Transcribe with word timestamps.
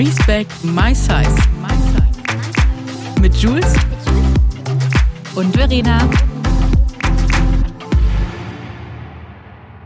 Respect 0.00 0.64
My 0.64 0.94
Size. 0.94 1.36
Mit 3.20 3.36
Jules 3.36 3.74
und 5.34 5.54
Verena. 5.54 6.08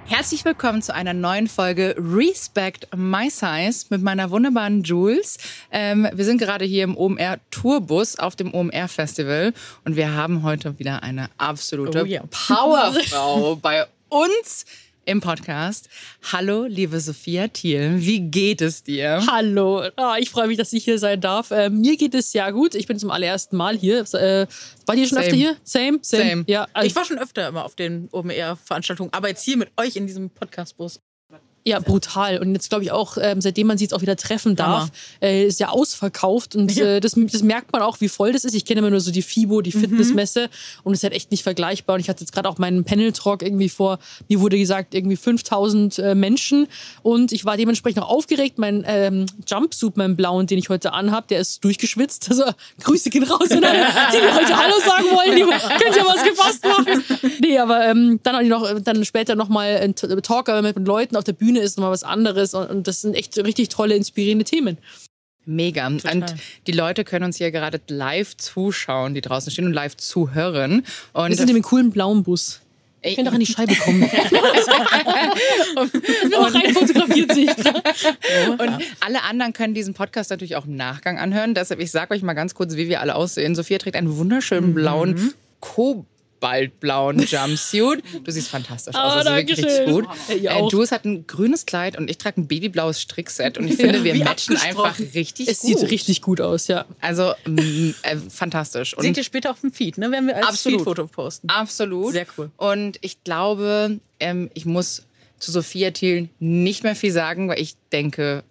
Herzlich 0.04 0.44
willkommen 0.44 0.82
zu 0.82 0.94
einer 0.94 1.14
neuen 1.14 1.48
Folge 1.48 1.96
Respect 1.98 2.86
My 2.94 3.28
Size 3.28 3.86
mit 3.90 4.02
meiner 4.02 4.30
wunderbaren 4.30 4.84
Jules. 4.84 5.36
Ähm, 5.72 6.06
wir 6.14 6.24
sind 6.24 6.38
gerade 6.38 6.64
hier 6.64 6.84
im 6.84 6.96
OMR 6.96 7.40
Tourbus 7.50 8.16
auf 8.16 8.36
dem 8.36 8.54
OMR 8.54 8.86
Festival 8.86 9.52
und 9.84 9.96
wir 9.96 10.12
haben 10.14 10.44
heute 10.44 10.78
wieder 10.78 11.02
eine 11.02 11.28
absolute 11.38 12.02
Oh 12.02 12.06
ja. 12.06 12.22
Powerfrau 12.30 13.56
bei 13.60 13.84
uns 14.10 14.64
im 15.06 15.20
Podcast. 15.20 15.88
Hallo, 16.32 16.64
liebe 16.64 16.98
Sophia 17.00 17.48
Thiel, 17.48 17.94
wie 17.98 18.20
geht 18.20 18.60
es 18.60 18.82
dir? 18.82 19.24
Hallo, 19.30 19.82
ah, 19.96 20.16
ich 20.18 20.30
freue 20.30 20.46
mich, 20.48 20.56
dass 20.56 20.72
ich 20.72 20.84
hier 20.84 20.98
sein 20.98 21.20
darf. 21.20 21.50
Äh, 21.50 21.70
mir 21.70 21.96
geht 21.96 22.14
es 22.14 22.32
sehr 22.32 22.52
gut. 22.52 22.74
Ich 22.74 22.86
bin 22.86 22.98
zum 22.98 23.10
allerersten 23.10 23.56
Mal 23.56 23.76
hier. 23.76 24.00
Äh, 24.14 24.46
war 24.86 24.94
ihr 24.94 25.06
schon 25.06 25.16
Same. 25.16 25.20
öfter 25.26 25.36
hier? 25.36 25.56
Same, 25.64 25.98
same. 26.02 26.22
Same. 26.24 26.44
Ja, 26.46 26.66
also, 26.72 26.86
Ich 26.86 26.96
war 26.96 27.04
schon 27.04 27.18
öfter 27.18 27.48
immer 27.48 27.64
auf 27.64 27.74
den 27.74 28.08
OMR-Veranstaltungen, 28.12 29.12
aber 29.12 29.28
jetzt 29.28 29.44
hier 29.44 29.56
mit 29.56 29.70
euch 29.76 29.96
in 29.96 30.06
diesem 30.06 30.30
Podcast-Bus. 30.30 31.00
Ja, 31.66 31.78
brutal. 31.80 32.38
Und 32.38 32.52
jetzt 32.52 32.68
glaube 32.68 32.84
ich 32.84 32.92
auch, 32.92 33.16
ähm, 33.20 33.40
seitdem 33.40 33.66
man 33.68 33.78
sie 33.78 33.84
jetzt 33.84 33.94
auch 33.94 34.02
wieder 34.02 34.16
treffen 34.16 34.54
darf, 34.54 34.90
äh, 35.22 35.46
ist 35.46 35.60
ja 35.60 35.70
ausverkauft. 35.70 36.54
Und 36.56 36.74
Ja. 36.74 36.84
äh, 36.96 37.00
das, 37.00 37.14
das 37.16 37.42
merkt 37.42 37.72
man 37.72 37.80
auch, 37.80 38.00
wie 38.02 38.08
voll 38.08 38.32
das 38.32 38.44
ist. 38.44 38.54
Ich 38.54 38.64
kenne 38.66 38.80
immer 38.80 38.90
nur 38.90 39.00
so 39.00 39.10
die 39.10 39.22
FIBO, 39.22 39.62
die 39.62 39.72
Fitnessmesse. 39.72 40.50
Und 40.82 40.92
es 40.92 40.98
ist 40.98 41.04
halt 41.04 41.14
echt 41.14 41.30
nicht 41.30 41.42
vergleichbar. 41.42 41.94
Und 41.94 42.00
ich 42.00 42.08
hatte 42.10 42.20
jetzt 42.20 42.32
gerade 42.32 42.48
auch 42.50 42.58
meinen 42.58 42.84
Panel-Talk 42.84 43.42
irgendwie 43.42 43.68
vor, 43.70 43.98
mir 44.28 44.40
wurde 44.40 44.58
gesagt, 44.58 44.94
irgendwie 44.94 45.16
5000 45.16 45.98
äh, 45.98 46.14
Menschen. 46.14 46.66
Und 47.02 47.32
ich 47.32 47.44
war 47.46 47.56
dementsprechend 47.56 48.02
auch 48.02 48.08
aufgeregt. 48.10 48.58
Mein 48.58 48.84
ähm, 48.86 49.24
Jumpsuit, 49.46 49.96
mein 49.96 50.16
blauen, 50.16 50.46
den 50.46 50.58
ich 50.58 50.68
heute 50.68 50.92
anhab, 50.92 51.28
der 51.28 51.40
ist 51.40 51.64
durchgeschwitzt. 51.64 52.28
Also 52.34 52.44
Grüße 52.82 53.10
gehen 53.10 53.22
raus 53.22 53.50
an 53.52 53.62
alle, 53.64 53.86
die 54.12 54.16
mir 54.20 54.34
heute 54.34 54.56
Hallo 54.56 54.74
sagen 54.84 55.04
wollen. 55.14 55.36
Die 55.36 55.42
könnt 55.82 55.96
ihr 55.96 56.04
was 56.04 56.24
gefasst 56.24 56.64
machen. 56.64 57.04
Nee, 57.40 57.58
aber 57.58 57.86
ähm, 57.86 58.18
dann 58.22 58.48
noch, 58.48 58.68
dann 58.80 59.04
später 59.04 59.36
nochmal 59.36 59.76
ein 59.78 59.94
T- 59.94 60.08
Talk 60.20 60.48
aber 60.48 60.60
mit 60.62 60.76
Leuten 60.86 61.16
auf 61.16 61.22
der 61.24 61.32
Bühne 61.32 61.53
ist 61.62 61.76
nochmal 61.76 61.92
was 61.92 62.04
anderes. 62.04 62.54
Und, 62.54 62.68
und 62.70 62.86
das 62.88 63.00
sind 63.02 63.14
echt 63.14 63.36
richtig 63.38 63.68
tolle, 63.68 63.94
inspirierende 63.94 64.44
Themen. 64.44 64.78
Mega. 65.46 65.86
Und 65.86 66.02
die 66.66 66.72
Leute 66.72 67.04
können 67.04 67.26
uns 67.26 67.36
hier 67.36 67.50
gerade 67.50 67.80
live 67.88 68.36
zuschauen, 68.36 69.14
die 69.14 69.20
draußen 69.20 69.52
stehen 69.52 69.66
und 69.66 69.72
live 69.74 69.96
zuhören. 69.96 70.84
Und 71.12 71.28
Wir 71.28 71.36
sind 71.36 71.50
in 71.50 71.56
einem 71.56 71.62
coolen 71.62 71.90
blauen 71.90 72.22
Bus. 72.22 72.60
Ich 73.06 73.16
kann 73.16 73.26
doch 73.26 73.34
an 73.34 73.40
die 73.40 73.46
Scheibe 73.46 73.74
kommen. 73.76 74.00
bin 76.22 76.34
auch 76.34 76.54
rein 76.54 76.72
fotografiert 76.72 77.34
sich. 77.34 77.48
Und 78.48 78.78
alle 79.00 79.22
anderen 79.24 79.52
können 79.52 79.74
diesen 79.74 79.92
Podcast 79.92 80.30
natürlich 80.30 80.56
auch 80.56 80.64
im 80.64 80.76
Nachgang 80.76 81.18
anhören. 81.18 81.52
Deshalb, 81.54 81.80
ich 81.80 81.90
sage 81.90 82.14
euch 82.14 82.22
mal 82.22 82.32
ganz 82.32 82.54
kurz, 82.54 82.76
wie 82.76 82.88
wir 82.88 83.02
alle 83.02 83.14
aussehen. 83.14 83.54
Sophia 83.54 83.76
trägt 83.76 83.96
einen 83.96 84.16
wunderschönen 84.16 84.70
Mhm. 84.70 84.74
blauen 84.74 85.34
Kobaltblauen 86.48 87.18
Jumpsuit. 87.26 88.02
Du 88.22 88.30
siehst 88.30 88.48
fantastisch 88.48 88.94
aus. 88.94 89.00
Ah, 89.12 89.16
also 89.18 89.30
wirklich 89.30 89.60
schön. 89.60 89.90
gut. 89.90 90.06
Ja, 90.40 90.58
Äh. 90.58 90.68
Jules 90.68 90.92
hat 90.92 91.04
ein 91.04 91.26
grünes 91.26 91.64
Kleid 91.66 91.96
und 91.96 92.10
ich 92.10 92.18
trage 92.18 92.40
ein 92.40 92.46
babyblaues 92.46 93.00
Strickset. 93.00 93.56
Und 93.58 93.66
ich 93.68 93.76
finde, 93.76 94.04
wir 94.04 94.14
matchen 94.24 94.56
einfach 94.58 94.98
richtig 95.14 95.48
Es 95.48 95.60
gut. 95.60 95.78
sieht 95.78 95.90
richtig 95.90 96.20
gut 96.22 96.40
aus, 96.40 96.68
ja. 96.68 96.84
Also 97.00 97.32
mm, 97.46 97.90
äh, 98.02 98.16
fantastisch. 98.28 98.94
Und 98.96 99.02
Seht 99.04 99.16
ihr 99.16 99.24
später 99.24 99.50
auf 99.50 99.60
dem 99.60 99.72
Feed, 99.72 99.98
ne? 99.98 100.10
Werden 100.10 100.26
wir 100.26 100.36
als. 100.46 100.62
Feed-Foto 100.62 101.06
posten. 101.06 101.48
Absolut. 101.48 102.12
Sehr 102.12 102.26
cool. 102.38 102.50
Und 102.56 102.98
ich 103.00 103.22
glaube, 103.24 104.00
ähm, 104.20 104.50
ich 104.54 104.66
muss 104.66 105.02
zu 105.38 105.50
Sophia 105.50 105.90
Thiel 105.90 106.28
nicht 106.38 106.84
mehr 106.84 106.94
viel 106.96 107.12
sagen, 107.12 107.48
weil 107.48 107.60
ich 107.60 107.74
denke, 107.92 108.44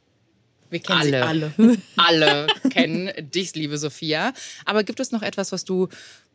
Wir 0.69 0.79
kennen 0.79 0.99
alle, 0.99 1.25
alle. 1.25 1.53
alle 1.97 2.47
kennen 2.71 3.11
dich, 3.33 3.53
liebe 3.55 3.77
Sophia. 3.77 4.33
Aber 4.65 4.83
gibt 4.83 4.99
es 4.99 5.11
noch 5.11 5.21
etwas, 5.21 5.51
was 5.51 5.63
du 5.65 5.89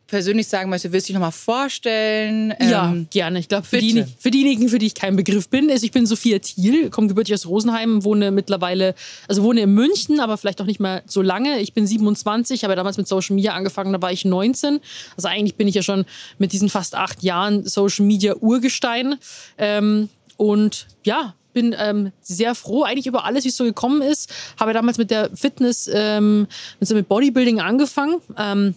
persönlich 0.09 0.47
sagen 0.47 0.69
möchtest? 0.69 0.93
Willst 0.93 1.07
du 1.07 1.13
dich 1.13 1.15
nochmal 1.15 1.31
vorstellen? 1.31 2.53
Ja, 2.61 2.91
Ähm, 2.91 3.07
gerne. 3.09 3.39
Ich 3.39 3.47
glaube, 3.47 3.65
für, 3.65 3.79
die, 3.79 4.03
für 4.17 4.31
diejenigen, 4.31 4.69
für 4.69 4.79
die 4.79 4.87
ich 4.87 4.95
kein 4.95 5.15
Begriff 5.15 5.49
bin, 5.49 5.69
ist, 5.69 5.83
ich 5.83 5.91
bin 5.91 6.05
Sophia 6.05 6.39
Thiel, 6.39 6.89
komme 6.89 7.07
gebürtig 7.07 7.33
aus 7.33 7.45
Rosenheim, 7.45 8.03
wohne 8.03 8.31
mittlerweile, 8.31 8.95
also 9.27 9.43
wohne 9.43 9.61
in 9.61 9.73
München, 9.73 10.19
aber 10.19 10.37
vielleicht 10.37 10.61
auch 10.61 10.65
nicht 10.65 10.79
mehr 10.79 11.03
so 11.05 11.21
lange. 11.21 11.59
Ich 11.59 11.73
bin 11.73 11.87
27, 11.87 12.63
habe 12.63 12.75
damals 12.75 12.97
mit 12.97 13.07
Social 13.07 13.35
Media 13.35 13.53
angefangen, 13.53 13.93
da 13.93 14.01
war 14.01 14.11
ich 14.11 14.25
19. 14.25 14.79
Also 15.15 15.27
eigentlich 15.27 15.55
bin 15.55 15.67
ich 15.67 15.75
ja 15.75 15.81
schon 15.81 16.05
mit 16.37 16.51
diesen 16.51 16.69
fast 16.69 16.95
acht 16.95 17.23
Jahren 17.23 17.65
Social 17.65 18.05
Media 18.05 18.35
Urgestein. 18.35 19.15
Ähm, 19.57 20.09
und 20.37 20.87
ja, 21.03 21.35
bin 21.53 21.75
ähm, 21.77 22.11
sehr 22.21 22.55
froh 22.55 22.83
eigentlich 22.83 23.07
über 23.07 23.25
alles, 23.25 23.43
wie 23.43 23.49
es 23.49 23.57
so 23.57 23.63
gekommen 23.63 24.01
ist. 24.01 24.31
Habe 24.59 24.73
damals 24.73 24.97
mit 24.97 25.11
der 25.11 25.29
Fitness, 25.35 25.89
ähm, 25.91 26.47
mit 26.79 27.09
Bodybuilding 27.09 27.59
angefangen. 27.59 28.21
Ähm, 28.37 28.75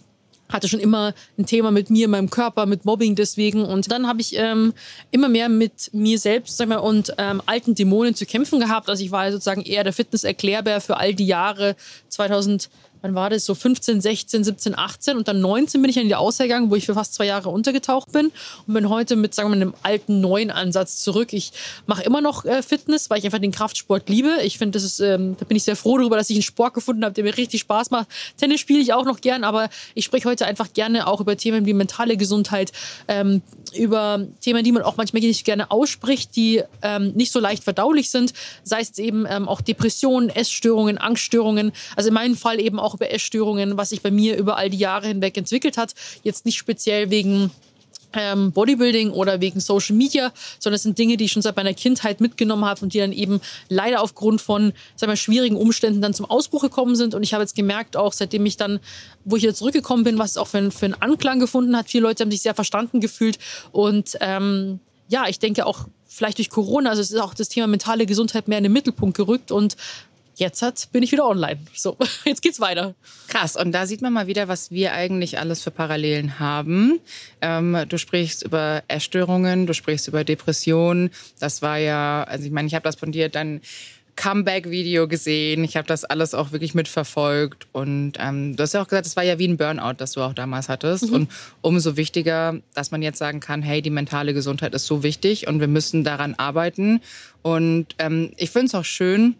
hatte 0.53 0.69
schon 0.69 0.79
immer 0.79 1.13
ein 1.37 1.45
Thema 1.45 1.71
mit 1.71 1.89
mir, 1.89 2.07
meinem 2.07 2.29
Körper, 2.29 2.65
mit 2.65 2.85
Mobbing 2.85 3.15
deswegen. 3.15 3.65
Und 3.65 3.91
dann 3.91 4.07
habe 4.07 4.21
ich 4.21 4.37
ähm, 4.37 4.73
immer 5.11 5.27
mehr 5.27 5.49
mit 5.49 5.89
mir 5.93 6.19
selbst 6.19 6.57
sag 6.57 6.69
mal, 6.69 6.77
und 6.77 7.13
ähm, 7.17 7.41
alten 7.45 7.75
Dämonen 7.75 8.15
zu 8.15 8.25
kämpfen 8.25 8.59
gehabt. 8.59 8.89
Also 8.89 9.03
ich 9.03 9.11
war 9.11 9.31
sozusagen 9.31 9.63
eher 9.63 9.83
der 9.83 9.93
Fitness-Erklärbär 9.93 10.79
für 10.79 10.97
all 10.97 11.13
die 11.13 11.25
Jahre 11.25 11.75
2000. 12.09 12.69
Wann 13.03 13.15
war 13.15 13.29
das? 13.29 13.43
So 13.43 13.53
15, 13.53 13.99
16, 13.99 14.45
17, 14.45 14.77
18 14.77 15.17
und 15.17 15.27
dann 15.27 15.41
19 15.41 15.81
bin 15.81 15.91
ich 15.91 15.97
in 15.97 16.07
die 16.07 16.15
Auszeit 16.15 16.47
gegangen, 16.47 16.71
wo 16.71 16.75
ich 16.75 16.85
für 16.85 16.93
fast 16.93 17.13
zwei 17.13 17.25
Jahre 17.25 17.49
untergetaucht 17.49 18.13
bin 18.13 18.31
und 18.65 18.73
bin 18.73 18.87
heute 18.87 19.17
mit, 19.17 19.35
sagen 19.35 19.49
wir 19.49 19.57
mal, 19.57 19.61
einem 19.61 19.73
alten, 19.83 20.21
neuen 20.21 20.49
Ansatz 20.49 21.01
zurück. 21.01 21.33
Ich 21.33 21.51
mache 21.85 22.01
immer 22.03 22.21
noch 22.21 22.45
äh, 22.45 22.63
Fitness, 22.63 23.09
weil 23.09 23.19
ich 23.19 23.25
einfach 23.25 23.39
den 23.39 23.51
Kraftsport 23.51 24.07
liebe. 24.07 24.37
Ich 24.43 24.57
finde, 24.57 24.77
das 24.77 24.85
ist, 24.85 25.01
ähm, 25.01 25.35
da 25.37 25.43
bin 25.43 25.57
ich 25.57 25.63
sehr 25.63 25.75
froh 25.75 25.97
darüber, 25.97 26.15
dass 26.15 26.29
ich 26.29 26.37
einen 26.37 26.43
Sport 26.43 26.75
gefunden 26.75 27.03
habe, 27.03 27.13
der 27.13 27.25
mir 27.25 27.35
richtig 27.35 27.59
Spaß 27.59 27.91
macht. 27.91 28.07
Tennis 28.37 28.61
spiele 28.61 28.79
ich 28.79 28.93
auch 28.93 29.03
noch 29.03 29.19
gern, 29.19 29.43
aber 29.43 29.67
ich 29.95 30.05
spreche 30.05 30.29
heute 30.29 30.45
einfach 30.45 30.71
gerne 30.71 31.05
auch 31.05 31.19
über 31.19 31.35
Themen 31.35 31.65
wie 31.65 31.73
mentale 31.73 32.15
Gesundheit, 32.15 32.71
ähm, 33.09 33.41
über 33.75 34.25
Themen, 34.39 34.63
die 34.63 34.71
man 34.71 34.83
auch 34.83 34.95
manchmal 34.95 35.21
nicht 35.23 35.43
gerne 35.43 35.71
ausspricht, 35.71 36.37
die 36.37 36.63
ähm, 36.81 37.11
nicht 37.15 37.33
so 37.33 37.41
leicht 37.41 37.65
verdaulich 37.65 38.11
sind, 38.11 38.33
sei 38.63 38.79
es 38.79 38.97
eben 38.97 39.25
ähm, 39.27 39.49
auch 39.49 39.59
Depressionen, 39.59 40.29
Essstörungen, 40.29 40.97
Angststörungen. 40.97 41.73
Also 41.97 42.07
in 42.07 42.13
meinem 42.13 42.37
Fall 42.37 42.61
eben 42.61 42.79
auch 42.79 42.92
über 42.93 43.11
Essstörungen, 43.11 43.77
was 43.77 43.89
sich 43.89 44.01
bei 44.01 44.11
mir 44.11 44.37
über 44.37 44.57
all 44.57 44.69
die 44.69 44.77
Jahre 44.77 45.07
hinweg 45.07 45.37
entwickelt 45.37 45.77
hat. 45.77 45.93
Jetzt 46.23 46.45
nicht 46.45 46.57
speziell 46.57 47.09
wegen 47.09 47.51
ähm, 48.13 48.51
Bodybuilding 48.51 49.11
oder 49.11 49.41
wegen 49.41 49.59
Social 49.59 49.95
Media, 49.95 50.31
sondern 50.59 50.75
es 50.75 50.83
sind 50.83 50.97
Dinge, 50.97 51.17
die 51.17 51.25
ich 51.25 51.31
schon 51.31 51.41
seit 51.41 51.55
meiner 51.55 51.73
Kindheit 51.73 52.21
mitgenommen 52.21 52.65
habe 52.65 52.81
und 52.81 52.93
die 52.93 52.99
dann 52.99 53.11
eben 53.11 53.41
leider 53.69 54.01
aufgrund 54.01 54.41
von 54.41 54.73
sagen 54.95 55.11
wir, 55.11 55.17
schwierigen 55.17 55.55
Umständen 55.55 56.01
dann 56.01 56.13
zum 56.13 56.29
Ausbruch 56.29 56.61
gekommen 56.61 56.95
sind. 56.95 57.15
Und 57.15 57.23
ich 57.23 57.33
habe 57.33 57.43
jetzt 57.43 57.55
gemerkt, 57.55 57.97
auch 57.97 58.13
seitdem 58.13 58.45
ich 58.45 58.57
dann, 58.57 58.79
wo 59.25 59.35
ich 59.35 59.43
wieder 59.43 59.55
zurückgekommen 59.55 60.03
bin, 60.03 60.17
was 60.17 60.31
es 60.31 60.37
auch 60.37 60.47
für, 60.47 60.71
für 60.71 60.85
einen 60.85 60.95
Anklang 60.95 61.39
gefunden 61.39 61.75
hat. 61.75 61.89
Viele 61.89 62.03
Leute 62.03 62.23
haben 62.23 62.31
sich 62.31 62.41
sehr 62.41 62.55
verstanden 62.55 62.99
gefühlt. 62.99 63.39
Und 63.71 64.17
ähm, 64.21 64.79
ja, 65.09 65.27
ich 65.27 65.39
denke 65.39 65.65
auch 65.65 65.87
vielleicht 66.07 66.37
durch 66.37 66.49
Corona, 66.49 66.91
also 66.91 67.01
es 67.01 67.11
ist 67.11 67.19
auch 67.19 67.33
das 67.33 67.49
Thema 67.49 67.67
mentale 67.67 68.05
Gesundheit 68.05 68.47
mehr 68.47 68.59
in 68.59 68.63
den 68.63 68.73
Mittelpunkt 68.73 69.17
gerückt 69.17 69.51
und 69.51 69.75
jetzt 70.35 70.61
hat, 70.61 70.89
bin 70.91 71.03
ich 71.03 71.11
wieder 71.11 71.27
online. 71.27 71.59
So, 71.73 71.97
jetzt 72.25 72.41
geht's 72.41 72.59
weiter. 72.59 72.95
Krass, 73.27 73.55
und 73.55 73.71
da 73.71 73.85
sieht 73.85 74.01
man 74.01 74.13
mal 74.13 74.27
wieder, 74.27 74.47
was 74.47 74.71
wir 74.71 74.93
eigentlich 74.93 75.39
alles 75.39 75.61
für 75.61 75.71
Parallelen 75.71 76.39
haben. 76.39 76.99
Ähm, 77.41 77.77
du 77.87 77.97
sprichst 77.97 78.43
über 78.43 78.83
Essstörungen, 78.87 79.67
du 79.67 79.73
sprichst 79.73 80.07
über 80.07 80.23
Depressionen. 80.23 81.11
Das 81.39 81.61
war 81.61 81.77
ja, 81.77 82.23
also 82.23 82.45
ich 82.45 82.51
meine, 82.51 82.67
ich 82.67 82.75
habe 82.75 82.83
das 82.83 82.95
von 82.95 83.11
dir 83.11 83.29
dann 83.29 83.61
Comeback-Video 84.15 85.07
gesehen. 85.07 85.63
Ich 85.63 85.75
habe 85.75 85.87
das 85.87 86.05
alles 86.05 86.33
auch 86.33 86.51
wirklich 86.51 86.75
mitverfolgt. 86.75 87.67
Und 87.71 88.13
ähm, 88.19 88.55
du 88.55 88.63
hast 88.63 88.73
ja 88.73 88.81
auch 88.81 88.87
gesagt, 88.87 89.05
es 89.05 89.15
war 89.15 89.23
ja 89.23 89.39
wie 89.39 89.47
ein 89.47 89.57
Burnout, 89.57 89.95
das 89.97 90.13
du 90.13 90.21
auch 90.21 90.33
damals 90.33 90.69
hattest. 90.69 91.09
Und 91.09 91.29
umso 91.61 91.97
wichtiger, 91.97 92.59
dass 92.73 92.91
man 92.91 93.01
jetzt 93.01 93.17
sagen 93.17 93.39
kann, 93.39 93.61
hey, 93.61 93.81
die 93.81 93.89
mentale 93.89 94.33
Gesundheit 94.33 94.73
ist 94.73 94.85
so 94.85 95.03
wichtig 95.03 95.47
und 95.47 95.59
wir 95.59 95.67
müssen 95.67 96.03
daran 96.03 96.35
arbeiten. 96.35 97.01
Und 97.41 97.87
ähm, 97.99 98.31
ich 98.37 98.51
finde 98.51 98.67
es 98.67 98.75
auch 98.75 98.85
schön, 98.85 99.35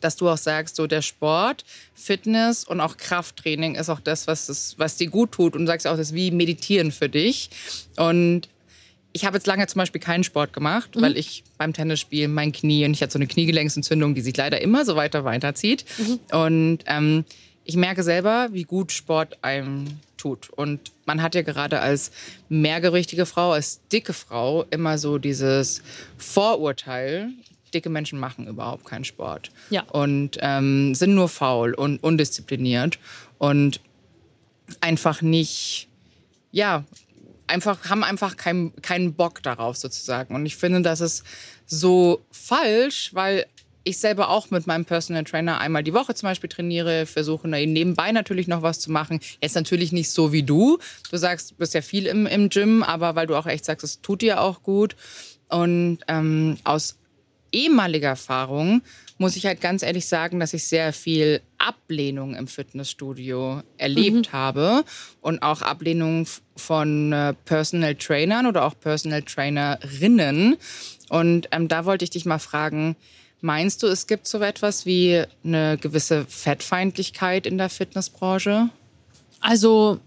dass 0.00 0.16
du 0.16 0.28
auch 0.28 0.36
sagst, 0.36 0.76
so 0.76 0.86
der 0.86 1.02
Sport, 1.02 1.64
Fitness 1.94 2.64
und 2.64 2.80
auch 2.80 2.96
Krafttraining 2.96 3.74
ist 3.74 3.88
auch 3.88 4.00
das, 4.00 4.26
was, 4.26 4.46
das, 4.46 4.74
was 4.78 4.96
dir 4.96 5.08
gut 5.08 5.32
tut. 5.32 5.54
Und 5.54 5.62
du 5.62 5.66
sagst 5.66 5.86
auch, 5.86 5.96
das 5.96 6.08
ist 6.08 6.14
wie 6.14 6.30
Meditieren 6.30 6.92
für 6.92 7.08
dich. 7.08 7.50
Und 7.96 8.48
ich 9.12 9.24
habe 9.24 9.36
jetzt 9.36 9.46
lange 9.46 9.66
zum 9.66 9.80
Beispiel 9.80 10.00
keinen 10.00 10.22
Sport 10.22 10.52
gemacht, 10.52 10.90
weil 10.94 11.16
ich 11.16 11.42
beim 11.56 11.72
Tennisspielen 11.72 12.32
mein 12.32 12.52
Knie 12.52 12.84
und 12.84 12.92
ich 12.92 13.02
hatte 13.02 13.12
so 13.12 13.18
eine 13.18 13.26
Kniegelenksentzündung, 13.26 14.14
die 14.14 14.20
sich 14.20 14.36
leider 14.36 14.60
immer 14.60 14.84
so 14.84 14.96
weiter 14.96 15.24
weiterzieht. 15.24 15.84
Und 16.30 16.80
ähm, 16.86 17.24
ich 17.64 17.76
merke 17.76 18.02
selber, 18.02 18.48
wie 18.52 18.62
gut 18.62 18.92
Sport 18.92 19.38
einem 19.42 19.98
tut. 20.16 20.50
Und 20.50 20.92
man 21.06 21.22
hat 21.22 21.34
ja 21.34 21.42
gerade 21.42 21.80
als 21.80 22.10
mehrgewichtige 22.48 23.26
Frau, 23.26 23.52
als 23.52 23.80
dicke 23.88 24.12
Frau 24.12 24.64
immer 24.70 24.98
so 24.98 25.18
dieses 25.18 25.82
Vorurteil, 26.16 27.30
dicke 27.70 27.90
Menschen 27.90 28.18
machen 28.18 28.46
überhaupt 28.46 28.84
keinen 28.84 29.04
Sport. 29.04 29.50
Ja. 29.70 29.82
Und 29.84 30.38
ähm, 30.40 30.94
sind 30.94 31.14
nur 31.14 31.28
faul 31.28 31.74
und 31.74 32.02
undiszipliniert 32.02 32.98
und 33.38 33.80
einfach 34.80 35.22
nicht, 35.22 35.88
ja, 36.52 36.84
einfach, 37.46 37.88
haben 37.88 38.04
einfach 38.04 38.36
keinen 38.36 38.74
keinen 38.82 39.14
Bock 39.14 39.42
darauf 39.42 39.76
sozusagen. 39.76 40.34
Und 40.34 40.46
ich 40.46 40.56
finde, 40.56 40.82
das 40.82 41.00
ist 41.00 41.24
so 41.66 42.22
falsch, 42.30 43.10
weil 43.14 43.46
ich 43.84 43.98
selber 43.98 44.28
auch 44.28 44.50
mit 44.50 44.66
meinem 44.66 44.84
Personal 44.84 45.24
Trainer 45.24 45.60
einmal 45.60 45.82
die 45.82 45.94
Woche 45.94 46.14
zum 46.14 46.28
Beispiel 46.28 46.50
trainiere, 46.50 47.06
versuche 47.06 47.48
nebenbei 47.48 48.12
natürlich 48.12 48.46
noch 48.46 48.60
was 48.60 48.80
zu 48.80 48.92
machen. 48.92 49.20
Jetzt 49.40 49.54
natürlich 49.54 49.92
nicht 49.92 50.10
so 50.10 50.32
wie 50.32 50.42
du. 50.42 50.78
Du 51.10 51.16
sagst, 51.16 51.52
du 51.52 51.54
bist 51.56 51.72
ja 51.72 51.80
viel 51.80 52.06
im, 52.06 52.26
im 52.26 52.50
Gym, 52.50 52.82
aber 52.82 53.14
weil 53.14 53.26
du 53.26 53.34
auch 53.34 53.46
echt 53.46 53.64
sagst, 53.64 53.84
es 53.84 54.02
tut 54.02 54.20
dir 54.20 54.42
auch 54.42 54.62
gut. 54.62 54.94
Und 55.48 56.00
ähm, 56.08 56.58
aus 56.64 56.98
ehemaliger 57.52 58.08
Erfahrung 58.08 58.82
muss 59.18 59.36
ich 59.36 59.46
halt 59.46 59.60
ganz 59.60 59.82
ehrlich 59.82 60.06
sagen, 60.06 60.38
dass 60.38 60.54
ich 60.54 60.64
sehr 60.64 60.92
viel 60.92 61.40
Ablehnung 61.58 62.34
im 62.36 62.46
Fitnessstudio 62.46 63.62
erlebt 63.76 64.32
mhm. 64.32 64.32
habe 64.32 64.84
und 65.20 65.42
auch 65.42 65.60
Ablehnung 65.60 66.26
von 66.56 67.12
äh, 67.12 67.34
Personal 67.44 67.96
Trainern 67.96 68.46
oder 68.46 68.64
auch 68.64 68.78
Personal 68.78 69.22
Trainerinnen. 69.22 70.56
Und 71.08 71.48
ähm, 71.50 71.68
da 71.68 71.84
wollte 71.84 72.04
ich 72.04 72.10
dich 72.10 72.26
mal 72.26 72.38
fragen, 72.38 72.96
meinst 73.40 73.82
du, 73.82 73.88
es 73.88 74.06
gibt 74.06 74.28
so 74.28 74.38
etwas 74.38 74.86
wie 74.86 75.24
eine 75.44 75.78
gewisse 75.78 76.24
Fettfeindlichkeit 76.26 77.46
in 77.46 77.58
der 77.58 77.70
Fitnessbranche? 77.70 78.70
Also 79.40 80.00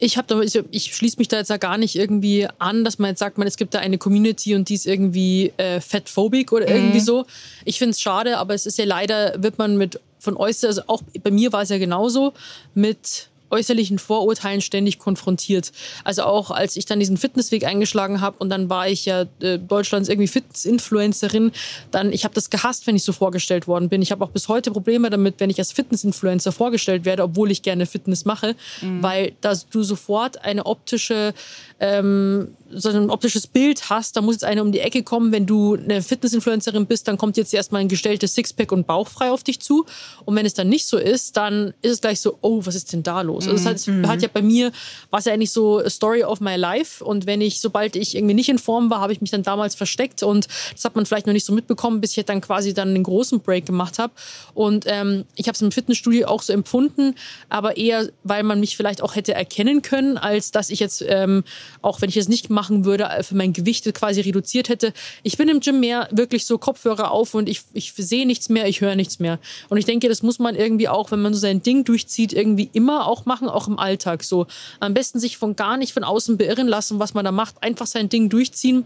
ich 0.00 0.16
habe 0.16 0.26
da, 0.26 0.40
ich, 0.40 0.58
ich 0.70 0.96
schließe 0.96 1.18
mich 1.18 1.28
da 1.28 1.36
jetzt 1.36 1.50
ja 1.50 1.58
gar 1.58 1.76
nicht 1.76 1.94
irgendwie 1.94 2.48
an, 2.58 2.84
dass 2.84 2.98
man 2.98 3.10
jetzt 3.10 3.18
sagt, 3.18 3.36
man, 3.36 3.46
es 3.46 3.56
gibt 3.56 3.74
da 3.74 3.78
eine 3.78 3.98
Community 3.98 4.54
und 4.54 4.68
die 4.68 4.74
ist 4.74 4.86
irgendwie 4.86 5.52
äh, 5.58 5.80
fettphobic 5.80 6.52
oder 6.52 6.68
mhm. 6.68 6.74
irgendwie 6.74 7.00
so. 7.00 7.26
Ich 7.66 7.78
finde 7.78 7.90
es 7.90 8.00
schade, 8.00 8.38
aber 8.38 8.54
es 8.54 8.64
ist 8.64 8.78
ja 8.78 8.86
leider, 8.86 9.42
wird 9.42 9.58
man 9.58 9.76
mit 9.76 10.00
von 10.18 10.36
äußer, 10.36 10.68
also 10.68 10.82
auch 10.86 11.02
bei 11.22 11.30
mir 11.30 11.52
war 11.52 11.62
es 11.62 11.68
ja 11.68 11.78
genauso, 11.78 12.32
mit 12.74 13.28
äußerlichen 13.50 13.98
Vorurteilen 13.98 14.60
ständig 14.60 14.98
konfrontiert. 14.98 15.72
Also 16.04 16.22
auch 16.22 16.50
als 16.50 16.76
ich 16.76 16.86
dann 16.86 17.00
diesen 17.00 17.16
Fitnessweg 17.16 17.64
eingeschlagen 17.64 18.20
habe 18.20 18.36
und 18.38 18.50
dann 18.50 18.70
war 18.70 18.88
ich 18.88 19.06
ja 19.06 19.26
äh, 19.40 19.58
Deutschlands 19.58 20.08
irgendwie 20.08 20.28
Fitness-Influencerin, 20.28 21.52
dann 21.90 22.12
ich 22.12 22.24
habe 22.24 22.34
das 22.34 22.50
gehasst, 22.50 22.86
wenn 22.86 22.96
ich 22.96 23.04
so 23.04 23.12
vorgestellt 23.12 23.66
worden 23.66 23.88
bin. 23.88 24.02
Ich 24.02 24.12
habe 24.12 24.24
auch 24.24 24.30
bis 24.30 24.48
heute 24.48 24.70
Probleme 24.70 25.10
damit, 25.10 25.36
wenn 25.38 25.50
ich 25.50 25.58
als 25.58 25.72
Fitness-Influencer 25.72 26.52
vorgestellt 26.52 27.04
werde, 27.04 27.22
obwohl 27.22 27.50
ich 27.50 27.62
gerne 27.62 27.86
Fitness 27.86 28.24
mache, 28.24 28.54
mhm. 28.80 29.02
weil 29.02 29.32
da 29.40 29.54
du 29.70 29.82
sofort 29.82 30.44
eine 30.44 30.66
optische 30.66 31.34
ähm, 31.80 32.54
so 32.72 32.90
ein 32.90 33.10
optisches 33.10 33.46
Bild 33.46 33.90
hast, 33.90 34.16
da 34.16 34.20
muss 34.20 34.36
jetzt 34.36 34.44
eine 34.44 34.62
um 34.62 34.72
die 34.72 34.80
Ecke 34.80 35.02
kommen. 35.02 35.32
Wenn 35.32 35.46
du 35.46 35.74
eine 35.74 36.02
Fitness-Influencerin 36.02 36.86
bist, 36.86 37.08
dann 37.08 37.18
kommt 37.18 37.36
jetzt 37.36 37.52
erstmal 37.52 37.80
ein 37.80 37.88
gestelltes 37.88 38.34
Sixpack 38.34 38.70
und 38.72 38.86
Bauch 38.86 39.08
frei 39.08 39.30
auf 39.30 39.42
dich 39.42 39.60
zu. 39.60 39.86
Und 40.24 40.36
wenn 40.36 40.46
es 40.46 40.54
dann 40.54 40.68
nicht 40.68 40.86
so 40.86 40.96
ist, 40.96 41.36
dann 41.36 41.74
ist 41.82 41.92
es 41.92 42.00
gleich 42.00 42.20
so, 42.20 42.38
oh, 42.42 42.64
was 42.64 42.74
ist 42.74 42.92
denn 42.92 43.02
da 43.02 43.22
los? 43.22 43.39
Also 43.48 43.52
das 43.52 43.66
hat, 43.66 43.86
mhm. 43.86 44.06
hat 44.06 44.22
ja 44.22 44.28
bei 44.32 44.42
mir, 44.42 44.72
war 45.10 45.20
es 45.20 45.24
ja 45.24 45.32
eigentlich 45.32 45.52
so 45.52 45.86
Story 45.88 46.24
of 46.24 46.40
my 46.40 46.56
life. 46.56 47.04
Und 47.04 47.26
wenn 47.26 47.40
ich, 47.40 47.60
sobald 47.60 47.96
ich 47.96 48.14
irgendwie 48.16 48.34
nicht 48.34 48.48
in 48.48 48.58
Form 48.58 48.90
war, 48.90 49.00
habe 49.00 49.12
ich 49.12 49.20
mich 49.20 49.30
dann 49.30 49.42
damals 49.42 49.74
versteckt. 49.74 50.22
Und 50.22 50.48
das 50.72 50.84
hat 50.84 50.96
man 50.96 51.06
vielleicht 51.06 51.26
noch 51.26 51.32
nicht 51.32 51.46
so 51.46 51.52
mitbekommen, 51.52 52.00
bis 52.00 52.16
ich 52.16 52.24
dann 52.24 52.40
quasi 52.40 52.74
dann 52.74 52.88
einen 52.88 53.02
großen 53.02 53.40
Break 53.40 53.66
gemacht 53.66 53.98
habe. 53.98 54.12
Und 54.54 54.84
ähm, 54.86 55.24
ich 55.36 55.46
habe 55.46 55.54
es 55.54 55.62
im 55.62 55.72
Fitnessstudio 55.72 56.26
auch 56.26 56.42
so 56.42 56.52
empfunden, 56.52 57.14
aber 57.48 57.76
eher, 57.76 58.08
weil 58.24 58.42
man 58.42 58.60
mich 58.60 58.76
vielleicht 58.76 59.02
auch 59.02 59.16
hätte 59.16 59.34
erkennen 59.34 59.82
können, 59.82 60.18
als 60.18 60.50
dass 60.50 60.70
ich 60.70 60.80
jetzt, 60.80 61.04
ähm, 61.06 61.44
auch 61.82 62.00
wenn 62.00 62.08
ich 62.08 62.16
es 62.16 62.28
nicht 62.28 62.50
machen 62.50 62.84
würde, 62.84 63.04
äh, 63.04 63.22
für 63.22 63.34
mein 63.34 63.52
Gewicht 63.52 63.92
quasi 63.94 64.20
reduziert 64.20 64.68
hätte. 64.68 64.92
Ich 65.22 65.36
bin 65.36 65.48
im 65.48 65.60
Gym 65.60 65.80
mehr 65.80 66.08
wirklich 66.10 66.46
so 66.46 66.58
Kopfhörer 66.58 67.10
auf 67.10 67.34
und 67.34 67.48
ich, 67.48 67.62
ich 67.72 67.92
sehe 67.96 68.26
nichts 68.26 68.48
mehr, 68.48 68.66
ich 68.66 68.80
höre 68.80 68.96
nichts 68.96 69.18
mehr. 69.18 69.38
Und 69.68 69.78
ich 69.78 69.84
denke, 69.84 70.08
das 70.08 70.22
muss 70.22 70.38
man 70.38 70.54
irgendwie 70.54 70.88
auch, 70.88 71.10
wenn 71.10 71.22
man 71.22 71.34
so 71.34 71.40
sein 71.40 71.62
Ding 71.62 71.84
durchzieht, 71.84 72.32
irgendwie 72.32 72.70
immer 72.72 73.06
auch 73.06 73.26
machen, 73.30 73.48
auch 73.48 73.68
im 73.68 73.78
Alltag 73.78 74.24
so. 74.24 74.46
Am 74.80 74.92
besten 74.92 75.20
sich 75.20 75.38
von 75.38 75.54
gar 75.54 75.76
nicht 75.76 75.92
von 75.92 76.02
außen 76.02 76.36
beirren 76.36 76.66
lassen, 76.66 76.98
was 76.98 77.14
man 77.14 77.24
da 77.24 77.30
macht. 77.30 77.62
Einfach 77.62 77.86
sein 77.86 78.08
Ding 78.08 78.28
durchziehen 78.28 78.84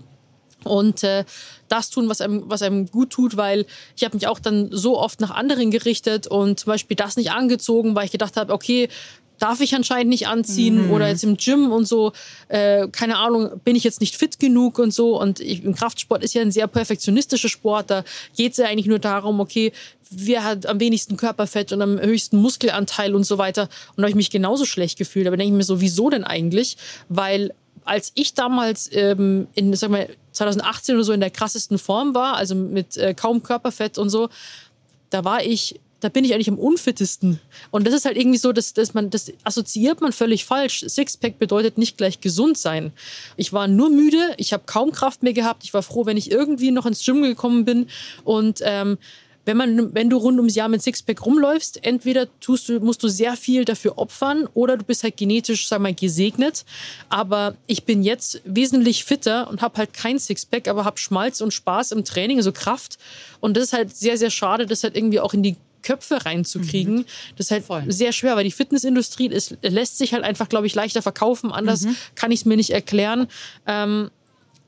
und 0.64 1.02
äh, 1.02 1.24
das 1.68 1.88
tun, 1.90 2.08
was 2.08 2.20
einem, 2.20 2.42
was 2.46 2.62
einem 2.62 2.90
gut 2.90 3.10
tut, 3.10 3.36
weil 3.36 3.64
ich 3.96 4.04
habe 4.04 4.16
mich 4.16 4.26
auch 4.26 4.38
dann 4.38 4.68
so 4.70 4.98
oft 4.98 5.20
nach 5.20 5.30
anderen 5.30 5.70
gerichtet 5.70 6.26
und 6.26 6.60
zum 6.60 6.70
Beispiel 6.70 6.96
das 6.96 7.16
nicht 7.16 7.30
angezogen, 7.30 7.94
weil 7.94 8.04
ich 8.04 8.12
gedacht 8.12 8.36
habe, 8.36 8.52
okay, 8.52 8.88
darf 9.38 9.60
ich 9.60 9.74
anscheinend 9.74 10.10
nicht 10.10 10.28
anziehen 10.28 10.86
mhm. 10.86 10.90
oder 10.92 11.08
jetzt 11.08 11.24
im 11.24 11.36
Gym 11.36 11.72
und 11.72 11.86
so, 11.86 12.12
äh, 12.48 12.88
keine 12.88 13.18
Ahnung, 13.18 13.60
bin 13.64 13.76
ich 13.76 13.84
jetzt 13.84 14.00
nicht 14.00 14.16
fit 14.16 14.38
genug 14.38 14.78
und 14.78 14.92
so. 14.92 15.20
Und 15.20 15.40
ich, 15.40 15.64
im 15.64 15.74
Kraftsport 15.74 16.22
ist 16.22 16.34
ja 16.34 16.42
ein 16.42 16.52
sehr 16.52 16.66
perfektionistischer 16.66 17.48
Sport, 17.48 17.90
da 17.90 18.04
geht 18.36 18.52
es 18.52 18.58
ja 18.58 18.66
eigentlich 18.66 18.86
nur 18.86 18.98
darum, 18.98 19.40
okay, 19.40 19.72
wer 20.10 20.44
hat 20.44 20.66
am 20.66 20.80
wenigsten 20.80 21.16
Körperfett 21.16 21.72
und 21.72 21.82
am 21.82 22.00
höchsten 22.00 22.36
Muskelanteil 22.38 23.14
und 23.14 23.24
so 23.24 23.38
weiter. 23.38 23.62
Und 23.90 23.98
da 23.98 24.02
habe 24.02 24.10
ich 24.10 24.16
mich 24.16 24.30
genauso 24.30 24.64
schlecht 24.64 24.98
gefühlt. 24.98 25.26
Aber 25.26 25.36
denke 25.36 25.52
ich 25.52 25.56
mir 25.56 25.64
so, 25.64 25.80
wieso 25.80 26.10
denn 26.10 26.24
eigentlich? 26.24 26.76
Weil 27.08 27.52
als 27.84 28.12
ich 28.14 28.34
damals 28.34 28.88
ähm, 28.92 29.48
in, 29.54 29.74
sag 29.74 29.90
mal, 29.90 30.08
2018 30.32 30.94
oder 30.94 31.04
so 31.04 31.12
in 31.12 31.20
der 31.20 31.30
krassesten 31.30 31.78
Form 31.78 32.14
war, 32.14 32.36
also 32.36 32.54
mit 32.54 32.96
äh, 32.96 33.14
kaum 33.14 33.42
Körperfett 33.42 33.98
und 33.98 34.10
so, 34.10 34.28
da 35.10 35.24
war 35.24 35.44
ich 35.44 35.80
da 36.04 36.10
bin 36.10 36.22
ich 36.22 36.34
eigentlich 36.34 36.50
am 36.50 36.58
unfittesten. 36.58 37.40
Und 37.70 37.86
das 37.86 37.94
ist 37.94 38.04
halt 38.04 38.18
irgendwie 38.18 38.36
so, 38.36 38.52
dass, 38.52 38.74
dass 38.74 38.92
man, 38.92 39.08
das 39.08 39.32
assoziiert 39.42 40.02
man 40.02 40.12
völlig 40.12 40.44
falsch. 40.44 40.84
Sixpack 40.86 41.38
bedeutet 41.38 41.78
nicht 41.78 41.96
gleich 41.96 42.20
gesund 42.20 42.58
sein. 42.58 42.92
Ich 43.38 43.54
war 43.54 43.68
nur 43.68 43.88
müde, 43.88 44.34
ich 44.36 44.52
habe 44.52 44.64
kaum 44.66 44.92
Kraft 44.92 45.22
mehr 45.22 45.32
gehabt. 45.32 45.64
Ich 45.64 45.72
war 45.72 45.82
froh, 45.82 46.04
wenn 46.04 46.18
ich 46.18 46.30
irgendwie 46.30 46.72
noch 46.72 46.84
ins 46.84 47.02
Gym 47.02 47.22
gekommen 47.22 47.64
bin. 47.64 47.86
Und 48.22 48.60
ähm, 48.62 48.98
wenn, 49.46 49.56
man, 49.56 49.94
wenn 49.94 50.10
du 50.10 50.18
rund 50.18 50.36
ums 50.36 50.54
Jahr 50.54 50.68
mit 50.68 50.82
Sixpack 50.82 51.24
rumläufst, 51.24 51.86
entweder 51.86 52.28
tust 52.40 52.68
du, 52.68 52.80
musst 52.80 53.02
du 53.02 53.08
sehr 53.08 53.34
viel 53.34 53.64
dafür 53.64 53.96
opfern 53.96 54.46
oder 54.52 54.76
du 54.76 54.84
bist 54.84 55.04
halt 55.04 55.16
genetisch, 55.16 55.68
sag 55.68 55.80
mal, 55.80 55.94
gesegnet. 55.94 56.66
Aber 57.08 57.54
ich 57.66 57.84
bin 57.84 58.02
jetzt 58.02 58.42
wesentlich 58.44 59.06
fitter 59.06 59.48
und 59.48 59.62
habe 59.62 59.78
halt 59.78 59.94
kein 59.94 60.18
Sixpack, 60.18 60.68
aber 60.68 60.84
habe 60.84 60.98
Schmalz 60.98 61.40
und 61.40 61.54
Spaß 61.54 61.92
im 61.92 62.04
Training, 62.04 62.36
also 62.36 62.52
Kraft. 62.52 62.98
Und 63.40 63.56
das 63.56 63.64
ist 63.64 63.72
halt 63.72 63.96
sehr, 63.96 64.18
sehr 64.18 64.30
schade, 64.30 64.66
das 64.66 64.84
halt 64.84 64.98
irgendwie 64.98 65.20
auch 65.20 65.32
in 65.32 65.42
die 65.42 65.56
Köpfe 65.84 66.24
reinzukriegen. 66.26 66.96
Mhm. 66.96 67.04
Das 67.36 67.46
ist 67.46 67.50
halt 67.52 67.64
Voll. 67.64 67.84
sehr 67.88 68.12
schwer, 68.12 68.34
weil 68.34 68.44
die 68.44 68.50
Fitnessindustrie 68.50 69.28
ist, 69.28 69.56
lässt 69.62 69.98
sich 69.98 70.12
halt 70.12 70.24
einfach, 70.24 70.48
glaube 70.48 70.66
ich, 70.66 70.74
leichter 70.74 71.02
verkaufen. 71.02 71.52
Anders 71.52 71.82
mhm. 71.82 71.96
kann 72.16 72.32
ich 72.32 72.40
es 72.40 72.44
mir 72.46 72.56
nicht 72.56 72.70
erklären, 72.70 73.28
ähm, 73.66 74.10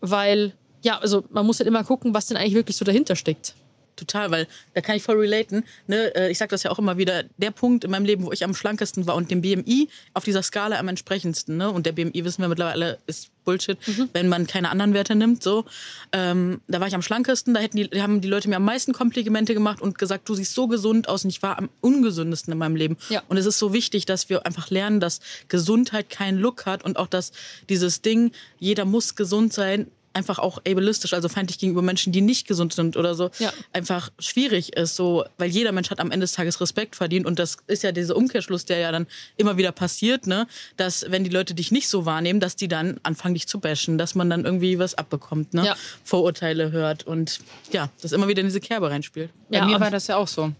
weil 0.01 0.53
ja, 0.83 0.99
also 0.99 1.25
man 1.31 1.45
muss 1.45 1.59
halt 1.59 1.67
immer 1.67 1.83
gucken, 1.83 2.15
was 2.15 2.27
denn 2.27 2.37
eigentlich 2.37 2.55
wirklich 2.55 2.77
so 2.77 2.85
dahinter 2.85 3.17
steckt 3.17 3.55
total, 3.97 4.31
weil 4.31 4.47
da 4.75 4.81
kann 4.81 4.97
ich 4.97 5.03
voll 5.03 5.17
relaten. 5.17 5.65
Ne? 5.87 6.15
Äh, 6.15 6.31
ich 6.31 6.39
sage 6.39 6.51
das 6.51 6.63
ja 6.63 6.71
auch 6.71 6.79
immer 6.79 6.99
wieder, 6.99 7.25
der 7.39 7.51
Punkt 7.51 7.85
in 7.85 7.91
meinem 7.91 8.05
Leben, 8.05 8.25
wo 8.25 8.33
ich 8.33 8.45
am 8.45 8.55
schlankesten 8.55 9.07
war 9.07 9.15
und 9.15 9.31
dem 9.31 9.43
BMI 9.43 9.89
auf 10.15 10.25
dieser 10.25 10.43
Skala 10.43 10.79
am 10.79 10.89
entsprechendsten. 10.89 11.57
Ne? 11.57 11.71
Und 11.71 11.87
der 11.87 11.93
BMI, 11.93 12.25
wissen 12.25 12.43
wir 12.43 12.49
mittlerweile, 12.49 12.99
ist 13.07 13.31
Bullshit, 13.47 13.79
mhm. 13.87 14.11
wenn 14.13 14.29
man 14.29 14.47
keine 14.47 14.71
anderen 14.71 14.93
Werte 14.93 15.15
nimmt. 15.15 15.43
So. 15.43 15.65
Ähm, 16.13 16.61
da 16.69 16.81
war 16.81 16.89
ich 16.89 16.95
am 16.95 17.01
schlankesten, 17.01 17.55
da 17.55 17.61
hätten 17.61 17.79
die, 17.79 18.03
haben 18.03 18.21
die 18.21 18.29
Leute 18.29 18.49
mir 18.51 18.57
am 18.57 18.65
meisten 18.65 18.93
Komplimente 18.93 19.55
gemacht 19.55 19.81
und 19.81 19.97
gesagt, 19.97 20.29
du 20.29 20.35
siehst 20.35 20.53
so 20.53 20.67
gesund 20.67 21.09
aus 21.09 21.25
und 21.25 21.31
ich 21.31 21.43
war 21.43 21.57
am 21.57 21.71
ungesündesten 21.81 22.53
in 22.53 22.59
meinem 22.59 22.77
Leben. 22.77 22.99
Ja. 23.09 23.23
Und 23.29 23.39
es 23.39 23.47
ist 23.47 23.59
so 23.59 23.73
wichtig, 23.73 24.05
dass 24.05 24.29
wir 24.29 24.45
einfach 24.45 24.69
lernen, 24.69 25.01
dass 25.01 25.21
Gesundheit 25.49 26.11
keinen 26.11 26.39
Look 26.39 26.67
hat 26.67 26.85
und 26.85 26.99
auch, 26.99 27.07
dass 27.07 27.33
dieses 27.71 28.03
Ding, 28.03 28.33
jeder 28.59 28.85
muss 28.85 29.15
gesund 29.15 29.53
sein, 29.53 29.87
einfach 30.17 30.39
auch 30.39 30.59
ableistisch, 30.67 31.13
also 31.13 31.29
feindlich 31.29 31.59
gegenüber 31.59 31.83
Menschen, 31.83 32.13
die 32.13 32.23
nicht 32.23 32.49
gesund 32.49 32.73
sind 32.73 32.97
oder 32.97 33.15
so, 33.15 33.31
ja. 33.39 33.53
einfach 33.73 34.11
schwierig 34.19 34.75
ist, 34.75 34.97
so, 34.97 35.25
weil 35.39 35.51
jeder 35.51 35.73
Mensch 35.73 35.91
hat 35.91 36.01
am 36.01 36.11
Ende 36.11 36.25
des 36.25 36.33
Tages 36.33 36.61
Respekt 36.61 36.97
verdient 36.97 37.27
und 37.27 37.39
das 37.39 37.59
ist 37.67 37.83
ja 37.83 37.93
dieser 37.93 38.17
Umkehrschluss, 38.17 38.65
der 38.65 38.79
ja 38.79 38.91
dann 38.91 39.07
immer 39.37 39.59
wieder 39.59 39.73
passiert, 39.73 40.27
ne, 40.27 40.47
dass 40.77 41.05
wenn 41.09 41.23
die 41.23 41.31
Leute 41.31 41.55
dich 41.55 41.71
nicht 41.71 41.89
so 41.89 42.07
wahrnehmen, 42.07 42.41
dass 42.41 42.57
die 42.57 42.67
dann 42.67 42.99
anfangen, 43.03 43.35
dich 43.35 43.47
zu 43.47 43.61
bashen, 43.61 43.99
dass 43.99 44.15
man 44.15 44.31
dann 44.31 44.45
irgendwie 44.45 44.79
was 44.79 44.95
abbekommt, 44.95 45.55
ne, 45.55 45.67
ja. 45.67 45.77
Vorurteile 46.03 46.73
hört 46.73 47.07
und 47.07 47.41
ja, 47.73 47.91
das 48.01 48.13
immer 48.13 48.27
wieder 48.27 48.41
in 48.41 48.47
diese 48.47 48.61
Kerbe 48.61 48.91
reinspielt. 48.91 49.31
Bei 49.51 49.59
ja, 49.59 49.67
mir 49.67 49.79
war 49.79 49.91
das 49.91 50.07
ja 50.07 50.17
auch 50.17 50.29
so. 50.29 50.53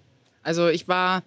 Also 0.43 0.69
ich 0.69 0.87
war, 0.87 1.23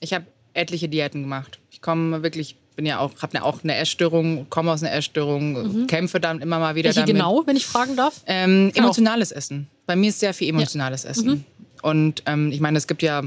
ich 0.00 0.14
habe 0.14 0.26
etliche 0.54 0.88
Diäten 0.88 1.22
gemacht. 1.22 1.58
Ich 1.70 1.82
komme 1.82 2.22
wirklich 2.22 2.56
bin 2.82 2.88
ja 2.88 2.98
auch, 2.98 3.12
habe 3.22 3.34
ja 3.34 3.42
auch 3.44 3.62
eine 3.62 3.76
Essstörung, 3.76 4.48
komme 4.50 4.72
aus 4.72 4.82
einer 4.82 4.92
Essstörung, 4.92 5.52
mhm. 5.52 5.86
kämpfe 5.86 6.18
dann 6.18 6.40
immer 6.40 6.58
mal 6.58 6.74
wieder 6.74 6.88
Welche 6.88 7.00
damit. 7.00 7.14
genau, 7.14 7.42
wenn 7.46 7.56
ich 7.56 7.64
fragen 7.64 7.94
darf? 7.94 8.22
Ähm, 8.26 8.72
emotionales 8.74 9.30
Essen. 9.30 9.68
Bei 9.86 9.94
mir 9.94 10.08
ist 10.08 10.18
sehr 10.18 10.34
viel 10.34 10.48
emotionales 10.48 11.04
ja. 11.04 11.10
Essen. 11.10 11.28
Mhm. 11.28 11.44
Und 11.82 12.22
ähm, 12.26 12.50
ich 12.50 12.60
meine, 12.60 12.78
es 12.78 12.88
gibt 12.88 13.02
ja 13.02 13.22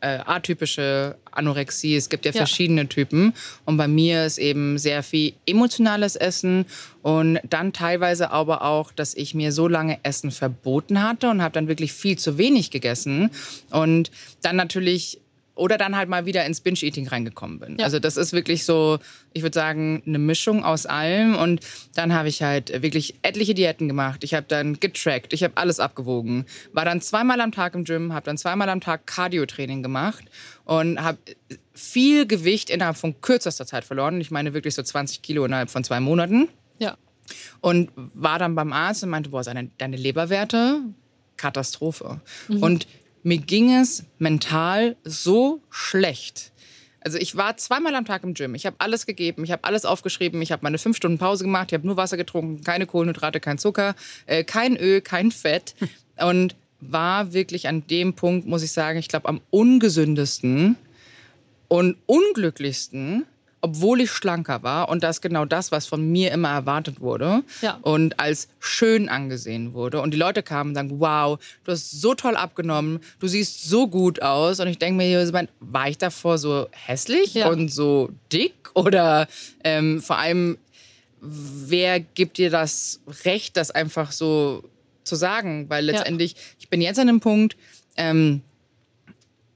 äh, 0.00 0.20
atypische 0.24 1.16
Anorexie, 1.32 1.96
es 1.96 2.08
gibt 2.08 2.24
ja, 2.24 2.30
ja 2.30 2.38
verschiedene 2.38 2.88
Typen. 2.88 3.34
Und 3.66 3.76
bei 3.76 3.88
mir 3.88 4.24
ist 4.24 4.38
eben 4.38 4.78
sehr 4.78 5.02
viel 5.02 5.34
emotionales 5.44 6.16
Essen 6.16 6.64
und 7.02 7.40
dann 7.48 7.74
teilweise 7.74 8.30
aber 8.30 8.62
auch, 8.62 8.90
dass 8.90 9.14
ich 9.14 9.34
mir 9.34 9.52
so 9.52 9.68
lange 9.68 9.98
Essen 10.02 10.30
verboten 10.30 11.02
hatte 11.02 11.28
und 11.28 11.42
habe 11.42 11.52
dann 11.52 11.68
wirklich 11.68 11.92
viel 11.92 12.16
zu 12.16 12.38
wenig 12.38 12.70
gegessen. 12.70 13.30
Und 13.70 14.10
dann 14.40 14.56
natürlich 14.56 15.20
oder 15.54 15.78
dann 15.78 15.96
halt 15.96 16.08
mal 16.08 16.26
wieder 16.26 16.44
ins 16.44 16.60
Binge-Eating 16.60 17.08
reingekommen 17.08 17.60
bin. 17.60 17.76
Ja. 17.78 17.84
Also 17.84 17.98
das 18.00 18.16
ist 18.16 18.32
wirklich 18.32 18.64
so, 18.64 18.98
ich 19.32 19.42
würde 19.42 19.54
sagen, 19.54 20.02
eine 20.06 20.18
Mischung 20.18 20.64
aus 20.64 20.84
allem. 20.86 21.36
Und 21.36 21.60
dann 21.94 22.12
habe 22.12 22.28
ich 22.28 22.42
halt 22.42 22.82
wirklich 22.82 23.14
etliche 23.22 23.54
Diäten 23.54 23.86
gemacht. 23.86 24.24
Ich 24.24 24.34
habe 24.34 24.46
dann 24.48 24.80
getrackt, 24.80 25.32
ich 25.32 25.44
habe 25.44 25.56
alles 25.56 25.78
abgewogen. 25.78 26.46
War 26.72 26.84
dann 26.84 27.00
zweimal 27.00 27.40
am 27.40 27.52
Tag 27.52 27.74
im 27.74 27.84
Gym, 27.84 28.12
habe 28.12 28.26
dann 28.26 28.36
zweimal 28.36 28.68
am 28.68 28.80
Tag 28.80 29.06
Cardio-Training 29.06 29.82
gemacht 29.82 30.24
und 30.64 31.00
habe 31.00 31.18
viel 31.72 32.26
Gewicht 32.26 32.70
innerhalb 32.70 32.96
von 32.96 33.20
kürzester 33.20 33.66
Zeit 33.66 33.84
verloren. 33.84 34.20
Ich 34.20 34.30
meine 34.30 34.54
wirklich 34.54 34.74
so 34.74 34.82
20 34.82 35.22
Kilo 35.22 35.44
innerhalb 35.44 35.70
von 35.70 35.84
zwei 35.84 36.00
Monaten. 36.00 36.48
Ja. 36.78 36.96
Und 37.60 37.90
war 37.94 38.38
dann 38.38 38.56
beim 38.56 38.72
Arzt 38.72 39.04
und 39.04 39.10
meinte, 39.10 39.30
boah, 39.30 39.42
deine, 39.42 39.70
deine 39.78 39.96
Leberwerte, 39.96 40.80
Katastrophe. 41.36 42.20
Mhm. 42.48 42.62
Und 42.62 42.86
mir 43.24 43.38
ging 43.38 43.74
es 43.74 44.04
mental 44.18 44.96
so 45.02 45.60
schlecht. 45.70 46.52
Also 47.00 47.18
ich 47.18 47.36
war 47.36 47.56
zweimal 47.56 47.94
am 47.96 48.04
Tag 48.04 48.22
im 48.22 48.34
Gym. 48.34 48.54
Ich 48.54 48.64
habe 48.64 48.76
alles 48.78 49.04
gegeben, 49.04 49.44
ich 49.44 49.50
habe 49.50 49.64
alles 49.64 49.84
aufgeschrieben, 49.84 50.40
ich 50.40 50.52
habe 50.52 50.62
meine 50.62 50.78
fünf 50.78 50.96
Stunden 50.96 51.18
Pause 51.18 51.44
gemacht, 51.44 51.68
ich 51.70 51.74
habe 51.74 51.86
nur 51.86 51.96
Wasser 51.96 52.16
getrunken, 52.16 52.62
keine 52.62 52.86
Kohlenhydrate, 52.86 53.40
kein 53.40 53.58
Zucker, 53.58 53.94
äh, 54.26 54.44
kein 54.44 54.76
Öl, 54.76 55.00
kein 55.00 55.32
Fett. 55.32 55.74
Und 56.16 56.54
war 56.80 57.32
wirklich 57.32 57.66
an 57.66 57.86
dem 57.86 58.14
Punkt, 58.14 58.46
muss 58.46 58.62
ich 58.62 58.72
sagen, 58.72 58.98
ich 58.98 59.08
glaube 59.08 59.28
am 59.28 59.40
ungesündesten 59.50 60.76
und 61.68 61.96
unglücklichsten, 62.06 63.24
obwohl 63.64 64.02
ich 64.02 64.10
schlanker 64.10 64.62
war 64.62 64.90
und 64.90 65.02
das 65.02 65.22
genau 65.22 65.46
das, 65.46 65.72
was 65.72 65.86
von 65.86 66.06
mir 66.12 66.32
immer 66.32 66.50
erwartet 66.50 67.00
wurde 67.00 67.42
Ja. 67.62 67.78
und 67.80 68.20
als 68.20 68.48
schön 68.60 69.08
angesehen 69.08 69.72
wurde. 69.72 70.02
Und 70.02 70.12
die 70.12 70.18
Leute 70.18 70.42
kamen 70.42 70.70
und 70.70 70.74
sagen, 70.74 71.00
wow, 71.00 71.38
du 71.64 71.72
hast 71.72 71.90
so 71.90 72.14
toll 72.14 72.36
abgenommen, 72.36 73.00
du 73.20 73.26
siehst 73.26 73.64
so 73.66 73.88
gut 73.88 74.20
aus. 74.20 74.60
Und 74.60 74.68
ich 74.68 74.76
denke 74.78 74.98
mir, 74.98 75.06
hier, 75.06 75.48
war 75.60 75.88
ich 75.88 75.96
davor 75.96 76.36
so 76.36 76.68
hässlich 76.72 77.32
Ja. 77.32 77.48
und 77.48 77.72
so 77.72 78.10
dick? 78.30 78.52
Oder 78.74 79.28
ähm, 79.64 80.02
vor 80.02 80.18
allem, 80.18 80.58
wer 81.22 82.00
gibt 82.00 82.36
dir 82.36 82.50
das 82.50 83.00
Recht, 83.24 83.56
das 83.56 83.70
einfach 83.70 84.12
so 84.12 84.62
zu 85.04 85.16
sagen? 85.16 85.70
Weil 85.70 85.86
letztendlich, 85.86 86.36
ich 86.58 86.68
bin 86.68 86.82
jetzt 86.82 86.98
an 86.98 87.08
einem 87.08 87.20
Punkt, 87.20 87.56
ähm, 87.96 88.42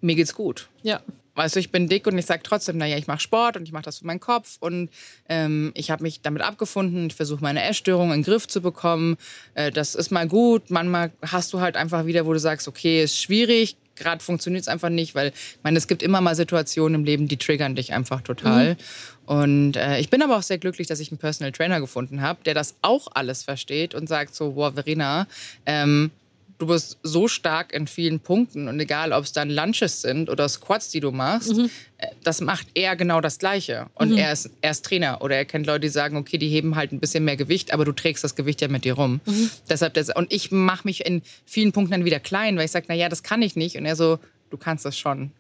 mir 0.01 0.15
geht's 0.15 0.35
gut. 0.35 0.69
Ja. 0.83 1.03
Weißt 1.39 1.55
du, 1.55 1.61
ich 1.61 1.71
bin 1.71 1.87
dick 1.87 2.05
und 2.09 2.19
ich 2.19 2.27
sage 2.27 2.43
trotzdem, 2.43 2.79
naja, 2.79 2.97
ich 2.97 3.07
mache 3.07 3.21
Sport 3.21 3.57
und 3.57 3.63
ich 3.63 3.71
mache 3.71 3.85
das 3.85 4.01
für 4.01 4.07
meinen 4.07 4.19
Kopf 4.19 4.57
und 4.59 4.91
ähm, 5.29 5.71
ich 5.75 5.93
habe 5.93 6.03
mich 6.03 6.21
damit 6.21 6.43
abgefunden. 6.43 7.07
Ich 7.07 7.15
versuche 7.15 7.41
meine 7.41 7.63
Essstörung 7.63 8.09
in 8.09 8.23
den 8.23 8.25
Griff 8.25 8.49
zu 8.49 8.61
bekommen. 8.61 9.17
Äh, 9.55 9.71
das 9.71 9.95
ist 9.95 10.11
mal 10.11 10.27
gut. 10.27 10.69
Manchmal 10.73 11.13
hast 11.23 11.53
du 11.53 11.61
halt 11.61 11.77
einfach 11.77 12.07
wieder, 12.07 12.27
wo 12.27 12.33
du 12.33 12.41
sagst, 12.41 12.67
okay, 12.67 13.05
ist 13.05 13.21
schwierig. 13.21 13.77
Gerade 13.95 14.21
funktioniert 14.21 14.63
es 14.63 14.69
einfach 14.69 14.89
nicht, 14.89 15.15
weil 15.15 15.29
ich 15.29 15.61
meine, 15.63 15.79
es 15.79 15.87
gibt 15.87 16.03
immer 16.03 16.21
mal 16.21 16.35
Situationen 16.35 16.97
im 16.97 17.05
Leben, 17.05 17.29
die 17.29 17.37
triggern 17.37 17.77
dich 17.77 17.93
einfach 17.93 18.21
total. 18.23 18.77
Und 19.25 19.77
äh, 19.77 20.01
ich 20.01 20.11
bin 20.11 20.23
aber 20.23 20.39
auch 20.39 20.43
sehr 20.43 20.59
glücklich, 20.59 20.89
dass 20.89 20.99
ich 20.99 21.13
einen 21.13 21.19
Personal 21.19 21.53
Trainer 21.53 21.79
gefunden 21.81 22.21
habe, 22.21 22.43
der 22.45 22.55
das 22.55 22.75
auch 22.83 23.07
alles 23.15 23.45
versteht 23.45 23.95
und 23.95 24.09
sagt 24.09 24.35
so, 24.35 24.57
wow, 24.57 24.75
Verena, 24.75 25.29
ähm, 25.67 26.11
du 26.59 26.67
bist 26.67 26.99
so 27.03 27.29
stark 27.29 27.73
in 27.73 27.87
vielen 27.87 28.21
Punkten 28.21 28.69
und 28.69 28.79
egal, 28.81 29.13
ob 29.13 29.25
es 29.25 29.33
dann 29.33 29.49
Lunches 29.49 30.03
sind 30.03 30.29
oder 30.29 30.49
Squats, 30.49 30.91
die 30.91 31.01
du 31.01 31.13
machst, 31.13 31.57
äh, 31.99 32.09
das 32.25 32.41
macht 32.41 32.67
er 32.75 32.97
genau 32.97 33.21
das 33.21 33.39
Gleiche. 33.39 33.87
Und 33.95 34.17
er, 34.17 34.33
ist, 34.33 34.51
er 34.61 34.73
ist 34.73 34.85
Trainer 34.85 35.23
oder 35.23 35.37
er 35.37 35.45
kennt 35.45 35.67
Leute, 35.67 35.81
die 35.81 35.89
sagen, 35.89 36.17
okay, 36.17 36.37
die 36.39 36.49
heben 36.49 36.77
halt 36.77 36.93
ein 36.93 37.01
bisschen 37.01 37.25
mehr 37.25 37.37
Gewicht, 37.37 37.73
aber 37.73 37.85
du 37.85 37.93
trägst 37.93 38.25
das 38.25 38.35
Gewicht 38.35 38.61
ja 38.61 38.69
mit 38.69 38.85
dir 38.85 38.95
rum. 38.95 39.21
Deshalb 39.69 39.95
das, 39.95 40.15
und 40.15 40.33
ich 40.33 40.51
mache 40.51 40.87
mich 40.87 41.07
in 41.07 41.23
vielen 41.47 41.73
Punkten 41.73 41.93
dann 41.93 42.05
wieder 42.05 42.21
klein, 42.21 42.57
weil 42.57 42.65
ich 42.65 42.73
sage, 42.73 42.87
naja, 42.89 43.09
das 43.09 43.23
kann 43.23 43.41
ich 43.43 43.57
nicht. 43.57 43.77
Und 43.77 43.87
er 43.87 43.97
so, 43.97 44.19
du 44.51 44.57
kannst 44.57 44.85
das 44.85 44.99
schon. 44.99 45.31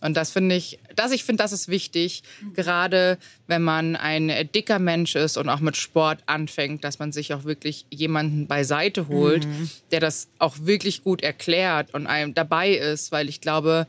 Und 0.00 0.16
das 0.16 0.30
finde 0.30 0.54
ich, 0.54 0.78
das, 0.94 1.12
ich 1.12 1.24
finde, 1.24 1.42
das 1.42 1.52
ist 1.52 1.68
wichtig, 1.68 2.22
gerade 2.54 3.18
wenn 3.46 3.62
man 3.62 3.96
ein 3.96 4.28
dicker 4.54 4.78
Mensch 4.78 5.16
ist 5.16 5.36
und 5.36 5.48
auch 5.48 5.60
mit 5.60 5.76
Sport 5.76 6.20
anfängt, 6.26 6.84
dass 6.84 6.98
man 6.98 7.12
sich 7.12 7.34
auch 7.34 7.44
wirklich 7.44 7.86
jemanden 7.90 8.46
beiseite 8.46 9.08
holt, 9.08 9.46
der 9.90 10.00
das 10.00 10.28
auch 10.38 10.56
wirklich 10.60 11.02
gut 11.02 11.22
erklärt 11.22 11.94
und 11.94 12.06
einem 12.06 12.34
dabei 12.34 12.72
ist, 12.72 13.10
weil 13.12 13.28
ich 13.28 13.40
glaube, 13.40 13.86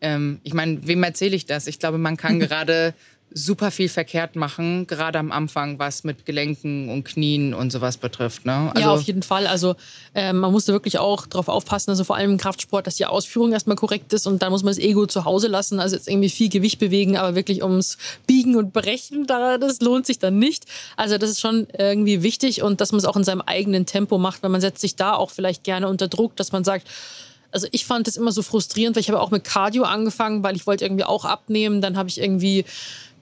ähm, 0.00 0.40
ich 0.44 0.54
meine, 0.54 0.86
wem 0.86 1.02
erzähle 1.02 1.36
ich 1.36 1.46
das? 1.46 1.66
Ich 1.66 1.78
glaube, 1.78 1.98
man 1.98 2.16
kann 2.16 2.38
gerade 2.40 2.94
super 3.32 3.70
viel 3.70 3.88
verkehrt 3.88 4.34
machen, 4.34 4.86
gerade 4.86 5.18
am 5.18 5.30
Anfang, 5.30 5.78
was 5.78 6.02
mit 6.02 6.26
Gelenken 6.26 6.88
und 6.88 7.04
Knien 7.04 7.54
und 7.54 7.70
sowas 7.70 7.96
betrifft. 7.96 8.44
Ne? 8.44 8.72
ja, 8.76 8.90
auf 8.90 9.02
jeden 9.02 9.22
Fall. 9.22 9.46
Also 9.46 9.76
ähm, 10.14 10.38
man 10.38 10.50
musste 10.50 10.72
wirklich 10.72 10.98
auch 10.98 11.26
darauf 11.26 11.48
aufpassen, 11.48 11.90
also 11.90 12.02
vor 12.04 12.16
allem 12.16 12.32
im 12.32 12.38
Kraftsport, 12.38 12.86
dass 12.86 12.96
die 12.96 13.06
Ausführung 13.06 13.52
erstmal 13.52 13.76
korrekt 13.76 14.12
ist 14.12 14.26
und 14.26 14.42
dann 14.42 14.50
muss 14.50 14.62
man 14.62 14.74
das 14.74 14.82
Ego 14.82 15.06
zu 15.06 15.24
Hause 15.24 15.46
lassen. 15.46 15.78
Also 15.78 15.96
jetzt 15.96 16.08
irgendwie 16.08 16.28
viel 16.28 16.48
Gewicht 16.48 16.78
bewegen, 16.80 17.16
aber 17.16 17.36
wirklich 17.36 17.62
ums 17.62 17.98
Biegen 18.26 18.56
und 18.56 18.72
Brechen, 18.72 19.26
da, 19.26 19.58
das 19.58 19.80
lohnt 19.80 20.06
sich 20.06 20.18
dann 20.18 20.38
nicht. 20.38 20.64
Also 20.96 21.16
das 21.16 21.30
ist 21.30 21.40
schon 21.40 21.68
irgendwie 21.78 22.22
wichtig 22.22 22.62
und 22.62 22.80
dass 22.80 22.90
man 22.90 22.98
es 22.98 23.04
auch 23.04 23.16
in 23.16 23.24
seinem 23.24 23.42
eigenen 23.42 23.86
Tempo 23.86 24.18
macht, 24.18 24.42
weil 24.42 24.50
man 24.50 24.60
setzt 24.60 24.80
sich 24.80 24.96
da 24.96 25.14
auch 25.14 25.30
vielleicht 25.30 25.62
gerne 25.62 25.88
unter 25.88 26.08
Druck, 26.08 26.36
dass 26.36 26.52
man 26.52 26.64
sagt, 26.64 26.88
also 27.52 27.66
ich 27.72 27.84
fand 27.84 28.06
das 28.06 28.16
immer 28.16 28.32
so 28.32 28.42
frustrierend, 28.42 28.96
weil 28.96 29.00
ich 29.00 29.08
habe 29.08 29.20
auch 29.20 29.30
mit 29.30 29.44
Cardio 29.44 29.84
angefangen, 29.84 30.42
weil 30.42 30.56
ich 30.56 30.66
wollte 30.66 30.84
irgendwie 30.84 31.04
auch 31.04 31.24
abnehmen. 31.24 31.80
Dann 31.80 31.96
habe 31.96 32.08
ich 32.08 32.20
irgendwie 32.20 32.64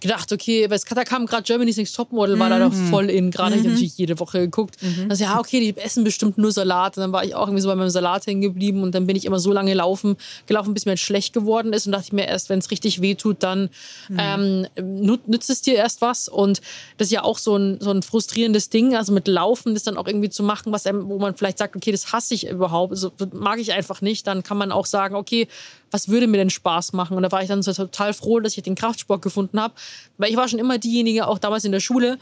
gedacht, 0.00 0.32
okay, 0.32 0.68
weil 0.70 0.76
es 0.76 0.84
da 0.84 1.04
kam 1.04 1.26
gerade 1.26 1.42
Germany's 1.42 1.76
Next 1.76 1.94
Topmodel, 1.96 2.38
war 2.38 2.48
da 2.50 2.58
doch 2.58 2.72
voll 2.90 3.10
in. 3.10 3.30
Gerade 3.30 3.54
ich 3.56 3.60
habe 3.60 3.70
natürlich 3.70 3.98
jede 3.98 4.18
Woche 4.20 4.40
geguckt. 4.40 4.76
Also 5.08 5.24
ja, 5.24 5.38
okay, 5.38 5.60
die 5.60 5.76
essen 5.80 6.04
bestimmt 6.04 6.38
nur 6.38 6.52
Salat. 6.52 6.96
Und 6.96 7.02
dann 7.02 7.12
war 7.12 7.24
ich 7.24 7.34
auch 7.34 7.46
irgendwie 7.46 7.62
so 7.62 7.68
bei 7.68 7.74
meinem 7.74 7.90
Salat 7.90 8.26
hängen 8.26 8.40
geblieben 8.40 8.82
und 8.82 8.94
dann 8.94 9.06
bin 9.06 9.16
ich 9.16 9.24
immer 9.24 9.38
so 9.38 9.52
lange 9.52 9.74
laufen, 9.74 10.16
gelaufen, 10.46 10.74
bis 10.74 10.84
mir 10.84 10.90
halt 10.92 11.00
schlecht 11.00 11.32
geworden 11.32 11.72
ist 11.72 11.86
und 11.86 11.92
dachte 11.92 12.04
ich 12.06 12.12
mir 12.12 12.26
erst, 12.26 12.48
wenn 12.48 12.58
es 12.58 12.70
richtig 12.70 13.00
weh 13.00 13.14
tut, 13.14 13.42
dann 13.42 13.70
ähm, 14.16 14.66
nut- 14.80 15.26
nützt 15.28 15.50
es 15.50 15.62
dir 15.62 15.74
erst 15.74 16.00
was. 16.00 16.28
Und 16.28 16.60
das 16.96 17.08
ist 17.08 17.12
ja 17.12 17.24
auch 17.24 17.38
so 17.38 17.56
ein, 17.56 17.78
so 17.80 17.90
ein 17.90 18.02
frustrierendes 18.02 18.70
Ding, 18.70 18.94
also 18.96 19.12
mit 19.12 19.28
Laufen, 19.28 19.74
das 19.74 19.82
dann 19.82 19.96
auch 19.96 20.06
irgendwie 20.06 20.30
zu 20.30 20.42
machen, 20.42 20.72
was 20.72 20.86
einem, 20.86 21.08
wo 21.08 21.18
man 21.18 21.36
vielleicht 21.36 21.58
sagt, 21.58 21.76
okay, 21.76 21.92
das 21.92 22.12
hasse 22.12 22.34
ich 22.34 22.48
überhaupt, 22.48 22.92
also, 22.92 23.10
das 23.16 23.28
mag 23.32 23.58
ich 23.58 23.72
einfach 23.72 24.00
nicht, 24.00 24.26
dann 24.26 24.42
kann 24.42 24.56
man 24.56 24.72
auch 24.72 24.86
sagen, 24.86 25.14
okay, 25.14 25.48
was 25.90 26.08
würde 26.08 26.26
mir 26.26 26.36
denn 26.38 26.50
Spaß 26.50 26.92
machen? 26.92 27.16
Und 27.16 27.22
da 27.22 27.32
war 27.32 27.42
ich 27.42 27.48
dann 27.48 27.62
so 27.62 27.72
total 27.72 28.12
froh, 28.14 28.40
dass 28.40 28.56
ich 28.56 28.62
den 28.62 28.74
Kraftsport 28.74 29.22
gefunden 29.22 29.60
habe, 29.60 29.74
weil 30.16 30.30
ich 30.30 30.36
war 30.36 30.48
schon 30.48 30.58
immer 30.58 30.78
diejenige, 30.78 31.26
auch 31.26 31.38
damals 31.38 31.64
in 31.64 31.72
der 31.72 31.80
Schule, 31.80 32.18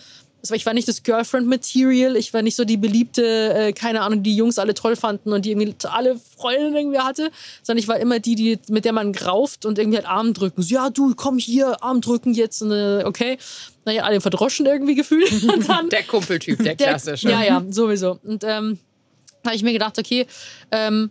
war, 0.51 0.57
ich 0.57 0.67
war 0.67 0.75
nicht 0.75 0.89
das 0.89 1.03
Girlfriend-Material, 1.03 2.17
ich 2.17 2.33
war 2.33 2.43
nicht 2.43 2.57
so 2.57 2.65
die 2.65 2.77
beliebte, 2.77 3.53
äh, 3.55 3.73
keine 3.73 4.03
Ahnung, 4.03 4.23
die 4.23 4.37
Jungs 4.37 4.59
alle 4.59 4.75
toll 4.75 4.97
fanden 4.97 5.33
und 5.33 5.45
die 5.45 5.51
irgendwie 5.53 5.75
alle 5.89 6.21
Freundinnen 6.37 6.77
irgendwie 6.77 6.99
hatte, 6.99 7.31
sondern 7.63 7.81
ich 7.83 7.89
war 7.89 7.99
immer 7.99 8.21
die, 8.21 8.35
die 8.35 8.59
mit 8.69 8.85
der 8.85 8.93
man 8.93 9.13
grauft 9.13 9.65
und 9.67 9.79
irgendwie 9.79 9.99
halt 9.99 10.07
Arm 10.09 10.35
drücken. 10.35 10.63
So, 10.63 10.75
ja, 10.75 10.91
du, 10.91 11.15
komm 11.15 11.39
hier, 11.39 11.83
Arm 11.83 12.01
drücken 12.01 12.35
jetzt. 12.35 12.63
Und, 12.63 12.73
äh, 12.73 13.03
okay. 13.05 13.39
Naja, 13.85 14.03
alle 14.03 14.21
verdroschen 14.21 14.67
irgendwie 14.67 14.95
gefühlt. 14.95 15.31
Der 15.93 16.03
Kumpeltyp, 16.03 16.59
der 16.59 16.75
der- 16.75 16.89
klassische. 16.89 17.31
Ja, 17.31 17.43
ja, 17.43 17.65
sowieso. 17.71 18.19
Und 18.25 18.43
ähm, 18.45 18.79
da 19.43 19.51
habe 19.51 19.57
ich 19.57 19.63
mir 19.63 19.73
gedacht, 19.73 19.99
okay, 19.99 20.27
ähm, 20.73 21.11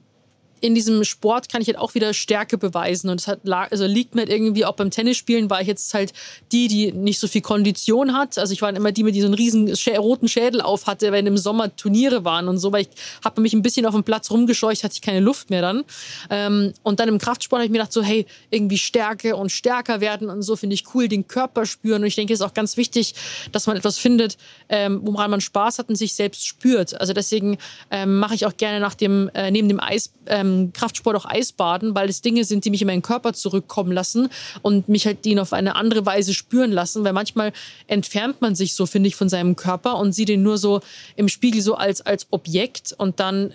in 0.62 0.76
diesem 0.76 1.04
Sport 1.04 1.50
kann 1.50 1.62
ich 1.62 1.68
halt 1.68 1.78
auch 1.78 1.96
wieder 1.96 2.14
Stärke 2.14 2.58
beweisen. 2.58 3.10
Und 3.10 3.22
es 3.22 3.28
hat, 3.28 3.40
also 3.50 3.86
liegt 3.86 4.16
mir 4.16 4.22
halt 4.22 4.32
irgendwie 4.32 4.66
auch 4.66 4.76
beim 4.76 4.90
Tennisspielen, 4.90 5.50
war 5.50 5.62
ich 5.62 5.68
jetzt 5.68 5.94
halt 5.94 6.14
die, 6.52 6.68
die 6.68 6.92
nicht 6.92 7.20
so 7.20 7.28
viel 7.28 7.42
Kondition 7.42 8.14
hat. 8.14 8.38
Also 8.38 8.54
ich 8.54 8.62
war 8.62 8.76
immer 8.76 8.92
die, 8.92 9.04
die 9.12 9.22
so 9.22 9.28
einen 9.28 9.36
riesen 9.36 9.76
schä 9.76 9.98
roten 9.98 10.28
Schädel 10.28 10.62
auf 10.62 10.88
hatte, 10.88 11.12
wenn 11.12 11.28
im 11.28 11.38
Sommer 11.38 11.76
Turniere 11.76 12.26
waren 12.26 12.48
und 12.48 12.58
so, 12.58 12.72
weil 12.72 12.82
ich 12.82 12.90
habe 13.24 13.42
mich 13.42 13.54
ein 13.54 13.62
bisschen 13.62 13.86
auf 13.86 13.94
dem 13.94 14.04
Platz 14.04 14.32
rumgescheucht, 14.32 14.84
hatte 14.84 14.94
ich 14.94 15.02
keine 15.02 15.20
Luft 15.20 15.50
mehr 15.50 15.62
dann. 15.62 15.84
Ähm, 16.30 16.74
und 16.84 17.00
dann 17.00 17.10
im 17.10 17.18
Kraftsport 17.18 17.60
habe 17.60 17.66
ich 17.66 17.72
mir 17.72 17.80
gedacht, 17.80 17.94
so 17.94 18.02
hey, 18.02 18.26
irgendwie 18.50 18.78
Stärke 18.78 19.36
und 19.36 19.52
stärker 19.52 20.02
werden 20.02 20.30
und 20.30 20.42
so 20.42 20.56
finde 20.56 20.74
ich 20.74 20.86
cool, 20.94 21.08
den 21.08 21.28
Körper 21.28 21.66
spüren. 21.66 22.02
Und 22.02 22.08
ich 22.08 22.16
denke, 22.16 22.34
es 22.34 22.40
ist 22.40 22.46
auch 22.46 22.54
ganz 22.54 22.78
wichtig, 22.78 23.14
dass 23.52 23.68
man 23.68 23.78
etwas 23.78 23.98
findet, 23.98 24.38
ähm, 24.70 25.02
woran 25.04 25.32
man 25.32 25.42
Spaß 25.42 25.80
hat 25.80 25.90
und 25.90 25.96
sich 25.96 26.14
selbst 26.14 26.46
spürt. 26.46 27.00
Also 27.00 27.14
deswegen 27.14 27.58
ähm, 27.92 28.20
mache 28.20 28.36
ich 28.36 28.46
auch 28.46 28.58
gerne 28.58 28.80
nach 28.80 28.96
dem, 28.96 29.30
äh, 29.34 29.52
neben 29.52 29.70
dem 29.70 29.80
Eis, 29.80 30.12
ähm, 30.46 30.74
Kraftsport 30.74 31.16
auch 31.16 31.26
Eisbaden, 31.26 31.96
weil 31.96 32.10
es 32.10 32.22
Dinge 32.22 32.44
sind, 32.44 32.66
die 32.66 32.70
mich 32.70 32.82
in 32.82 32.88
meinen 32.88 33.02
Körper 33.02 33.34
zurückkommen 33.34 33.92
lassen 33.92 34.30
und 34.62 34.90
mich 34.90 35.06
halt 35.06 35.26
den 35.26 35.40
auf 35.40 35.54
eine 35.54 35.76
andere 35.76 36.06
Weise 36.06 36.34
spüren 36.34 36.72
lassen, 36.72 37.04
weil 37.04 37.14
manchmal 37.14 37.52
entfernt 37.88 38.42
man 38.42 38.56
sich 38.56 38.76
so, 38.76 38.86
finde 38.86 39.08
ich, 39.08 39.16
von 39.16 39.30
seinem 39.30 39.56
Körper 39.56 39.98
und 39.98 40.14
sieht 40.14 40.30
ihn 40.30 40.44
nur 40.44 40.58
so 40.58 40.82
im 41.16 41.30
Spiegel 41.30 41.62
so 41.62 41.76
als, 41.76 42.02
als 42.02 42.28
Objekt 42.32 42.94
und 42.98 43.20
dann 43.20 43.54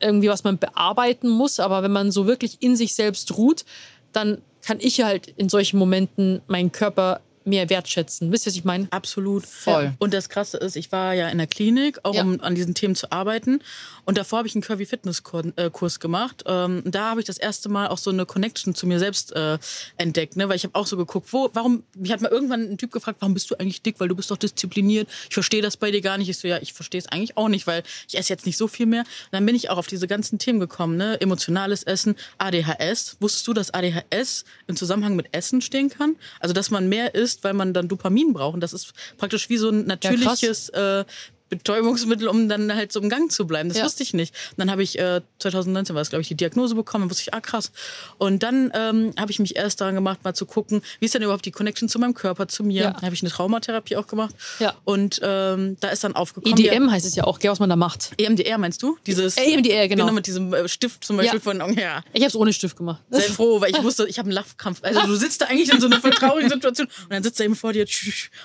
irgendwie, 0.00 0.28
was 0.28 0.44
man 0.44 0.58
bearbeiten 0.58 1.28
muss. 1.28 1.60
Aber 1.60 1.82
wenn 1.82 1.92
man 1.92 2.10
so 2.10 2.26
wirklich 2.26 2.58
in 2.60 2.76
sich 2.76 2.94
selbst 2.94 3.36
ruht, 3.36 3.64
dann 4.12 4.38
kann 4.62 4.78
ich 4.80 5.02
halt 5.02 5.28
in 5.36 5.48
solchen 5.48 5.78
Momenten 5.78 6.40
meinen 6.46 6.72
Körper 6.72 7.20
mehr 7.48 7.68
wertschätzen. 7.70 8.30
Wisst 8.32 8.46
ihr, 8.46 8.50
was 8.50 8.56
ich 8.56 8.64
meine? 8.64 8.86
Absolut. 8.90 9.46
Voll. 9.46 9.84
Ja. 9.84 9.94
Und 9.98 10.14
das 10.14 10.28
Krasse 10.28 10.58
ist, 10.58 10.76
ich 10.76 10.92
war 10.92 11.14
ja 11.14 11.28
in 11.28 11.38
der 11.38 11.46
Klinik, 11.46 11.98
auch 12.04 12.14
Ja. 12.14 12.22
um 12.22 12.40
an 12.40 12.54
diesen 12.54 12.74
Themen 12.74 12.94
zu 12.94 13.10
arbeiten. 13.10 13.60
Und 14.04 14.16
davor 14.18 14.38
habe 14.38 14.48
ich 14.48 14.54
einen 14.54 14.62
Curvy 14.62 14.86
Fitness 14.86 15.22
äh, 15.56 15.70
Kurs 15.70 16.00
gemacht. 16.00 16.44
Ähm, 16.46 16.82
da 16.84 17.10
habe 17.10 17.20
ich 17.20 17.26
das 17.26 17.38
erste 17.38 17.68
Mal 17.68 17.88
auch 17.88 17.98
so 17.98 18.10
eine 18.10 18.24
Connection 18.26 18.74
zu 18.74 18.86
mir 18.86 18.98
selbst 18.98 19.32
äh, 19.32 19.58
entdeckt, 19.96 20.36
ne? 20.36 20.48
weil 20.48 20.56
ich 20.56 20.64
habe 20.64 20.74
auch 20.74 20.86
so 20.86 20.96
geguckt, 20.96 21.32
wo, 21.32 21.50
warum, 21.52 21.82
mich 21.96 22.12
hat 22.12 22.20
mal 22.20 22.30
irgendwann 22.30 22.70
ein 22.70 22.78
Typ 22.78 22.92
gefragt, 22.92 23.18
warum 23.20 23.34
bist 23.34 23.50
du 23.50 23.56
eigentlich 23.56 23.82
dick, 23.82 24.00
weil 24.00 24.08
du 24.08 24.14
bist 24.16 24.30
doch 24.30 24.36
diszipliniert. 24.36 25.08
Ich 25.28 25.34
verstehe 25.34 25.62
das 25.62 25.76
bei 25.76 25.90
dir 25.90 26.00
gar 26.00 26.16
nicht. 26.18 26.28
Ich 26.28 26.38
so, 26.38 26.48
ja, 26.48 26.58
ich 26.60 26.72
verstehe 26.72 27.00
es 27.00 27.06
eigentlich 27.06 27.36
auch 27.36 27.48
nicht, 27.48 27.66
weil 27.66 27.82
ich 28.08 28.16
esse 28.18 28.30
jetzt 28.32 28.46
nicht 28.46 28.56
so 28.56 28.68
viel 28.68 28.86
mehr. 28.86 29.00
Und 29.02 29.32
dann 29.32 29.44
bin 29.44 29.54
ich 29.54 29.70
auch 29.70 29.78
auf 29.78 29.86
diese 29.86 30.06
ganzen 30.06 30.38
Themen 30.38 30.60
gekommen, 30.60 30.96
ne? 30.96 31.20
emotionales 31.20 31.82
Essen, 31.82 32.16
ADHS. 32.38 33.16
Wusstest 33.20 33.46
du, 33.46 33.52
dass 33.52 33.72
ADHS 33.72 34.44
im 34.66 34.76
Zusammenhang 34.76 35.16
mit 35.16 35.28
Essen 35.32 35.60
stehen 35.60 35.90
kann? 35.90 36.16
Also, 36.40 36.52
dass 36.52 36.70
man 36.70 36.88
mehr 36.88 37.14
isst, 37.14 37.37
weil 37.44 37.54
man 37.54 37.72
dann 37.72 37.88
Dopamin 37.88 38.32
braucht. 38.32 38.54
Und 38.54 38.60
das 38.60 38.72
ist 38.72 38.92
praktisch 39.16 39.48
wie 39.48 39.58
so 39.58 39.70
ein 39.70 39.86
natürliches 39.86 40.68
äh, 40.70 41.04
Betäubungsmittel, 41.48 42.28
um 42.28 42.48
dann 42.48 42.74
halt 42.74 42.92
so 42.92 43.00
im 43.00 43.08
Gang 43.08 43.30
zu 43.32 43.46
bleiben. 43.46 43.68
Das 43.68 43.78
Ja. 43.78 43.84
wusste 43.84 44.02
ich 44.02 44.14
nicht. 44.14 44.34
Und 44.52 44.58
dann 44.58 44.70
habe 44.70 44.82
ich, 44.82 44.98
äh, 44.98 45.20
2019 45.38 45.94
war 45.94 46.02
es, 46.02 46.10
glaube 46.10 46.22
ich, 46.22 46.28
die 46.28 46.34
Diagnose 46.34 46.74
bekommen. 46.74 47.02
Dann 47.04 47.10
wusste 47.10 47.22
ich, 47.22 47.34
ah 47.34 47.40
krass. 47.40 47.72
Und 48.18 48.42
dann 48.42 48.70
ähm, 48.74 49.12
habe 49.18 49.30
ich 49.30 49.38
mich 49.38 49.56
erst 49.56 49.80
daran 49.80 49.94
gemacht, 49.94 50.20
mal 50.24 50.34
zu 50.34 50.46
gucken, 50.46 50.82
wie 51.00 51.06
ist 51.06 51.14
denn 51.14 51.22
überhaupt 51.22 51.44
die 51.44 51.50
Connection 51.50 51.88
zu 51.88 51.98
meinem 51.98 52.14
Körper, 52.14 52.48
zu 52.48 52.64
mir. 52.64 52.82
Ja. 52.82 52.90
Dann 52.92 53.02
habe 53.02 53.14
ich 53.14 53.22
eine 53.22 53.30
Traumatherapie 53.30 53.96
auch 53.96 54.06
gemacht. 54.06 54.34
Ja. 54.58 54.74
Und 54.84 55.20
ähm, 55.22 55.76
da 55.80 55.88
ist 55.88 56.04
dann 56.04 56.14
aufgekommen. 56.14 56.58
EDM 56.58 56.90
heißt 56.90 57.06
es 57.06 57.14
ja 57.14 57.24
auch, 57.24 57.38
gell, 57.38 57.50
was 57.50 57.58
man 57.60 57.68
da 57.70 57.76
macht. 57.76 58.12
Ja, 58.20 58.26
EMDR 58.28 58.58
meinst 58.58 58.82
du? 58.82 58.98
Dieses, 59.06 59.36
EMDR, 59.36 59.88
genau. 59.88 60.04
Genau, 60.04 60.14
mit 60.14 60.26
diesem 60.26 60.52
äh, 60.54 60.68
Stift 60.68 61.04
zum 61.04 61.16
Beispiel 61.16 61.38
Ja. 61.38 61.42
von, 61.42 61.60
oh, 61.62 61.68
ja. 61.68 62.02
Ich 62.12 62.20
habe 62.22 62.28
es 62.28 62.36
ohne 62.36 62.52
Stift 62.52 62.76
gemacht. 62.76 63.02
Sehr 63.10 63.22
froh, 63.22 63.60
weil 63.60 63.70
ich 63.70 63.82
wusste, 63.82 64.06
ich 64.08 64.18
habe 64.18 64.26
einen 64.26 64.34
Lachkampf. 64.34 64.80
Also 64.82 65.00
du 65.06 65.14
sitzt 65.16 65.40
da 65.40 65.46
eigentlich 65.46 65.72
in 65.72 65.80
so 65.80 65.86
einer 65.86 66.00
voll 66.00 66.10
traurigen 66.10 66.50
Situation 66.50 66.86
und 67.04 67.12
dann 67.12 67.22
sitzt 67.22 67.40
er 67.40 67.46
eben 67.46 67.56
vor 67.56 67.72
dir. 67.72 67.82
Und 67.82 67.90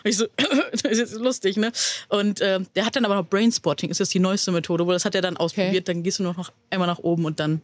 ich 0.09 0.17
so, 0.17 0.25
das 0.71 0.81
ist 0.83 0.97
jetzt 0.99 1.13
lustig, 1.15 1.57
ne? 1.57 1.71
Und 2.09 2.41
äh, 2.41 2.59
der 2.75 2.85
hat 2.85 2.92
dann 2.95 3.05
aber 3.05 3.15
noch 3.15 3.27
Brainspotting, 3.27 3.89
ist 3.89 3.99
das 3.99 4.09
die 4.09 4.19
neueste 4.19 4.51
Methode, 4.51 4.85
wo 4.85 4.91
das 4.91 5.05
hat 5.05 5.15
er 5.15 5.21
dann 5.21 5.37
ausprobiert. 5.37 5.87
Dann 5.87 6.03
gehst 6.03 6.19
du 6.19 6.23
noch 6.23 6.51
einmal 6.69 6.87
nach 6.87 6.99
oben 6.99 7.25
und 7.25 7.39
dann. 7.39 7.61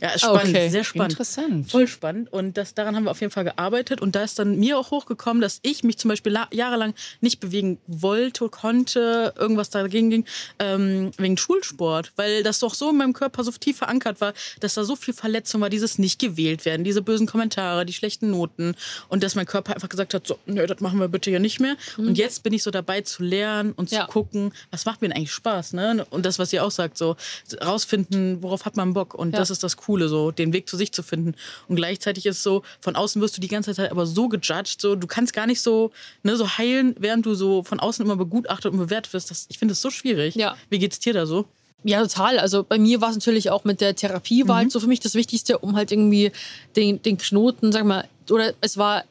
Ja, 0.00 0.10
ist 0.10 0.22
spannend, 0.22 0.48
Okay. 0.48 0.68
sehr 0.68 0.84
spannend. 0.84 1.12
Interessant. 1.12 1.70
Voll 1.70 1.86
spannend. 1.88 2.32
Und 2.32 2.56
das, 2.56 2.74
daran 2.74 2.94
haben 2.96 3.04
wir 3.04 3.10
auf 3.10 3.20
jeden 3.20 3.32
Fall 3.32 3.44
gearbeitet. 3.44 4.00
Und 4.00 4.14
da 4.14 4.22
ist 4.22 4.38
dann 4.38 4.58
mir 4.58 4.78
auch 4.78 4.90
hochgekommen, 4.90 5.40
dass 5.40 5.58
ich 5.62 5.84
mich 5.84 5.98
zum 5.98 6.08
Beispiel 6.10 6.32
la- 6.32 6.48
jahrelang 6.52 6.94
nicht 7.20 7.40
bewegen 7.40 7.78
wollte, 7.86 8.48
konnte, 8.48 9.32
irgendwas 9.38 9.70
dagegen 9.70 10.10
ging, 10.10 10.24
ähm, 10.58 11.10
wegen 11.16 11.36
Schulsport. 11.36 12.12
Weil 12.16 12.42
das 12.42 12.58
doch 12.58 12.74
so 12.74 12.90
in 12.90 12.96
meinem 12.98 13.12
Körper 13.12 13.42
so 13.44 13.50
tief 13.52 13.78
verankert 13.78 14.20
war, 14.20 14.34
dass 14.60 14.74
da 14.74 14.84
so 14.84 14.96
viel 14.96 15.14
Verletzung 15.14 15.60
war, 15.60 15.70
dieses 15.70 15.98
nicht 15.98 16.18
gewählt 16.18 16.64
werden, 16.64 16.84
diese 16.84 17.02
bösen 17.02 17.26
Kommentare, 17.26 17.86
die 17.86 17.92
schlechten 17.92 18.30
Noten. 18.30 18.74
Und 19.08 19.22
dass 19.22 19.34
mein 19.34 19.46
Körper 19.46 19.74
einfach 19.74 19.88
gesagt 19.88 20.12
hat, 20.14 20.26
so, 20.26 20.38
nö, 20.46 20.66
das 20.66 20.80
machen 20.80 20.98
wir 21.00 21.08
bitte 21.08 21.30
hier 21.30 21.40
nicht 21.40 21.60
mehr. 21.60 21.76
Und 21.96 22.18
jetzt 22.18 22.42
bin 22.42 22.52
ich 22.52 22.62
so 22.62 22.70
dabei 22.70 23.00
zu 23.00 23.22
lernen 23.22 23.72
und 23.72 23.90
Ja. 23.90 24.06
zu 24.06 24.12
gucken, 24.12 24.52
was 24.70 24.84
macht 24.84 25.00
mir 25.00 25.08
denn 25.08 25.16
eigentlich 25.16 25.32
Spaß, 25.32 25.72
ne? 25.72 26.06
Und 26.10 26.26
das, 26.26 26.38
was 26.38 26.52
ihr 26.52 26.64
auch 26.64 26.70
sagt, 26.70 26.98
so 26.98 27.16
rausfinden, 27.64 28.42
worauf 28.42 28.64
hat 28.64 28.76
man 28.76 28.92
Bock. 28.94 29.14
Und 29.14 29.32
Ja. 29.32 29.38
das 29.38 29.50
ist 29.50 29.62
das 29.62 29.76
Coole, 29.76 29.85
so 30.08 30.30
den 30.30 30.52
Weg 30.52 30.68
zu 30.68 30.76
sich 30.76 30.92
zu 30.92 31.02
finden. 31.02 31.34
Und 31.68 31.76
gleichzeitig 31.76 32.26
ist 32.26 32.42
so, 32.42 32.62
von 32.80 32.96
außen 32.96 33.20
wirst 33.22 33.36
du 33.36 33.40
die 33.40 33.48
ganze 33.48 33.74
Zeit 33.74 33.90
aber 33.90 34.06
so 34.06 34.28
gejudged, 34.28 34.80
so 34.80 34.96
du 34.96 35.06
kannst 35.06 35.32
gar 35.32 35.46
nicht 35.46 35.60
so, 35.60 35.90
ne, 36.22 36.36
so 36.36 36.58
heilen, 36.58 36.94
während 36.98 37.26
du 37.26 37.34
so 37.34 37.62
von 37.62 37.80
außen 37.80 38.04
immer 38.04 38.16
begutachtet 38.16 38.72
und 38.72 38.78
bewertet 38.78 39.12
wirst. 39.12 39.30
Das, 39.30 39.46
ich 39.48 39.58
finde 39.58 39.72
das 39.72 39.80
so 39.80 39.90
schwierig. 39.90 40.34
Ja. 40.34 40.56
Wie 40.68 40.78
geht's 40.78 40.98
dir 40.98 41.12
da 41.12 41.26
so? 41.26 41.46
Ja, 41.84 42.02
total. 42.02 42.38
Also 42.38 42.64
bei 42.64 42.78
mir 42.78 43.00
war 43.00 43.10
es 43.10 43.16
natürlich 43.16 43.50
auch 43.50 43.64
mit 43.64 43.80
der 43.80 43.94
Therapie, 43.94 44.48
war 44.48 44.56
halt 44.56 44.72
so 44.72 44.80
für 44.80 44.88
mich 44.88 45.00
das 45.00 45.14
Wichtigste, 45.14 45.58
um 45.58 45.76
halt 45.76 45.92
irgendwie 45.92 46.32
den, 46.74 47.00
den 47.02 47.16
Knoten, 47.16 47.70
sag 47.70 47.84
mal, 47.84 48.08
oder 48.28 48.54
es 48.60 48.76
war, 48.76 49.04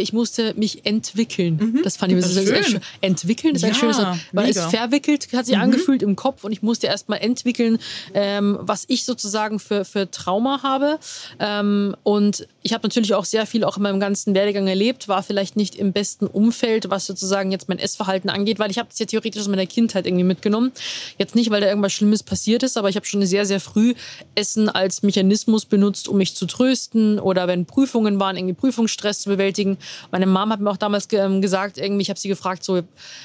ich 0.00 0.12
musste 0.12 0.54
mich 0.54 0.84
entwickeln. 0.86 1.80
Das 1.84 1.96
fand 1.96 2.12
ich 2.12 2.20
Das 2.20 2.34
ist 2.34 2.48
schön. 2.48 2.64
schön. 2.64 2.80
Entwickeln 3.00 3.54
ist 3.54 3.64
ein 3.64 3.70
Ja, 3.72 3.74
schönes 3.74 3.98
Wort, 3.98 4.18
weil 4.32 4.50
es 4.50 4.56
mega. 4.56 4.68
verwickelt 4.70 5.28
hat 5.32 5.46
sich 5.46 5.56
angefühlt 5.56 6.02
im 6.02 6.16
Kopf 6.16 6.44
und 6.44 6.52
ich 6.52 6.62
musste 6.62 6.86
erst 6.86 7.08
mal 7.08 7.16
entwickeln, 7.16 7.78
ähm, 8.14 8.58
was 8.60 8.84
ich 8.88 9.04
sozusagen 9.04 9.58
für, 9.58 9.84
für 9.84 10.10
Trauma 10.10 10.62
habe. 10.62 10.98
Ähm, 11.38 11.94
und 12.02 12.46
ich 12.62 12.72
habe 12.72 12.86
natürlich 12.86 13.14
auch 13.14 13.24
sehr 13.24 13.46
viel 13.46 13.64
auch 13.64 13.76
in 13.76 13.82
meinem 13.82 14.00
ganzen 14.00 14.34
Werdegang 14.34 14.66
erlebt, 14.66 15.08
war 15.08 15.22
vielleicht 15.22 15.56
nicht 15.56 15.74
im 15.76 15.92
besten 15.92 16.26
Umfeld, 16.26 16.90
was 16.90 17.06
sozusagen 17.06 17.52
jetzt 17.52 17.68
mein 17.68 17.78
Essverhalten 17.78 18.30
angeht, 18.30 18.58
weil 18.58 18.70
ich 18.70 18.78
habe 18.78 18.88
das 18.88 18.98
ja 18.98 19.06
theoretisch 19.06 19.40
aus 19.40 19.48
meiner 19.48 19.66
Kindheit 19.66 20.06
irgendwie 20.06 20.24
mitgenommen. 20.24 20.72
Jetzt 21.18 21.34
nicht, 21.34 21.50
weil 21.50 21.60
da 21.60 21.68
irgendwas 21.68 21.92
Schlimmes 21.92 22.22
passiert 22.22 22.62
ist, 22.62 22.76
aber 22.76 22.88
ich 22.88 22.96
habe 22.96 23.06
schon 23.06 23.24
sehr, 23.26 23.46
sehr 23.46 23.60
früh 23.60 23.94
Essen 24.34 24.68
als 24.68 25.02
Mechanismus 25.02 25.64
benutzt, 25.64 26.08
um 26.08 26.16
mich 26.18 26.34
zu 26.34 26.46
trösten 26.46 27.18
oder 27.18 27.46
wenn 27.48 27.66
Prüfungen 27.66 28.18
waren, 28.20 28.36
irgendwie 28.36 28.54
Prüfungsstress 28.54 29.20
zu 29.20 29.28
bewältigen. 29.30 29.78
Meine 30.10 30.26
Mom 30.26 30.50
hat 30.50 30.60
mir 30.60 30.70
auch 30.70 30.76
damals 30.76 31.08
ge- 31.08 31.20
ähm, 31.20 31.40
gesagt, 31.40 31.78
irgendwie, 31.78 32.02
ich 32.02 32.10
habe 32.10 32.18
sie 32.20 32.28
gefragt, 32.28 32.64
so, 32.64 32.80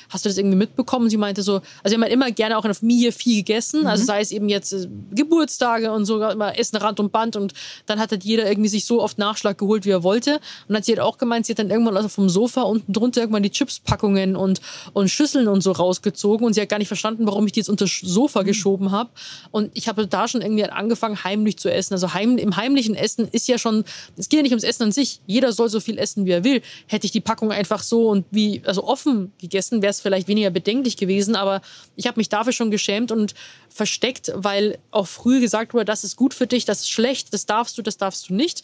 hast 0.10 0.26
du 0.26 0.30
das 0.30 0.38
irgendwie 0.38 0.58
mitbekommen? 0.58 1.10
Sie 1.10 1.18
meinte 1.18 1.44
so, 1.44 1.56
also 1.56 1.64
wir 1.86 1.94
haben 1.96 2.02
halt 2.04 2.14
immer 2.14 2.32
gerne 2.32 2.58
auch 2.58 2.64
in 2.66 2.70
der 2.70 2.76
Familie 2.76 3.12
viel 3.12 3.38
gegessen, 3.38 3.86
also 3.88 4.04
sei 4.06 4.22
es 4.22 4.32
eben 4.32 4.50
jetzt 4.50 4.74
äh, 4.74 4.88
Geburtstage 5.12 5.92
und 5.92 6.06
so, 6.06 6.22
immer 6.24 6.58
Essen 6.58 6.78
Rand 6.78 7.00
und 7.00 7.12
Band 7.12 7.36
und 7.36 7.54
dann 7.86 8.00
hat 8.00 8.12
halt 8.12 8.24
jeder 8.24 8.48
irgendwie 8.48 8.70
sich 8.70 8.86
so 8.86 9.02
oft 9.02 9.18
Nachschlag 9.18 9.58
geholt, 9.58 9.86
wie 9.86 9.92
er 9.92 10.04
wollte. 10.04 10.40
Und 10.68 10.76
hat 10.76 10.86
sie 10.86 10.94
hat 10.94 11.00
auch 11.00 11.18
gemeint, 11.18 11.46
sie 11.46 11.54
hat 11.54 11.60
dann 11.60 11.70
irgendwann 11.70 11.96
also 11.98 12.10
vom 12.10 12.30
Sofa 12.30 12.62
unten 12.64 12.92
drunter 12.92 13.22
irgendwann 13.22 13.44
die 13.44 13.50
Chipspackungen 13.50 14.36
und, 14.36 14.62
und 14.94 15.10
Schüsseln 15.10 15.48
und 15.48 15.62
so 15.62 15.72
rausgezogen 15.72 16.46
und 16.46 16.54
sie 16.54 16.62
hat 16.62 16.70
gar 16.70 16.80
nicht 16.80 16.88
verstanden, 16.88 17.26
warum 17.28 17.46
ich 17.46 17.54
die 17.54 17.60
jetzt 17.60 17.70
unter 17.70 17.86
das 17.86 18.00
Sofa 18.02 18.42
geschoben 18.44 18.92
habe. 18.92 19.10
Und 19.52 19.72
ich 19.74 19.88
habe 19.88 20.08
da 20.08 20.28
schon 20.28 20.42
irgendwie 20.42 20.66
angefangen, 20.66 21.24
heimlich 21.24 21.58
zu 21.58 21.72
essen. 21.72 21.94
Also 21.94 22.14
heim, 22.14 22.38
im 22.38 22.56
heimlichen 22.58 22.96
Essen 22.96 23.28
ist 23.32 23.48
ja 23.48 23.58
schon, 23.58 23.84
es 24.18 24.28
geht 24.30 24.38
ja 24.40 24.44
nicht 24.44 24.52
ums 24.52 24.64
Essen 24.64 24.84
an 24.84 24.92
sich. 24.92 25.22
Jeder 25.28 25.52
soll 25.54 25.70
so 25.70 25.80
viel 25.80 25.98
essen, 25.98 26.26
wie 26.26 26.32
er 26.32 26.44
will. 26.44 26.51
Hätte 26.88 27.06
ich 27.06 27.12
die 27.12 27.22
Packung 27.22 27.52
einfach 27.52 27.84
so 27.84 28.10
und 28.10 28.26
wie, 28.32 28.62
also 28.66 28.84
offen 28.84 29.32
gegessen, 29.40 29.82
wäre 29.82 29.92
es 29.92 30.02
vielleicht 30.02 30.28
weniger 30.28 30.50
bedenklich 30.50 30.98
gewesen. 30.98 31.36
Aber 31.36 31.62
ich 31.96 32.08
habe 32.08 32.20
mich 32.20 32.30
dafür 32.30 32.54
schon 32.54 32.72
geschämt 32.72 33.12
und 33.12 33.34
versteckt, 33.70 34.32
weil 34.36 34.78
auch 34.92 35.08
früh 35.08 35.40
gesagt 35.40 35.74
wurde, 35.74 35.86
das 35.86 36.04
ist 36.04 36.16
gut 36.16 36.34
für 36.34 36.48
dich, 36.48 36.66
das 36.66 36.82
ist 36.82 36.90
schlecht, 36.90 37.34
das 37.34 37.46
darfst 37.46 37.78
du, 37.78 37.82
das 37.82 37.98
darfst 37.98 38.30
du 38.30 38.34
nicht. 38.34 38.64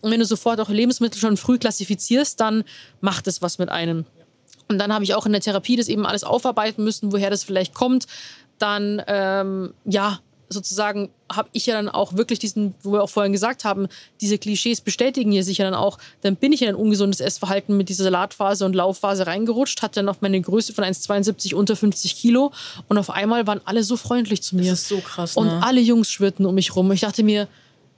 Und 0.00 0.10
wenn 0.10 0.20
du 0.20 0.26
sofort 0.26 0.60
auch 0.60 0.68
Lebensmittel 0.68 1.18
schon 1.18 1.36
früh 1.36 1.58
klassifizierst, 1.58 2.38
dann 2.38 2.64
macht 3.00 3.26
es 3.26 3.42
was 3.42 3.58
mit 3.58 3.70
einem. 3.70 4.04
Und 4.68 4.78
dann 4.78 4.92
habe 4.92 5.04
ich 5.04 5.14
auch 5.14 5.26
in 5.26 5.32
der 5.32 5.40
Therapie 5.40 5.76
das 5.76 5.88
eben 5.88 6.06
alles 6.06 6.24
aufarbeiten 6.24 6.84
müssen, 6.84 7.12
woher 7.12 7.30
das 7.30 7.44
vielleicht 7.44 7.74
kommt. 7.74 8.06
Dann, 8.58 9.02
ähm, 9.06 9.74
ja, 9.84 10.20
sozusagen 10.48 11.10
habe 11.30 11.48
ich 11.52 11.66
ja 11.66 11.74
dann 11.74 11.88
auch 11.88 12.14
wirklich 12.16 12.38
diesen, 12.38 12.74
wo 12.82 12.92
wir 12.92 13.02
auch 13.02 13.10
vorhin 13.10 13.32
gesagt 13.32 13.64
haben, 13.64 13.88
diese 14.20 14.38
Klischees 14.38 14.80
bestätigen 14.80 15.32
hier 15.32 15.44
sich 15.44 15.58
ja 15.58 15.64
dann 15.64 15.74
auch. 15.74 15.98
Dann 16.22 16.36
bin 16.36 16.52
ich 16.52 16.62
in 16.62 16.68
ein 16.68 16.74
ungesundes 16.74 17.20
Essverhalten 17.20 17.76
mit 17.76 17.88
dieser 17.88 18.04
Salatphase 18.04 18.64
und 18.64 18.74
Laufphase 18.74 19.26
reingerutscht, 19.26 19.82
hatte 19.82 20.00
dann 20.00 20.08
auch 20.08 20.20
meine 20.20 20.40
Größe 20.40 20.72
von 20.72 20.84
1,72 20.84 21.54
unter 21.54 21.76
50 21.76 22.16
Kilo 22.16 22.52
und 22.88 22.98
auf 22.98 23.10
einmal 23.10 23.46
waren 23.46 23.60
alle 23.64 23.84
so 23.84 23.96
freundlich 23.96 24.42
zu 24.42 24.56
mir. 24.56 24.70
Das 24.70 24.82
ist 24.82 24.88
so 24.88 24.98
krass, 24.98 25.36
Und 25.36 25.46
ne? 25.46 25.62
alle 25.62 25.80
Jungs 25.80 26.10
schwirrten 26.10 26.46
um 26.46 26.54
mich 26.54 26.74
rum. 26.76 26.90
Ich 26.92 27.00
dachte 27.00 27.22
mir, 27.22 27.48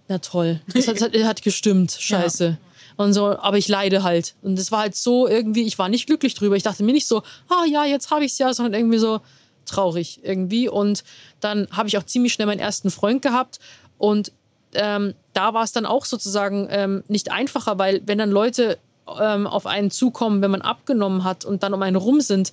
na 0.09 0.19
toll, 0.19 0.61
das 0.73 0.87
hat, 0.87 1.01
das 1.01 1.25
hat, 1.25 1.43
gestimmt, 1.43 1.97
scheiße. 1.99 2.59
Und 2.97 3.13
so, 3.13 3.27
aber 3.39 3.59
ich 3.59 3.69
leide 3.69 4.03
halt. 4.03 4.35
Und 4.43 4.59
es 4.59 4.73
war 4.73 4.81
halt 4.81 4.97
so 4.97 5.29
irgendwie, 5.29 5.65
ich 5.65 5.79
war 5.79 5.89
nicht 5.89 6.07
glücklich 6.07 6.35
drüber. 6.35 6.57
Ich 6.57 6.63
dachte 6.63 6.83
mir 6.83 6.93
nicht 6.93 7.07
so, 7.07 7.23
ah 7.49 7.65
ja, 7.71 7.85
jetzt 7.85 8.11
habe 8.11 8.25
ich 8.25 8.33
es 8.33 8.39
ja, 8.39 8.55
sondern 8.55 8.75
irgendwie 8.75 8.99
so 8.99 9.21
traurig 9.67 10.21
irgendwie. 10.23 10.69
Und 10.69 11.05
dann 11.41 11.69
habe 11.71 11.89
ich 11.89 11.99
auch 11.99 12.05
ziemlich 12.05 12.33
schnell 12.33 12.47
meinen 12.47 12.61
ersten 12.61 12.91
Freund 12.91 13.23
gehabt. 13.23 13.59
Und 13.99 14.33
ähm, 14.75 15.15
da 15.33 15.55
war 15.55 15.65
es 15.65 15.73
dann 15.73 15.87
auch 15.87 16.05
sozusagen 16.05 16.69
ähm, 16.71 17.05
nicht 17.09 17.31
einfacher, 17.31 17.79
weil 17.79 18.03
wenn 18.07 18.19
dann 18.19 18.31
Leute 18.31 18.79
ähm, 19.21 19.47
auf 19.47 19.67
einen 19.67 19.91
zukommen, 19.91 20.43
wenn 20.43 20.51
man 20.51 20.63
abgenommen 20.63 21.25
hat 21.25 21.45
und 21.45 21.63
dann 21.63 21.75
um 21.75 21.83
einen 21.83 21.97
rum 21.97 22.21
sind, 22.21 22.53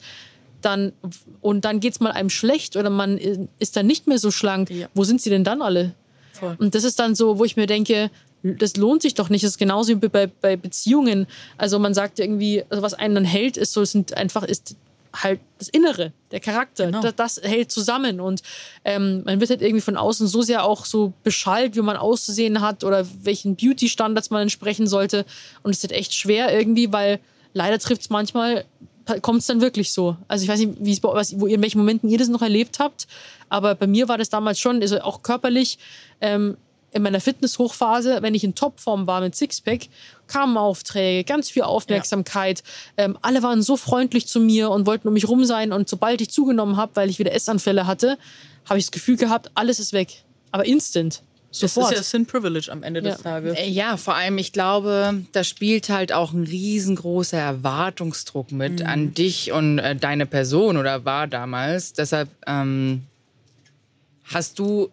dann 0.61 0.93
und 1.41 1.65
dann 1.65 1.79
geht's 1.79 1.99
mal 1.99 2.11
einem 2.11 2.29
schlecht 2.29 2.77
oder 2.77 2.89
man 2.89 3.17
ist 3.59 3.75
dann 3.75 3.85
nicht 3.85 4.07
mehr 4.07 4.17
so 4.17 4.31
schlank. 4.31 4.69
Ja. 4.69 4.87
Wo 4.93 5.03
sind 5.03 5.21
sie 5.21 5.29
denn 5.29 5.43
dann 5.43 5.61
alle? 5.61 5.93
Voll. 6.31 6.55
Und 6.57 6.73
das 6.75 6.83
ist 6.83 6.99
dann 6.99 7.15
so, 7.15 7.37
wo 7.37 7.43
ich 7.43 7.57
mir 7.57 7.67
denke, 7.67 8.09
das 8.43 8.75
lohnt 8.75 9.01
sich 9.01 9.13
doch 9.13 9.29
nicht. 9.29 9.43
Das 9.43 9.51
ist 9.51 9.57
genauso 9.57 10.01
wie 10.01 10.07
bei, 10.07 10.27
bei 10.27 10.55
Beziehungen. 10.55 11.27
Also 11.57 11.79
man 11.79 11.93
sagt 11.93 12.19
irgendwie, 12.19 12.63
also 12.69 12.81
was 12.81 12.93
einen 12.93 13.15
dann 13.15 13.25
hält, 13.25 13.57
ist 13.57 13.73
so, 13.73 13.81
es 13.81 13.91
sind 13.91 14.15
einfach 14.15 14.43
ist 14.43 14.75
halt 15.15 15.39
das 15.59 15.69
Innere, 15.69 16.11
der 16.31 16.39
Charakter. 16.39 16.87
Genau. 16.87 17.01
Das, 17.01 17.15
das 17.15 17.41
hält 17.43 17.71
zusammen. 17.71 18.19
Und 18.19 18.41
ähm, 18.83 19.23
man 19.25 19.39
wird 19.39 19.49
halt 19.49 19.61
irgendwie 19.61 19.81
von 19.81 19.97
außen 19.97 20.27
so 20.27 20.41
sehr 20.41 20.65
auch 20.65 20.85
so 20.85 21.13
beschallt, 21.23 21.75
wie 21.75 21.81
man 21.81 21.97
auszusehen 21.97 22.61
hat 22.61 22.83
oder 22.83 23.05
welchen 23.21 23.55
Beauty-Standards 23.55 24.29
man 24.29 24.43
entsprechen 24.43 24.87
sollte. 24.87 25.25
Und 25.61 25.71
es 25.71 25.77
ist 25.77 25.89
halt 25.89 25.99
echt 25.99 26.13
schwer 26.13 26.57
irgendwie, 26.57 26.91
weil 26.91 27.19
leider 27.53 27.79
trifft 27.79 28.01
es 28.01 28.09
manchmal, 28.09 28.65
kommt 29.21 29.41
es 29.41 29.47
dann 29.47 29.61
wirklich 29.61 29.91
so. 29.91 30.17
Also 30.27 30.43
ich 30.43 30.49
weiß 30.49 30.59
nicht, 30.59 30.73
wie 30.79 30.91
es 30.91 30.99
bei 30.99 31.09
was, 31.13 31.39
wo 31.39 31.47
ihr, 31.47 31.55
in 31.55 31.61
welchen 31.61 31.79
Momenten 31.79 32.09
ihr 32.09 32.17
das 32.17 32.29
noch 32.29 32.41
erlebt 32.41 32.79
habt, 32.79 33.07
aber 33.49 33.75
bei 33.75 33.87
mir 33.87 34.07
war 34.07 34.17
das 34.17 34.29
damals 34.29 34.59
schon, 34.59 34.81
also 34.81 35.01
auch 35.01 35.21
körperlich, 35.21 35.77
ähm, 36.21 36.57
in 36.93 37.01
meiner 37.03 37.19
Fitness-Hochphase, 37.21 38.19
wenn 38.21 38.35
ich 38.35 38.43
in 38.43 38.55
Topform 38.55 39.07
war 39.07 39.21
mit 39.21 39.35
Sixpack, 39.35 39.87
kamen 40.27 40.57
Aufträge, 40.57 41.23
ganz 41.23 41.49
viel 41.49 41.63
Aufmerksamkeit. 41.63 42.63
Ähm, 42.97 43.17
alle 43.21 43.43
waren 43.43 43.61
so 43.61 43.77
freundlich 43.77 44.27
zu 44.27 44.39
mir 44.39 44.69
und 44.69 44.85
wollten 44.85 45.07
um 45.07 45.13
mich 45.13 45.27
rum 45.27 45.43
sein. 45.45 45.71
Und 45.73 45.89
sobald 45.89 46.21
ich 46.21 46.29
zugenommen 46.31 46.77
habe, 46.77 46.95
weil 46.95 47.09
ich 47.09 47.19
wieder 47.19 47.33
Essanfälle 47.33 47.87
hatte, 47.87 48.17
habe 48.69 48.79
ich 48.79 48.85
das 48.85 48.91
Gefühl 48.91 49.17
gehabt, 49.17 49.51
alles 49.55 49.79
ist 49.79 49.93
weg. 49.93 50.23
Aber 50.51 50.65
instant. 50.65 51.21
Das 51.49 51.59
Sofort. 51.59 51.91
ist 51.91 51.97
ja 51.97 52.03
Sin 52.03 52.25
Privilege 52.25 52.71
am 52.71 52.81
Ende 52.81 53.01
des 53.03 53.17
Ja. 53.17 53.21
Tages. 53.23 53.57
Äh, 53.59 53.69
Ja, 53.69 53.97
vor 53.97 54.15
allem, 54.15 54.39
ich 54.39 54.53
glaube, 54.53 55.21
da 55.33 55.43
spielt 55.43 55.89
halt 55.89 56.11
auch 56.11 56.33
ein 56.33 56.43
riesengroßer 56.45 57.37
Erwartungsdruck 57.37 58.51
mit 58.51 58.81
an 58.83 59.13
dich 59.13 59.51
und 59.51 59.77
äh, 59.77 59.95
deine 59.95 60.25
Person 60.25 60.77
oder 60.77 61.05
war 61.05 61.27
damals. 61.27 61.93
Deshalb 61.93 62.29
ähm, 62.47 63.03
hast 64.23 64.57
du, 64.57 64.89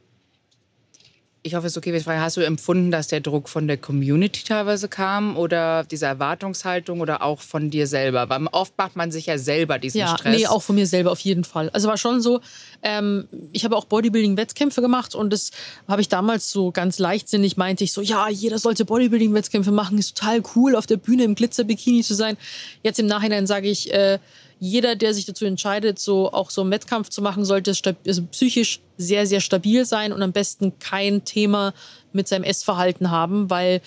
ich 1.43 1.55
hoffe, 1.55 1.67
es 1.67 1.73
ist 1.73 1.79
okay, 1.79 1.91
wenn 1.93 1.99
ich 1.99 2.05
frage, 2.05 2.21
hast 2.21 2.37
du 2.37 2.43
empfunden, 2.43 2.91
dass 2.91 3.09
der 3.09 3.21
Druck 3.21 3.49
von 3.49 3.67
der 3.67 3.79
Community 3.79 4.43
teilweise 4.45 4.89
kam 4.89 5.39
oder 5.39 5.85
diese 5.85 6.05
Erwartungshaltung 6.05 7.01
oder 7.01 7.23
auch 7.23 7.41
von 7.41 7.71
dir 7.71 7.87
selber? 7.87 8.29
Weil 8.29 8.47
oft 8.53 8.77
macht 8.77 8.95
man 8.95 9.11
sich 9.11 9.27
ja 9.27 9.39
selber 9.39 9.79
diesen 9.79 9.99
Ja, 10.01 10.19
Stress. 10.19 10.37
nee, 10.37 10.47
auch 10.47 10.63
von 10.63 10.75
mir 10.75 10.87
selber 10.87 11.11
auf 11.13 11.21
jeden 11.21 11.45
Fall. 11.45 11.71
Also 11.71 11.89
war 11.89 11.97
schon 11.97 12.21
so, 12.21 12.41
ähm, 12.83 13.27
ich 13.53 13.65
habe 13.65 13.75
auch 13.77 13.87
Bodybuilding-Wettkämpfe 13.87 14.83
gemacht 14.83 15.15
und 15.15 15.33
das 15.33 15.51
habe 15.89 16.03
ich 16.03 16.11
damals 16.11 16.51
so 16.51 16.73
ganz 16.73 16.99
leichtsinnig 16.99 17.57
meinte 17.57 17.85
ich 17.85 17.93
so, 17.95 18.03
ja, 18.03 18.29
jeder 18.29 18.59
sollte 18.59 18.85
Bodybuilding-Wettkämpfe 18.85 19.71
machen, 19.73 19.97
ist 19.97 20.19
total 20.19 20.43
cool, 20.55 20.77
auf 20.77 20.87
der 20.87 20.99
Bühne 20.99 21.25
im 21.25 21.35
Glitzer-Bikini 21.35 22.03
zu 22.03 22.15
sein. 22.15 22.37
Jetzt 22.83 22.99
im 22.99 23.07
Nachhinein 23.07 23.47
sage 23.47 23.69
ich, 23.69 23.91
äh, 23.95 24.19
jeder, 24.61 24.95
der 24.95 25.15
sich 25.15 25.25
dazu 25.25 25.47
entscheidet, 25.47 25.99
so 25.99 26.33
auch 26.33 26.51
so 26.51 26.61
einen 26.61 26.71
Wettkampf 26.71 27.09
zu 27.09 27.23
machen, 27.23 27.45
sollte 27.47 27.73
also 28.07 28.23
psychisch 28.27 28.81
sehr, 28.99 29.27
sehr 29.27 29.41
stabil 29.41 29.87
sein 29.87 30.13
und 30.13 30.23
am 30.23 30.33
besten 30.33 30.79
kein 30.79 31.25
Thema 31.25 31.73
mit 32.13 32.29
seinem 32.29 32.45
Essverhalten 32.45 33.11
haben, 33.11 33.49
weil 33.49 33.81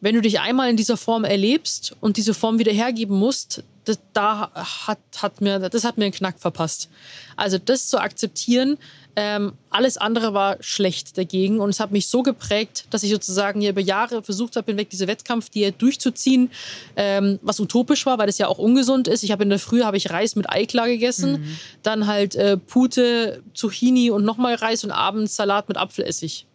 wenn 0.00 0.14
du 0.14 0.20
dich 0.20 0.40
einmal 0.40 0.68
in 0.68 0.76
dieser 0.76 0.96
Form 0.96 1.24
erlebst 1.24 1.94
und 2.00 2.16
diese 2.16 2.34
Form 2.34 2.58
wieder 2.58 2.72
hergeben 2.72 3.16
musst, 3.16 3.62
das, 3.84 3.98
da 4.12 4.50
hat, 4.54 4.98
hat 5.18 5.40
mir, 5.40 5.58
das 5.58 5.84
hat 5.84 5.96
mir 5.96 6.04
einen 6.04 6.14
Knack 6.14 6.40
verpasst. 6.40 6.88
Also 7.36 7.58
das 7.58 7.88
zu 7.88 7.98
akzeptieren, 7.98 8.78
ähm, 9.22 9.52
alles 9.68 9.98
andere 9.98 10.32
war 10.32 10.56
schlecht 10.60 11.18
dagegen 11.18 11.60
und 11.60 11.68
es 11.68 11.78
hat 11.78 11.92
mich 11.92 12.06
so 12.06 12.22
geprägt, 12.22 12.86
dass 12.88 13.02
ich 13.02 13.10
sozusagen 13.10 13.60
hier 13.60 13.68
über 13.68 13.82
Jahre 13.82 14.22
versucht 14.22 14.56
habe, 14.56 14.72
hinweg 14.72 14.88
diese 14.88 15.06
Wettkampfdiät 15.06 15.74
durchzuziehen, 15.82 16.50
ähm, 16.96 17.38
was 17.42 17.60
utopisch 17.60 18.06
war, 18.06 18.16
weil 18.16 18.28
das 18.28 18.38
ja 18.38 18.48
auch 18.48 18.56
ungesund 18.56 19.08
ist. 19.08 19.22
Ich 19.22 19.30
habe 19.30 19.42
in 19.42 19.50
der 19.50 19.58
Früh 19.58 19.82
habe 19.82 19.98
ich 19.98 20.08
Reis 20.08 20.36
mit 20.36 20.48
Eiklar 20.48 20.88
gegessen, 20.88 21.32
mhm. 21.32 21.58
dann 21.82 22.06
halt 22.06 22.34
äh, 22.34 22.56
Pute, 22.56 23.42
Zucchini 23.52 24.10
und 24.10 24.24
nochmal 24.24 24.54
Reis 24.54 24.84
und 24.84 24.90
abends 24.90 25.36
Salat 25.36 25.68
mit 25.68 25.76
Apfelessig. 25.76 26.46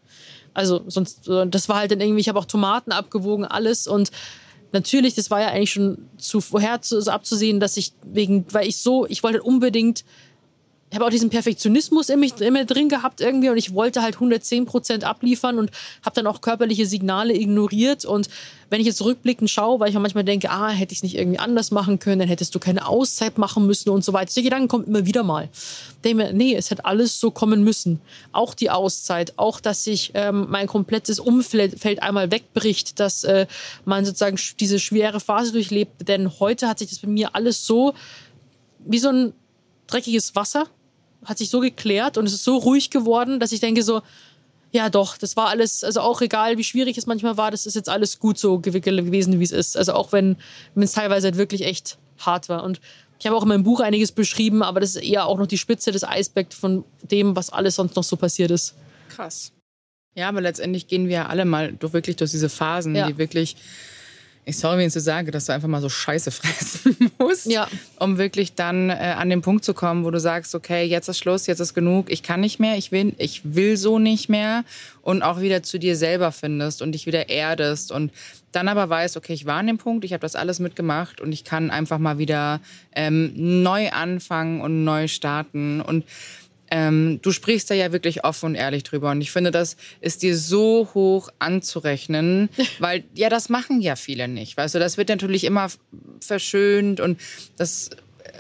Also 0.56 0.82
sonst, 0.88 1.28
äh, 1.28 1.46
das 1.46 1.70
war 1.70 1.78
halt 1.78 1.92
dann 1.92 2.02
irgendwie, 2.02 2.22
ich 2.22 2.30
habe 2.30 2.40
auch 2.40 2.46
Tomaten 2.46 2.92
abgewogen, 2.92 3.46
alles 3.46 3.86
und 3.86 4.10
natürlich, 4.72 5.14
das 5.14 5.30
war 5.30 5.40
ja 5.40 5.50
eigentlich 5.50 5.72
schon 5.72 6.00
zuvorher 6.18 6.82
zu, 6.82 7.00
so 7.00 7.12
abzusehen, 7.12 7.60
dass 7.60 7.78
ich 7.78 7.94
wegen, 8.04 8.44
weil 8.52 8.68
ich 8.68 8.78
so, 8.78 9.06
ich 9.06 9.22
wollte 9.22 9.44
unbedingt 9.44 10.04
ich 10.92 10.96
habe 10.96 11.06
auch 11.06 11.10
diesen 11.10 11.32
Perfektionismus 11.32 12.10
in, 12.10 12.20
mich, 12.20 12.40
immer 12.40 12.64
drin 12.64 12.90
gehabt 12.90 13.20
irgendwie 13.20 13.50
und 13.50 13.58
ich 13.58 13.74
wollte 13.74 14.04
halt 14.04 14.16
110 14.16 14.66
Prozent 14.66 15.04
abliefern 15.04 15.58
und 15.58 15.72
habe 16.04 16.16
dann 16.16 16.28
auch 16.28 16.42
körperliche 16.42 16.86
Signale 16.86 17.34
ignoriert. 17.34 18.06
Und 18.06 18.30
wenn 18.70 18.80
ich 18.80 18.86
jetzt 18.86 19.04
rückblickend 19.04 19.50
schaue, 19.50 19.80
weil 19.80 19.90
ich 19.90 19.96
manchmal 19.98 20.24
denke, 20.24 20.52
ah, 20.52 20.70
hätte 20.70 20.94
ich 20.94 21.00
es 21.00 21.04
nicht 21.04 21.18
irgendwie 21.18 21.40
anders 21.40 21.72
machen 21.72 21.98
können, 21.98 22.20
dann 22.20 22.28
hättest 22.28 22.54
du 22.54 22.60
keine 22.60 22.88
Auszeit 22.88 23.40
machen 23.40 23.66
müssen 23.66 23.90
und 23.90 24.06
so 24.06 24.14
weiter. 24.14 24.28
Diese 24.28 24.44
Gedanken 24.44 24.68
kommen 24.68 24.86
immer 24.86 25.08
wieder 25.08 25.24
mal. 25.24 25.50
Denke 26.04 26.24
mir, 26.24 26.34
nee, 26.34 26.56
es 26.56 26.70
hätte 26.70 26.86
alles 26.86 27.20
so 27.20 27.32
kommen 27.32 27.64
müssen. 27.64 28.00
Auch 28.32 28.54
die 28.54 28.70
Auszeit, 28.70 29.34
auch, 29.38 29.60
dass 29.60 29.84
sich 29.84 30.12
ähm, 30.14 30.46
mein 30.50 30.68
komplettes 30.68 31.20
Umfeld 31.20 32.04
einmal 32.04 32.30
wegbricht, 32.30 33.00
dass 33.00 33.24
äh, 33.24 33.48
man 33.86 34.06
sozusagen 34.06 34.38
diese 34.60 34.80
schwere 34.80 35.20
Phase 35.20 35.52
durchlebt. 35.52 36.08
Denn 36.08 36.40
heute 36.40 36.68
hat 36.70 36.78
sich 36.78 36.90
das 36.90 37.00
bei 37.00 37.08
mir 37.08 37.34
alles 37.34 37.66
so 37.66 37.96
wie 38.88 39.00
so 39.00 39.10
ein 39.10 39.34
dreckiges 39.88 40.36
Wasser 40.36 40.66
hat 41.24 41.38
sich 41.38 41.50
so 41.50 41.60
geklärt 41.60 42.18
und 42.18 42.26
es 42.26 42.34
ist 42.34 42.44
so 42.44 42.58
ruhig 42.58 42.90
geworden, 42.90 43.40
dass 43.40 43.52
ich 43.52 43.60
denke 43.60 43.84
so, 43.84 44.02
ja 44.72 44.90
doch, 44.90 45.18
das 45.18 45.38
war 45.38 45.48
alles, 45.48 45.84
also 45.84 46.02
auch 46.02 46.22
egal, 46.22 46.58
wie 46.58 46.64
schwierig 46.64 46.98
es 46.98 47.06
manchmal 47.06 47.38
war, 47.38 47.50
das 47.50 47.66
ist 47.66 47.76
jetzt 47.76 47.90
alles 47.90 48.20
gut 48.20 48.38
so 48.38 48.60
gewesen, 48.60 49.40
wie 49.40 49.44
es 49.44 49.52
ist. 49.52 49.78
Also 49.78 49.94
auch 49.94 50.12
wenn 50.12 50.36
es 50.76 50.92
teilweise 50.92 51.28
halt 51.28 51.38
wirklich 51.38 51.64
echt 51.64 51.98
hart 52.20 52.50
war. 52.50 52.64
Und 52.64 52.82
ich 53.20 53.26
habe 53.26 53.36
auch 53.36 53.44
in 53.44 53.50
meinem 53.50 53.64
Buch 53.64 53.80
einiges 53.80 54.12
beschrieben, 54.12 54.62
aber 54.62 54.82
das 54.82 54.96
ist 54.96 55.04
eher 55.04 55.26
auch 55.26 55.38
noch 55.38 55.48
die 55.48 55.58
Spitze 55.58 55.92
des 55.92 56.04
Eisbergs 56.04 56.56
von 56.56 56.84
dem, 57.04 57.36
was 57.36 57.50
alles 57.50 57.76
sonst 57.76 57.96
noch 57.96 58.04
so 58.04 58.18
passiert 58.18 58.52
ist. 58.52 58.76
Krass. 59.10 59.54
Ja, 60.16 60.30
aber 60.30 60.42
letztendlich 60.42 60.88
gehen 60.88 61.08
wir 61.08 61.30
alle 61.30 61.46
mal 61.46 61.74
durch, 61.74 61.94
wirklich 61.94 62.18
durch 62.18 62.32
diese 62.32 62.50
Phasen, 62.50 62.96
ja. 62.96 63.08
die 63.08 63.18
wirklich 63.18 63.56
ich 64.48 64.58
sorry, 64.58 64.78
wenn 64.78 64.88
ich 64.88 64.94
so 64.94 65.00
sage, 65.00 65.32
dass 65.32 65.46
du 65.46 65.54
einfach 65.54 65.68
mal 65.68 65.82
so 65.82 65.90
Scheiße 65.90 66.32
fressen 66.32 67.12
musst, 67.18 67.48
ja. 67.48 67.68
um 68.00 68.18
wirklich 68.18 68.54
dann 68.54 68.90
äh, 68.90 69.16
an 69.18 69.30
den 69.30 69.42
Punkt 69.42 69.66
zu 69.66 69.74
kommen, 69.74 70.06
wo 70.06 70.12
du 70.12 70.20
sagst, 70.20 70.54
okay, 70.54 70.86
jetzt 70.86 71.08
ist 71.08 71.18
Schluss, 71.18 71.48
jetzt 71.48 71.60
ist 71.60 71.74
genug, 71.74 72.12
ich 72.12 72.22
kann 72.22 72.42
nicht 72.42 72.60
mehr, 72.60 72.78
ich 72.78 72.92
will, 72.92 73.14
ich 73.18 73.42
will 73.44 73.76
so 73.76 73.98
nicht 73.98 74.30
mehr 74.30 74.64
und 75.02 75.24
auch 75.24 75.42
wieder 75.42 75.64
zu 75.64 75.80
dir 75.80 75.96
selber 75.96 76.32
findest 76.32 76.82
und 76.82 76.92
dich 76.92 77.08
wieder 77.08 77.30
erdest 77.30 77.92
und 77.92 78.12
dann 78.52 78.68
aber 78.68 78.90
weißt, 78.90 79.18
okay, 79.18 79.34
ich 79.34 79.46
war 79.46 79.58
an 79.58 79.68
dem 79.68 79.78
Punkt, 79.78 80.06
ich 80.06 80.14
habe 80.14 80.22
das 80.22 80.36
alles 80.36 80.60
mitgemacht 80.60 81.20
und 81.20 81.32
ich 81.32 81.44
kann 81.44 81.72
einfach 81.72 81.98
mal 81.98 82.20
wieder 82.20 82.62
ähm, 82.94 83.34
neu 83.36 83.90
anfangen 83.90 84.62
und 84.62 84.84
neu 84.84 85.08
starten 85.08 85.82
und 85.82 86.06
ähm, 86.72 87.20
du 87.22 87.32
sprichst 87.32 87.70
da 87.70 87.76
ja 87.76 87.92
wirklich 87.92 88.24
offen 88.24 88.48
und 88.48 88.56
ehrlich 88.56 88.84
drüber. 88.84 89.12
Und 89.12 89.22
ich 89.22 89.32
finde, 89.32 89.52
das 89.52 89.78
ist 90.02 90.24
dir 90.24 90.38
so 90.38 90.90
hoch 90.94 91.30
anzurechnen, 91.40 92.50
weil 92.80 93.04
ja, 93.14 93.30
das 93.30 93.50
machen 93.50 93.82
ja 93.82 93.96
viele 93.96 94.28
nicht. 94.28 94.58
Weißt 94.58 94.76
du, 94.76 94.80
das 94.80 94.98
wird 94.98 95.10
natürlich 95.10 95.44
immer 95.44 95.68
verschönt 96.20 97.00
und 97.00 97.20
das, 97.58 97.90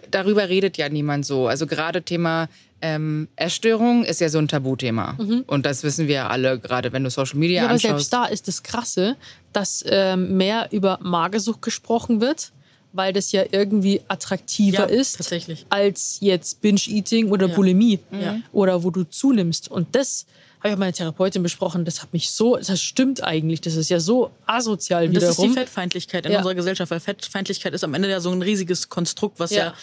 darüber 0.09 0.49
redet 0.49 0.77
ja 0.77 0.89
niemand 0.89 1.25
so. 1.25 1.47
Also 1.47 1.67
gerade 1.67 2.01
Thema 2.01 2.49
ähm, 2.81 3.27
Essstörung 3.35 4.03
ist 4.03 4.21
ja 4.21 4.29
so 4.29 4.38
ein 4.38 4.47
Tabuthema. 4.47 5.13
Mhm. 5.13 5.43
Und 5.47 5.65
das 5.65 5.83
wissen 5.83 6.07
wir 6.07 6.15
ja 6.15 6.27
alle, 6.27 6.59
gerade 6.59 6.91
wenn 6.93 7.03
du 7.03 7.09
Social 7.09 7.39
Media 7.39 7.63
ja, 7.63 7.69
anschaust. 7.69 7.85
Aber 7.85 7.99
selbst 7.99 8.13
da 8.13 8.25
ist 8.25 8.47
das 8.47 8.63
Krasse, 8.63 9.17
dass 9.53 9.83
ähm, 9.88 10.38
mehr 10.38 10.69
über 10.71 10.99
Magersucht 11.01 11.61
gesprochen 11.61 12.21
wird 12.21 12.51
weil 12.95 13.13
das 13.13 13.31
ja 13.31 13.43
irgendwie 13.51 14.01
attraktiver 14.08 14.89
ja, 14.89 14.99
ist 14.99 15.34
als 15.69 16.17
jetzt 16.21 16.62
Binge-Eating 16.62 17.29
oder 17.29 17.47
ja. 17.47 17.55
Bulimie 17.55 17.99
ja. 18.12 18.39
oder 18.51 18.84
wo 18.84 18.89
du 18.89 19.03
zunimmst. 19.03 19.69
Und 19.69 19.95
das 19.95 20.25
habe 20.60 20.69
ich 20.69 20.71
mit 20.71 20.79
meiner 20.79 20.93
Therapeutin 20.93 21.43
besprochen, 21.43 21.86
das 21.86 22.01
hat 22.01 22.12
mich 22.13 22.31
so, 22.31 22.58
das 22.58 22.81
stimmt 22.81 23.23
eigentlich, 23.23 23.62
das 23.62 23.75
ist 23.75 23.89
ja 23.89 23.99
so 23.99 24.31
asozial 24.45 25.08
Und 25.08 25.15
Das 25.15 25.23
ist 25.23 25.41
die 25.41 25.49
Fettfeindlichkeit 25.49 26.25
in 26.25 26.36
unserer 26.36 26.55
Gesellschaft, 26.55 26.89
weil 26.91 26.99
Fettfeindlichkeit 26.99 27.73
ist 27.73 27.84
am 27.84 27.93
Ende 27.93 28.10
ja 28.10 28.19
so 28.19 28.31
ein 28.31 28.41
riesiges 28.41 28.89
Konstrukt, 28.89 29.39
was 29.39 29.51
ja 29.51 29.75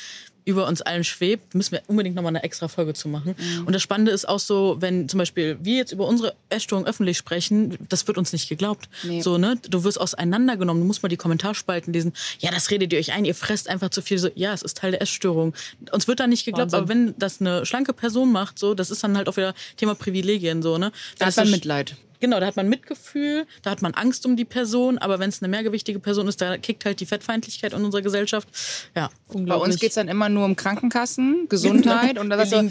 über 0.44 0.66
uns 0.66 0.82
allen 0.82 1.04
schwebt, 1.04 1.54
müssen 1.54 1.72
wir 1.72 1.82
unbedingt 1.86 2.16
nochmal 2.16 2.30
eine 2.30 2.42
extra 2.42 2.68
Folge 2.68 2.94
zu 2.94 3.08
machen. 3.08 3.34
Mhm. 3.38 3.66
Und 3.66 3.72
das 3.72 3.82
Spannende 3.82 4.12
ist 4.12 4.28
auch 4.28 4.38
so, 4.38 4.76
wenn 4.80 5.08
zum 5.08 5.18
Beispiel 5.18 5.58
wir 5.62 5.76
jetzt 5.76 5.92
über 5.92 6.06
unsere 6.06 6.34
Essstörung 6.48 6.86
öffentlich 6.86 7.16
sprechen, 7.16 7.78
das 7.88 8.06
wird 8.06 8.18
uns 8.18 8.32
nicht 8.32 8.48
geglaubt. 8.48 8.88
Nee. 9.04 9.20
So, 9.20 9.38
ne? 9.38 9.58
Du 9.68 9.84
wirst 9.84 10.00
auseinandergenommen, 10.00 10.82
du 10.82 10.86
musst 10.86 11.02
mal 11.02 11.08
die 11.08 11.16
Kommentarspalten 11.16 11.92
lesen. 11.92 12.12
Ja, 12.40 12.50
das 12.50 12.70
redet 12.70 12.92
ihr 12.92 12.98
euch 12.98 13.12
ein, 13.12 13.24
ihr 13.24 13.34
fresst 13.34 13.68
einfach 13.68 13.90
zu 13.90 14.02
viel. 14.02 14.18
So, 14.18 14.28
ja, 14.34 14.52
es 14.52 14.62
ist 14.62 14.78
Teil 14.78 14.92
der 14.92 15.02
Essstörung. 15.02 15.54
Uns 15.92 16.08
wird 16.08 16.20
da 16.20 16.26
nicht 16.26 16.44
geglaubt, 16.44 16.72
Wahnsinn. 16.72 16.78
aber 16.78 16.88
wenn 16.88 17.14
das 17.18 17.40
eine 17.40 17.64
schlanke 17.66 17.92
Person 17.92 18.32
macht, 18.32 18.58
so, 18.58 18.74
das 18.74 18.90
ist 18.90 19.04
dann 19.04 19.16
halt 19.16 19.28
auch 19.28 19.36
wieder 19.36 19.54
Thema 19.76 19.94
Privilegien, 19.94 20.62
so, 20.62 20.78
ne? 20.78 20.92
Da 21.18 21.26
hat 21.26 21.36
man 21.36 21.50
Mitleid. 21.50 21.96
Genau, 22.22 22.38
da 22.38 22.46
hat 22.46 22.54
man 22.54 22.68
Mitgefühl, 22.68 23.46
da 23.62 23.72
hat 23.72 23.82
man 23.82 23.94
Angst 23.94 24.24
um 24.26 24.36
die 24.36 24.44
Person, 24.44 24.96
aber 24.98 25.18
wenn 25.18 25.28
es 25.28 25.42
eine 25.42 25.48
mehrgewichtige 25.48 25.98
Person 25.98 26.28
ist, 26.28 26.40
da 26.40 26.56
kickt 26.56 26.84
halt 26.84 27.00
die 27.00 27.06
Fettfeindlichkeit 27.06 27.72
in 27.72 27.84
unserer 27.84 28.00
Gesellschaft. 28.00 28.46
Ja, 28.94 29.10
Bei 29.32 29.56
uns 29.56 29.80
geht 29.80 29.88
es 29.88 29.96
dann 29.96 30.06
immer 30.06 30.28
nur 30.28 30.44
um 30.44 30.54
Krankenkassen, 30.54 31.48
Gesundheit 31.48 32.20
und 32.20 32.30
das 32.30 32.50
so, 32.50 32.62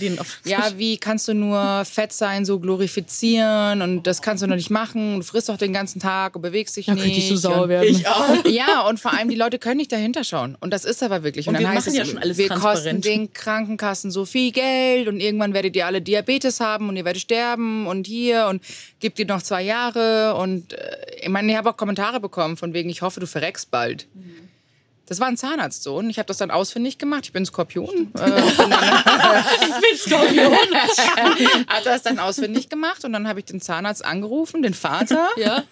ja, 0.45 0.71
wie 0.77 0.95
kannst 0.97 1.27
du 1.27 1.33
nur 1.33 1.83
Fett 1.83 2.13
sein, 2.13 2.45
so 2.45 2.59
glorifizieren 2.59 3.81
und 3.81 4.07
das 4.07 4.21
kannst 4.21 4.41
du 4.41 4.47
noch 4.47 4.55
nicht 4.55 4.69
machen, 4.69 5.17
du 5.17 5.23
frisst 5.23 5.49
doch 5.49 5.57
den 5.57 5.73
ganzen 5.73 5.99
Tag 5.99 6.37
und 6.37 6.43
bewegst 6.43 6.77
dich 6.77 6.85
da 6.85 6.93
nicht. 6.93 7.17
Ich 7.17 7.27
so 7.27 7.35
sauer 7.35 7.67
werden. 7.67 7.89
Ich 7.89 8.07
auch. 8.07 8.45
Ja, 8.45 8.87
und 8.87 8.99
vor 9.01 9.13
allem 9.13 9.27
die 9.27 9.35
Leute 9.35 9.59
können 9.59 9.77
nicht 9.77 9.91
dahinter 9.91 10.23
schauen 10.23 10.55
und 10.61 10.71
das 10.71 10.85
ist 10.85 11.03
aber 11.03 11.23
wirklich. 11.23 11.49
Und, 11.49 11.57
und 11.57 11.63
dann 11.63 11.73
heißt 11.73 11.87
es, 11.87 11.95
ja 11.95 12.05
schon 12.05 12.19
alles 12.19 12.37
wir 12.37 12.47
kosten 12.47 13.01
den 13.01 13.33
Krankenkassen 13.33 14.11
so 14.11 14.23
viel 14.23 14.53
Geld 14.53 15.09
und 15.09 15.19
irgendwann 15.19 15.53
werdet 15.53 15.75
ihr 15.75 15.85
alle 15.85 16.01
Diabetes 16.01 16.61
haben 16.61 16.87
und 16.87 16.95
ihr 16.95 17.03
werdet 17.03 17.21
sterben 17.21 17.87
und 17.87 18.07
hier 18.07 18.47
und 18.49 18.63
gibt 19.01 19.19
ihr 19.19 19.25
noch 19.25 19.40
noch 19.41 19.47
zwei 19.47 19.62
Jahre 19.62 20.36
und 20.36 20.73
äh, 20.73 20.97
ich 21.21 21.30
meine, 21.30 21.51
ich 21.51 21.58
habe 21.58 21.69
auch 21.69 21.77
Kommentare 21.77 22.19
bekommen 22.19 22.58
von 22.58 22.73
wegen, 22.73 22.89
ich 22.89 23.01
hoffe, 23.01 23.19
du 23.19 23.27
verreckst 23.27 23.71
bald. 23.71 24.08
Mhm. 24.13 24.49
Das 25.08 25.19
war 25.19 25.27
ein 25.27 25.36
Zahnarztsohn. 25.36 26.10
Ich 26.10 26.19
habe 26.19 26.27
das 26.27 26.38
dann 26.38 26.51
ausfindig 26.51 26.97
gemacht. 26.97 27.25
Ich 27.25 27.34
bin 27.34 27.45
Skorpion. 27.45 28.13
Äh, 28.17 28.39
ich 28.49 28.58
bin 28.58 29.97
Skorpion. 29.97 30.54
hat 31.67 31.86
das 31.86 32.04
dann 32.04 32.17
ausfindig 32.17 32.69
gemacht 32.69 33.04
und 33.04 33.12
dann 33.12 33.27
habe 33.27 33.39
ich 33.39 33.45
den 33.45 33.60
Zahnarzt 33.60 34.06
angerufen, 34.06 34.62
den 34.62 34.73
Vater. 34.73 35.27
ja. 35.38 35.63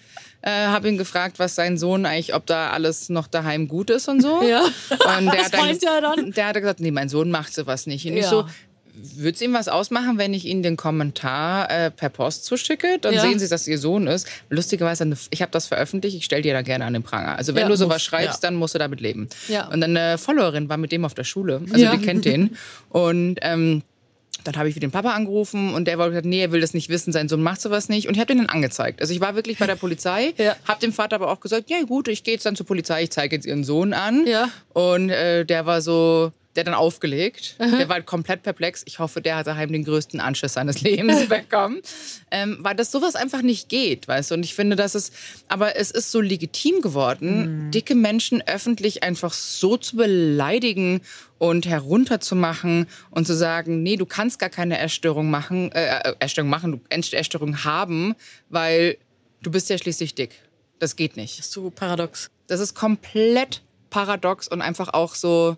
Äh, 0.42 0.68
habe 0.68 0.90
ihn 0.90 0.98
gefragt, 0.98 1.40
was 1.40 1.56
sein 1.56 1.78
Sohn 1.78 2.06
eigentlich, 2.06 2.34
ob 2.34 2.46
da 2.48 2.72
alles 2.72 3.10
noch 3.10 3.28
daheim 3.28 3.68
gut 3.68 3.90
ist 3.90 4.08
und 4.10 4.22
so. 4.22 4.42
Ja. 4.42 4.62
Und 4.64 5.26
der, 5.26 5.46
hat 5.46 5.54
dann, 5.54 5.80
dann? 5.80 6.32
der 6.32 6.48
hat 6.48 6.56
gesagt, 6.56 6.80
nee, 6.80 6.92
mein 6.92 7.10
Sohn 7.10 7.30
macht 7.30 7.54
sowas 7.54 7.88
nicht. 7.88 8.06
Und 8.06 8.14
ja. 8.14 8.20
ich 8.20 8.26
so, 8.26 8.46
würde 9.16 9.36
es 9.36 9.42
Ihnen 9.42 9.54
was 9.54 9.68
ausmachen, 9.68 10.18
wenn 10.18 10.34
ich 10.34 10.46
Ihnen 10.46 10.64
den 10.64 10.78
Kommentar 10.78 11.70
äh, 11.70 11.92
per 11.92 12.10
Post 12.10 12.46
zuschicke? 12.46 12.98
Dann 13.00 13.14
ja. 13.14 13.22
sehen 13.22 13.40
Sie, 13.40 13.48
dass 13.48 13.68
Ihr 13.68 13.78
Sohn 13.78 14.08
ist. 14.08 14.28
Lustigerweise, 14.50 15.12
ich 15.30 15.42
habe 15.42 15.52
das 15.52 15.68
veröffentlicht, 15.68 16.16
ich 16.16 16.26
stelle 16.26 16.42
dir 16.42 16.54
da 16.54 16.62
gerne 16.62 16.86
an 16.86 16.94
den 16.94 17.04
Pranger. 17.04 17.38
Also 17.38 17.56
wenn 17.56 17.64
ja, 17.64 17.70
du 17.70 17.78
sowas 17.78 17.96
muss, 17.96 18.04
schreibst, 18.04 18.44
ja. 18.44 18.50
dann 18.50 18.56
musst 18.56 18.76
du 18.76 18.80
damit 18.80 19.02
leben. 19.02 19.30
Und 19.72 19.84
eine 19.84 20.18
Followerin 20.18 20.70
war 20.70 20.78
mit 20.78 20.92
dem 20.92 21.06
auf 21.06 21.14
der 21.14 21.24
Schule, 21.24 21.62
also 21.72 21.92
die 21.92 22.06
kennt 22.06 22.26
den. 22.26 22.58
Und 22.90 23.40
ähm, 23.42 23.84
dann 24.44 24.56
habe 24.56 24.70
ich 24.70 24.74
für 24.74 24.80
den 24.80 24.92
Papa 24.92 25.12
angerufen 25.12 25.74
und 25.74 25.86
der 25.86 25.98
wollte 25.98 26.12
gesagt, 26.12 26.26
nee, 26.26 26.42
er 26.42 26.52
will 26.52 26.62
das 26.62 26.74
nicht 26.74 26.90
wissen, 26.90 27.12
sein 27.12 27.28
Sohn 27.28 27.42
macht 27.42 27.62
sowas 27.62 27.90
nicht. 27.90 28.08
Und 28.08 28.14
ich 28.14 28.20
habe 28.20 28.28
den 28.28 28.38
dann 28.38 28.50
angezeigt. 28.50 29.02
Also 29.02 29.14
ich 29.14 29.20
war 29.20 29.36
wirklich 29.36 29.58
bei 29.58 29.68
der 29.68 29.76
Polizei, 29.76 30.34
ja. 30.38 30.56
habe 30.66 30.80
dem 30.80 30.94
Vater 30.94 31.18
aber 31.18 31.30
auch 31.30 31.40
gesagt, 31.40 31.70
ja 31.70 31.82
gut, 31.84 32.08
ich 32.08 32.24
gehe 32.24 32.36
jetzt 32.36 32.46
dann 32.46 32.56
zur 32.56 32.66
Polizei, 32.66 33.04
ich 33.04 33.12
zeige 33.12 33.36
jetzt 33.36 33.46
ihren 33.46 33.64
Sohn 33.64 33.94
an. 33.94 34.26
Ja. 34.26 34.50
Und 34.74 35.10
äh, 35.10 35.46
der 35.46 35.66
war 35.66 35.82
so, 35.82 36.32
der 36.56 36.64
dann 36.64 36.74
aufgelegt. 36.74 37.56
Aha. 37.60 37.78
Der 37.78 37.90
war 37.90 38.02
komplett 38.02 38.44
perplex. 38.44 38.84
Ich 38.86 39.00
hoffe, 39.00 39.22
der 39.22 39.38
hat 39.38 39.48
daheim 39.48 39.72
den 39.72 39.84
größten 39.84 40.20
Anschiss 40.20 40.54
seines 40.54 40.82
Lebens 40.82 41.30
bekommen. 41.30 41.82
Ähm, 42.32 42.58
weil 42.62 42.76
das 42.76 42.92
sowas 42.92 43.16
einfach 43.16 43.42
nicht 43.42 43.70
geht, 43.70 44.08
weißt 44.08 44.32
du. 44.32 44.36
Und 44.36 44.44
ich 44.44 44.56
finde, 44.56 44.76
dass 44.76 44.96
es, 44.96 45.12
aber 45.48 45.76
es 45.76 45.92
ist 45.92 46.12
so 46.12 46.22
legitim 46.22 46.82
geworden, 46.82 47.68
mhm. 47.68 47.72
dicke 47.72 47.96
Menschen 47.96 48.42
öffentlich 48.46 49.04
einfach 49.04 49.34
so 49.34 49.78
zu 49.78 49.98
beleidigen 49.98 51.02
und 51.38 51.68
herunterzumachen 51.68 52.88
und 53.12 53.26
zu 53.26 53.36
sagen, 53.36 53.84
nee, 53.84 53.96
du 53.96 54.06
kannst 54.06 54.40
gar 54.40 54.50
keine 54.50 54.80
Essstörung 54.80 55.30
machen, 55.30 55.72
äh, 55.72 56.14
Essstörung 56.20 56.50
machen, 56.50 56.82
du 56.90 57.16
Essstörung 57.16 57.64
haben, 57.64 58.16
weil 58.50 58.98
du 59.42 59.52
bist 59.52 59.70
ja 59.70 59.78
schließlich 59.78 60.16
dick. 60.16 60.32
Das 60.80 60.96
geht 60.96 61.16
nicht. 61.16 61.40
Das 61.40 61.48
ist 61.48 61.52
so 61.52 61.70
paradox. 61.70 62.30
Das 62.48 62.60
ist 62.60 62.74
komplett 62.74 63.62
paradox 63.90 64.48
und 64.48 64.62
einfach 64.62 64.94
auch 64.94 65.16
so, 65.16 65.58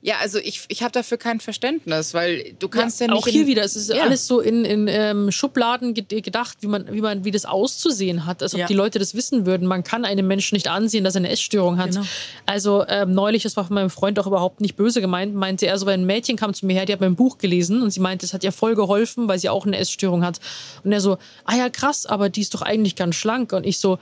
Ja, 0.00 0.18
also 0.20 0.38
ich, 0.38 0.62
ich 0.68 0.84
habe 0.84 0.92
dafür 0.92 1.18
kein 1.18 1.40
Verständnis, 1.40 2.14
weil 2.14 2.54
du 2.60 2.68
kannst 2.68 3.00
ja, 3.00 3.06
ja 3.06 3.14
nicht. 3.14 3.22
Auch 3.22 3.26
hier 3.26 3.48
wieder, 3.48 3.64
es 3.64 3.74
ist 3.74 3.90
ja. 3.90 4.04
alles 4.04 4.28
so 4.28 4.38
in, 4.38 4.64
in 4.64 4.86
ähm, 4.86 5.32
Schubladen 5.32 5.92
gedacht, 5.92 6.58
wie 6.60 6.68
man, 6.68 6.92
wie 6.92 7.00
man, 7.00 7.24
wie 7.24 7.32
das 7.32 7.44
auszusehen 7.44 8.24
hat, 8.24 8.40
als 8.40 8.54
ob 8.54 8.60
ja. 8.60 8.66
die 8.66 8.74
Leute 8.74 9.00
das 9.00 9.16
wissen 9.16 9.44
würden. 9.44 9.66
Man 9.66 9.82
kann 9.82 10.04
einem 10.04 10.28
Menschen 10.28 10.54
nicht 10.54 10.68
ansehen, 10.68 11.02
dass 11.02 11.16
er 11.16 11.20
eine 11.20 11.30
Essstörung 11.30 11.78
hat. 11.78 11.90
Genau. 11.90 12.04
Also 12.46 12.84
ähm, 12.86 13.12
neulich, 13.12 13.42
das 13.42 13.56
war 13.56 13.64
von 13.64 13.74
meinem 13.74 13.90
Freund 13.90 14.20
auch 14.20 14.28
überhaupt 14.28 14.60
nicht 14.60 14.76
böse 14.76 15.00
gemeint, 15.00 15.34
meinte 15.34 15.66
er 15.66 15.76
so, 15.78 15.86
wenn 15.86 16.02
ein 16.02 16.06
Mädchen 16.06 16.36
kam 16.36 16.54
zu 16.54 16.66
mir 16.66 16.74
her, 16.74 16.86
die 16.86 16.92
hat 16.92 17.00
mein 17.00 17.16
Buch 17.16 17.38
gelesen 17.38 17.82
und 17.82 17.90
sie 17.90 18.00
meinte, 18.00 18.24
es 18.24 18.32
hat 18.32 18.44
ihr 18.44 18.52
voll 18.52 18.76
geholfen, 18.76 19.26
weil 19.26 19.40
sie 19.40 19.48
auch 19.48 19.66
eine 19.66 19.78
Essstörung 19.78 20.24
hat. 20.24 20.38
Und 20.84 20.92
er 20.92 21.00
so, 21.00 21.18
ah 21.44 21.56
ja, 21.56 21.70
krass, 21.70 22.06
aber 22.06 22.28
die 22.28 22.42
ist 22.42 22.54
doch 22.54 22.62
eigentlich 22.62 22.94
ganz 22.94 23.16
schlank. 23.16 23.52
Und 23.52 23.66
ich 23.66 23.78
so, 23.78 23.98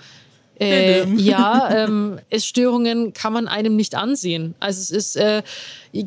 äh, 0.59 1.05
ja, 1.17 1.85
ähm, 1.85 2.19
Essstörungen 2.31 3.13
kann 3.13 3.33
man 3.33 3.49
einem 3.49 3.77
nicht 3.77 3.95
ansehen. 3.95 4.55
Also 4.61 4.81
es 4.81 4.91
ist 4.91 5.17
äh, 5.17 5.43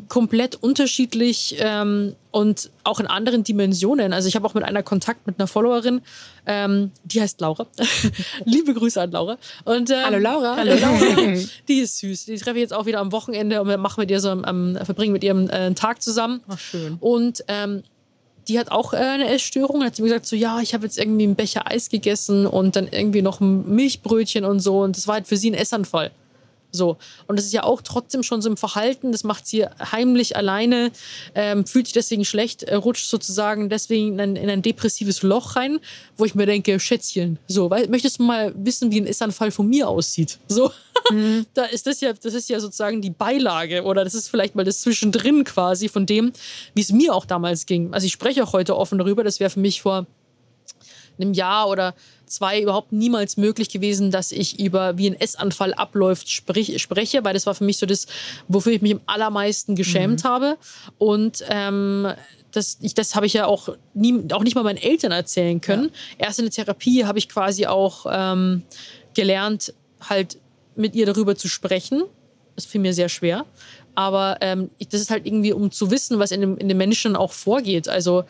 komplett 0.08 0.56
unterschiedlich 0.56 1.56
ähm, 1.58 2.14
und 2.30 2.70
auch 2.84 3.00
in 3.00 3.06
anderen 3.06 3.44
Dimensionen. 3.44 4.12
Also 4.12 4.28
ich 4.28 4.36
habe 4.36 4.46
auch 4.46 4.54
mit 4.54 4.64
einer 4.64 4.82
Kontakt 4.82 5.26
mit 5.26 5.38
einer 5.38 5.46
Followerin, 5.46 6.02
ähm, 6.46 6.92
die 7.04 7.20
heißt 7.20 7.40
Laura. 7.40 7.66
Liebe 8.44 8.74
Grüße 8.74 9.00
an 9.00 9.10
Laura. 9.10 9.38
Und, 9.64 9.90
ähm, 9.90 9.96
hallo 10.04 10.18
Laura. 10.18 10.56
Hallo 10.56 10.74
Laura. 10.74 11.34
die 11.68 11.78
ist 11.80 11.98
süß. 11.98 12.26
Die 12.26 12.36
treffe 12.36 12.56
ich 12.56 12.62
jetzt 12.62 12.74
auch 12.74 12.86
wieder 12.86 13.00
am 13.00 13.12
Wochenende 13.12 13.60
und 13.60 13.68
wir 13.68 13.78
machen 13.78 14.00
mit 14.00 14.10
ihr 14.10 14.20
so, 14.20 14.30
ähm, 14.30 14.78
verbringen 14.84 15.12
mit 15.12 15.24
ihrem 15.24 15.48
äh, 15.48 15.72
Tag 15.74 16.02
zusammen. 16.02 16.40
Ach, 16.48 16.58
schön. 16.58 16.96
Und 17.00 17.44
ähm, 17.48 17.82
die 18.48 18.58
hat 18.58 18.70
auch 18.70 18.92
äh, 18.92 18.96
eine 18.96 19.28
Essstörung. 19.28 19.84
Hat 19.84 19.96
sie 19.96 20.02
mir 20.02 20.08
gesagt, 20.08 20.26
so 20.26 20.36
ja, 20.36 20.60
ich 20.60 20.74
habe 20.74 20.84
jetzt 20.84 20.98
irgendwie 20.98 21.24
einen 21.24 21.34
Becher 21.34 21.70
Eis 21.70 21.88
gegessen 21.88 22.46
und 22.46 22.76
dann 22.76 22.88
irgendwie 22.90 23.22
noch 23.22 23.40
ein 23.40 23.68
Milchbrötchen 23.74 24.44
und 24.44 24.60
so. 24.60 24.80
Und 24.80 24.96
das 24.96 25.06
war 25.06 25.14
halt 25.14 25.26
für 25.26 25.36
sie 25.36 25.50
ein 25.50 25.54
Essanfall. 25.54 26.10
So. 26.72 26.96
Und 27.26 27.38
das 27.38 27.46
ist 27.46 27.52
ja 27.52 27.64
auch 27.64 27.82
trotzdem 27.82 28.22
schon 28.22 28.42
so 28.42 28.48
im 28.48 28.56
Verhalten, 28.56 29.12
das 29.12 29.24
macht 29.24 29.46
sie 29.46 29.64
heimlich 29.64 30.36
alleine, 30.36 30.92
ähm, 31.34 31.66
fühlt 31.66 31.86
sich 31.86 31.94
deswegen 31.94 32.24
schlecht, 32.24 32.62
äh, 32.64 32.74
rutscht 32.74 33.08
sozusagen 33.08 33.68
deswegen 33.68 34.14
in 34.14 34.20
ein, 34.20 34.36
in 34.36 34.50
ein, 34.50 34.62
depressives 34.62 35.22
Loch 35.22 35.56
rein, 35.56 35.80
wo 36.16 36.24
ich 36.24 36.34
mir 36.34 36.46
denke, 36.46 36.78
Schätzchen, 36.78 37.38
so, 37.48 37.70
weil, 37.70 37.88
möchtest 37.88 38.18
du 38.18 38.24
mal 38.24 38.52
wissen, 38.56 38.90
wie 38.90 39.00
ein 39.00 39.06
Essanfall 39.06 39.50
von 39.50 39.68
mir 39.68 39.88
aussieht? 39.88 40.38
So. 40.48 40.70
Mhm. 41.10 41.46
da 41.54 41.64
ist 41.64 41.86
das 41.86 42.00
ja, 42.00 42.12
das 42.12 42.34
ist 42.34 42.48
ja 42.48 42.60
sozusagen 42.60 43.00
die 43.02 43.10
Beilage 43.10 43.82
oder 43.82 44.04
das 44.04 44.14
ist 44.14 44.28
vielleicht 44.28 44.54
mal 44.54 44.64
das 44.64 44.80
Zwischendrin 44.82 45.44
quasi 45.44 45.88
von 45.88 46.06
dem, 46.06 46.32
wie 46.74 46.82
es 46.82 46.92
mir 46.92 47.14
auch 47.14 47.24
damals 47.24 47.66
ging. 47.66 47.92
Also 47.92 48.06
ich 48.06 48.12
spreche 48.12 48.44
auch 48.44 48.52
heute 48.52 48.76
offen 48.76 48.98
darüber, 48.98 49.24
das 49.24 49.40
wäre 49.40 49.50
für 49.50 49.60
mich 49.60 49.82
vor 49.82 50.06
einem 51.20 51.34
Jahr 51.34 51.68
oder 51.68 51.94
zwei 52.26 52.60
überhaupt 52.60 52.92
niemals 52.92 53.36
möglich 53.36 53.68
gewesen, 53.68 54.10
dass 54.10 54.32
ich 54.32 54.58
über 54.60 54.96
wie 54.96 55.10
ein 55.10 55.20
Essanfall 55.20 55.74
abläuft 55.74 56.30
sprich, 56.30 56.80
spreche, 56.80 57.24
weil 57.24 57.34
das 57.34 57.46
war 57.46 57.54
für 57.54 57.64
mich 57.64 57.78
so 57.78 57.86
das, 57.86 58.06
wofür 58.48 58.72
ich 58.72 58.82
mich 58.82 58.92
am 58.92 59.00
allermeisten 59.06 59.74
geschämt 59.74 60.24
mhm. 60.24 60.28
habe. 60.28 60.58
Und 60.98 61.44
ähm, 61.48 62.08
das, 62.52 62.78
ich, 62.80 62.94
das 62.94 63.14
habe 63.14 63.26
ich 63.26 63.34
ja 63.34 63.46
auch, 63.46 63.70
nie, 63.94 64.22
auch 64.32 64.42
nicht 64.42 64.54
mal 64.54 64.64
meinen 64.64 64.78
Eltern 64.78 65.12
erzählen 65.12 65.60
können. 65.60 65.90
Ja. 66.18 66.26
Erst 66.26 66.38
in 66.38 66.46
der 66.46 66.52
Therapie 66.52 67.04
habe 67.04 67.18
ich 67.18 67.28
quasi 67.28 67.66
auch 67.66 68.06
ähm, 68.10 68.62
gelernt, 69.14 69.74
halt 70.00 70.38
mit 70.76 70.94
ihr 70.94 71.06
darüber 71.06 71.36
zu 71.36 71.48
sprechen. 71.48 72.02
Das 72.56 72.64
fiel 72.64 72.80
mir 72.80 72.94
sehr 72.94 73.08
schwer. 73.08 73.44
Aber 73.94 74.38
ähm, 74.40 74.70
ich, 74.78 74.88
das 74.88 75.00
ist 75.00 75.10
halt 75.10 75.26
irgendwie, 75.26 75.52
um 75.52 75.70
zu 75.70 75.90
wissen, 75.90 76.18
was 76.18 76.30
in, 76.30 76.40
dem, 76.40 76.58
in 76.58 76.68
den 76.68 76.76
Menschen 76.76 77.16
auch 77.16 77.32
vorgeht. 77.32 77.88
Also 77.88 78.24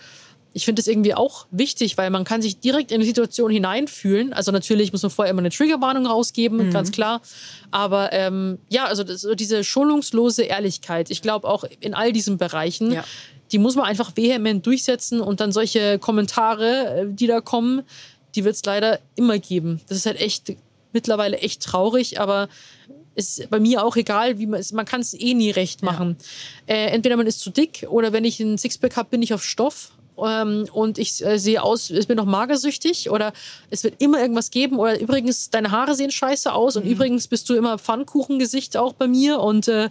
ich 0.53 0.65
finde 0.65 0.81
es 0.81 0.89
irgendwie 0.89 1.15
auch 1.15 1.47
wichtig, 1.51 1.97
weil 1.97 2.11
man 2.11 2.25
kann 2.25 2.43
sich 2.43 2.59
direkt 2.59 2.91
in 2.91 3.01
die 3.01 3.07
Situation 3.07 3.51
hineinfühlen. 3.51 4.33
Also 4.33 4.51
natürlich 4.51 4.91
muss 4.93 5.03
man 5.03 5.11
vorher 5.11 5.31
immer 5.31 5.41
eine 5.41 5.51
Triggerwarnung 5.51 6.07
rausgeben, 6.07 6.67
mhm. 6.67 6.71
ganz 6.73 6.91
klar. 6.91 7.23
Aber 7.71 8.13
ähm, 8.13 8.59
ja, 8.69 8.87
also 8.87 9.05
das, 9.05 9.27
diese 9.35 9.63
schonungslose 9.63 10.43
Ehrlichkeit, 10.43 11.11
ich 11.11 11.23
glaube 11.23 11.49
auch 11.49 11.65
in 11.81 11.95
all 11.95 12.13
diesen 12.13 12.37
Bereichen, 12.37 12.93
ja. 12.93 13.05
die 13.53 13.59
muss 13.59 13.77
man 13.77 13.85
einfach 13.85 14.17
vehement 14.17 14.67
durchsetzen 14.67 15.21
und 15.21 15.41
dann 15.41 15.53
solche 15.53 15.99
Kommentare, 16.01 17.03
äh, 17.03 17.07
die 17.09 17.29
da 17.29 17.41
kommen, 17.41 17.83
die 18.35 18.45
wird 18.45 18.57
es 18.57 18.65
leider 18.65 18.99
immer 19.15 19.39
geben. 19.39 19.81
Das 19.89 19.99
ist 19.99 20.07
halt 20.07 20.21
echt 20.21 20.57
mittlerweile 20.93 21.39
echt 21.39 21.63
traurig, 21.63 22.21
aber 22.21 22.49
ist 23.15 23.51
bei 23.51 23.61
mir 23.61 23.85
auch 23.85 23.97
egal, 23.97 24.39
wie 24.39 24.47
man 24.47 24.63
man 24.73 24.87
kann 24.87 25.01
es 25.01 25.15
eh 25.15 25.35
nie 25.35 25.51
recht 25.51 25.83
machen. 25.83 26.17
Ja. 26.69 26.75
Äh, 26.75 26.87
entweder 26.87 27.17
man 27.17 27.27
ist 27.27 27.41
zu 27.41 27.51
dick 27.51 27.87
oder 27.89 28.13
wenn 28.13 28.25
ich 28.25 28.41
einen 28.41 28.59
Sixpack 28.59 28.97
habe, 28.97 29.11
bin 29.11 29.23
ich 29.23 29.35
auf 29.35 29.45
Stoff 29.45 29.93
ähm, 30.27 30.67
und 30.73 30.99
ich 30.99 31.25
äh, 31.25 31.39
sehe 31.39 31.63
aus, 31.63 31.91
ich 31.91 32.09
bin 32.09 32.17
noch 32.17 32.25
magersüchtig 32.25 33.11
oder 33.11 33.33
es 33.71 33.85
wird 33.85 34.01
immer 34.01 34.21
irgendwas 34.21 34.51
geben 34.51 34.79
oder 34.79 35.01
übrigens, 35.01 35.51
deine 35.51 35.71
Haare 35.71 35.95
sehen 35.95 36.11
scheiße 36.11 36.53
aus 36.53 36.77
und 36.77 36.85
mhm. 36.85 36.93
übrigens 36.93 37.29
bist 37.29 37.49
du 37.49 37.55
immer 37.55 37.79
Pfannkuchengesicht 37.79 38.77
auch 38.77 38.93
bei 38.93 39.09
mir 39.09 39.41
und 39.41 39.69
äh, 39.69 39.91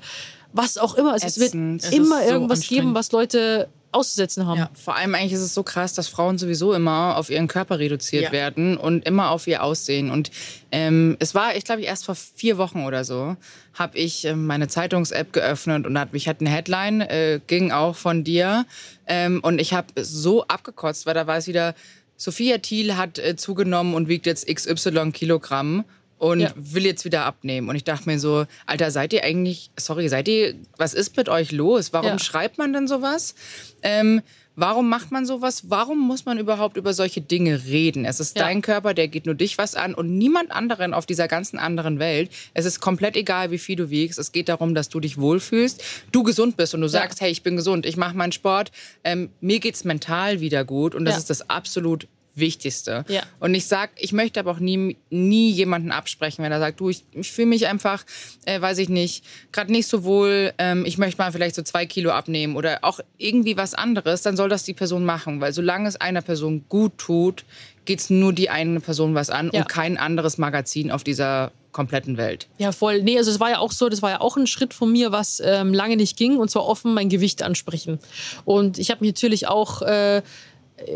was 0.53 0.77
auch 0.77 0.95
immer. 0.95 1.13
Also 1.13 1.27
es 1.27 1.39
wird 1.39 1.53
es 1.53 1.91
immer 1.91 2.25
irgendwas 2.25 2.67
geben, 2.67 2.95
was 2.95 3.11
Leute 3.11 3.69
auszusetzen 3.91 4.45
haben. 4.45 4.58
Ja, 4.60 4.69
vor 4.73 4.95
allem 4.95 5.15
eigentlich 5.15 5.34
ist 5.34 5.41
es 5.41 5.54
so 5.54 5.63
krass, 5.63 5.93
dass 5.93 6.08
Frauen 6.08 6.38
sowieso 6.38 6.73
immer 6.73 7.17
auf 7.17 7.30
ihren 7.30 7.47
Körper 7.47 7.80
reduziert 7.80 8.25
ja. 8.25 8.32
werden 8.32 8.78
und 8.78 9.06
immer 9.06 9.32
auf 9.32 9.47
ihr 9.47 9.63
Aussehen. 9.63 10.12
Und 10.12 10.32
ähm, 10.71 11.17
es 11.19 11.34
war, 11.34 11.56
ich 11.56 11.63
glaube, 11.63 11.82
erst 11.82 12.06
vor 12.06 12.15
vier 12.15 12.58
Wochen 12.58 12.86
oder 12.86 13.04
so, 13.04 13.36
habe 13.73 13.97
ich 13.97 14.25
äh, 14.25 14.36
meine 14.36 14.67
Zeitungs-App 14.67 15.34
geöffnet 15.34 15.88
und 15.88 15.97
hat 15.97 16.13
mich 16.13 16.28
hat 16.28 16.41
eine 16.41 16.49
Headline, 16.49 17.02
äh, 17.02 17.39
ging 17.47 17.71
auch 17.71 17.95
von 17.95 18.23
dir. 18.23 18.65
Ähm, 19.08 19.39
und 19.41 19.60
ich 19.60 19.73
habe 19.73 19.88
so 19.95 20.43
abgekotzt, 20.45 21.06
weil 21.06 21.13
da 21.15 21.25
war 21.25 21.38
es 21.38 21.47
wieder, 21.47 21.73
Sophia 22.15 22.58
Thiel 22.58 22.95
hat 22.95 23.17
äh, 23.17 23.36
zugenommen 23.36 23.95
und 23.95 24.08
wiegt 24.08 24.25
jetzt 24.25 24.47
XY 24.47 25.12
Kilogramm 25.12 25.86
und 26.19 26.41
ja. 26.41 26.53
will 26.55 26.86
jetzt 26.86 27.05
wieder 27.05 27.25
abnehmen. 27.25 27.69
Und 27.69 27.75
ich 27.75 27.86
dachte 27.86 28.08
mir 28.08 28.19
so, 28.19 28.45
Alter, 28.65 28.91
seid 28.91 29.13
ihr 29.13 29.23
eigentlich, 29.23 29.71
sorry, 29.77 30.08
seid 30.10 30.27
ihr, 30.27 30.53
was 30.77 30.93
ist 30.93 31.17
mit 31.17 31.29
euch 31.29 31.51
los? 31.51 31.93
Warum 31.93 32.12
ja. 32.12 32.19
schreibt 32.19 32.58
man 32.58 32.73
denn 32.73 32.88
sowas? 32.88 33.36
Ähm, 33.82 34.21
warum 34.58 34.89
macht 34.89 35.12
man 35.12 35.25
sowas? 35.25 35.69
Warum 35.69 35.97
muss 35.97 36.25
man 36.25 36.38
überhaupt 36.38 36.75
über 36.75 36.93
solche 36.93 37.21
Dinge 37.21 37.63
reden? 37.65 38.03
Es 38.03 38.19
ist 38.19 38.36
ja. 38.36 38.43
dein 38.43 38.62
Körper, 38.62 38.93
der 38.93 39.08
geht 39.08 39.25
nur 39.25 39.36
dich 39.36 39.58
was 39.58 39.75
an 39.75 39.95
und 39.95 40.17
niemand 40.17 40.51
anderen 40.51 40.93
auf 40.93 41.05
dieser 41.05 41.29
ganzen 41.29 41.58
anderen 41.58 41.99
Welt. 41.99 42.29
Es 42.53 42.65
ist 42.65 42.82
komplett 42.82 43.15
egal, 43.15 43.51
wie 43.51 43.58
viel 43.58 43.77
du 43.77 43.89
wiegst. 43.89 44.19
Es 44.19 44.34
geht 44.34 44.49
darum, 44.49 44.75
dass 44.75 44.89
du 44.89 44.99
dich 44.99 45.17
wohlfühlst, 45.17 45.82
du 46.12 46.23
gesund 46.23 46.58
bist 46.58 46.75
und 46.75 46.82
du 46.82 46.89
sagst, 46.89 47.21
hey, 47.21 47.32
ich 47.32 47.43
bin 47.43 47.55
gesund, 47.55 47.86
ich 47.86 47.95
mache 47.95 48.17
meinen 48.17 48.34
Sport, 48.34 48.71
ähm, 49.05 49.29
mir 49.39 49.62
geht's 49.62 49.86
mental 49.86 50.41
wieder 50.41 50.65
gut 50.65 50.95
und 50.95 51.05
das 51.05 51.17
ist 51.17 51.29
das 51.29 51.49
absolut 51.49 52.08
Wichtigste. 52.35 53.05
Ja. 53.07 53.23
Und 53.39 53.53
ich 53.53 53.67
sag, 53.67 53.91
ich 53.97 54.13
möchte 54.13 54.39
aber 54.39 54.51
auch 54.51 54.59
nie, 54.59 54.97
nie 55.09 55.51
jemanden 55.51 55.91
absprechen, 55.91 56.43
wenn 56.43 56.51
er 56.51 56.59
sagt, 56.59 56.79
du, 56.79 56.89
ich, 56.89 57.03
ich 57.11 57.31
fühle 57.31 57.47
mich 57.47 57.67
einfach, 57.67 58.05
äh, 58.45 58.59
weiß 58.59 58.77
ich 58.77 58.89
nicht, 58.89 59.23
gerade 59.51 59.71
nicht 59.71 59.87
so 59.87 60.03
wohl, 60.03 60.53
ähm, 60.57 60.85
ich 60.85 60.97
möchte 60.97 61.21
mal 61.21 61.31
vielleicht 61.31 61.55
so 61.55 61.61
zwei 61.61 61.85
Kilo 61.85 62.11
abnehmen 62.11 62.55
oder 62.55 62.79
auch 62.81 62.99
irgendwie 63.17 63.57
was 63.57 63.73
anderes, 63.73 64.21
dann 64.21 64.37
soll 64.37 64.49
das 64.49 64.63
die 64.63 64.73
Person 64.73 65.05
machen, 65.05 65.41
weil 65.41 65.53
solange 65.53 65.87
es 65.87 65.95
einer 65.95 66.21
Person 66.21 66.65
gut 66.69 66.97
tut, 66.97 67.45
geht 67.85 67.99
es 67.99 68.09
nur 68.09 68.33
die 68.33 68.49
eine 68.49 68.79
Person 68.79 69.15
was 69.15 69.29
an 69.29 69.49
ja. 69.51 69.61
und 69.61 69.69
kein 69.69 69.97
anderes 69.97 70.37
Magazin 70.37 70.91
auf 70.91 71.03
dieser 71.03 71.51
kompletten 71.71 72.17
Welt. 72.17 72.47
Ja, 72.57 72.71
voll. 72.71 73.01
Nee, 73.03 73.17
also 73.17 73.31
es 73.31 73.39
war 73.39 73.51
ja 73.51 73.59
auch 73.59 73.71
so, 73.71 73.89
das 73.89 74.01
war 74.01 74.09
ja 74.09 74.21
auch 74.21 74.37
ein 74.37 74.47
Schritt 74.47 74.73
von 74.73 74.91
mir, 74.91 75.11
was 75.11 75.41
ähm, 75.43 75.73
lange 75.73 75.97
nicht 75.97 76.17
ging, 76.17 76.37
und 76.37 76.49
zwar 76.49 76.65
offen 76.65 76.93
mein 76.93 77.09
Gewicht 77.09 77.43
ansprechen. 77.43 77.99
Und 78.45 78.79
ich 78.79 78.91
habe 78.91 79.01
mich 79.01 79.13
natürlich 79.13 79.47
auch 79.47 79.81
äh, 79.81 80.21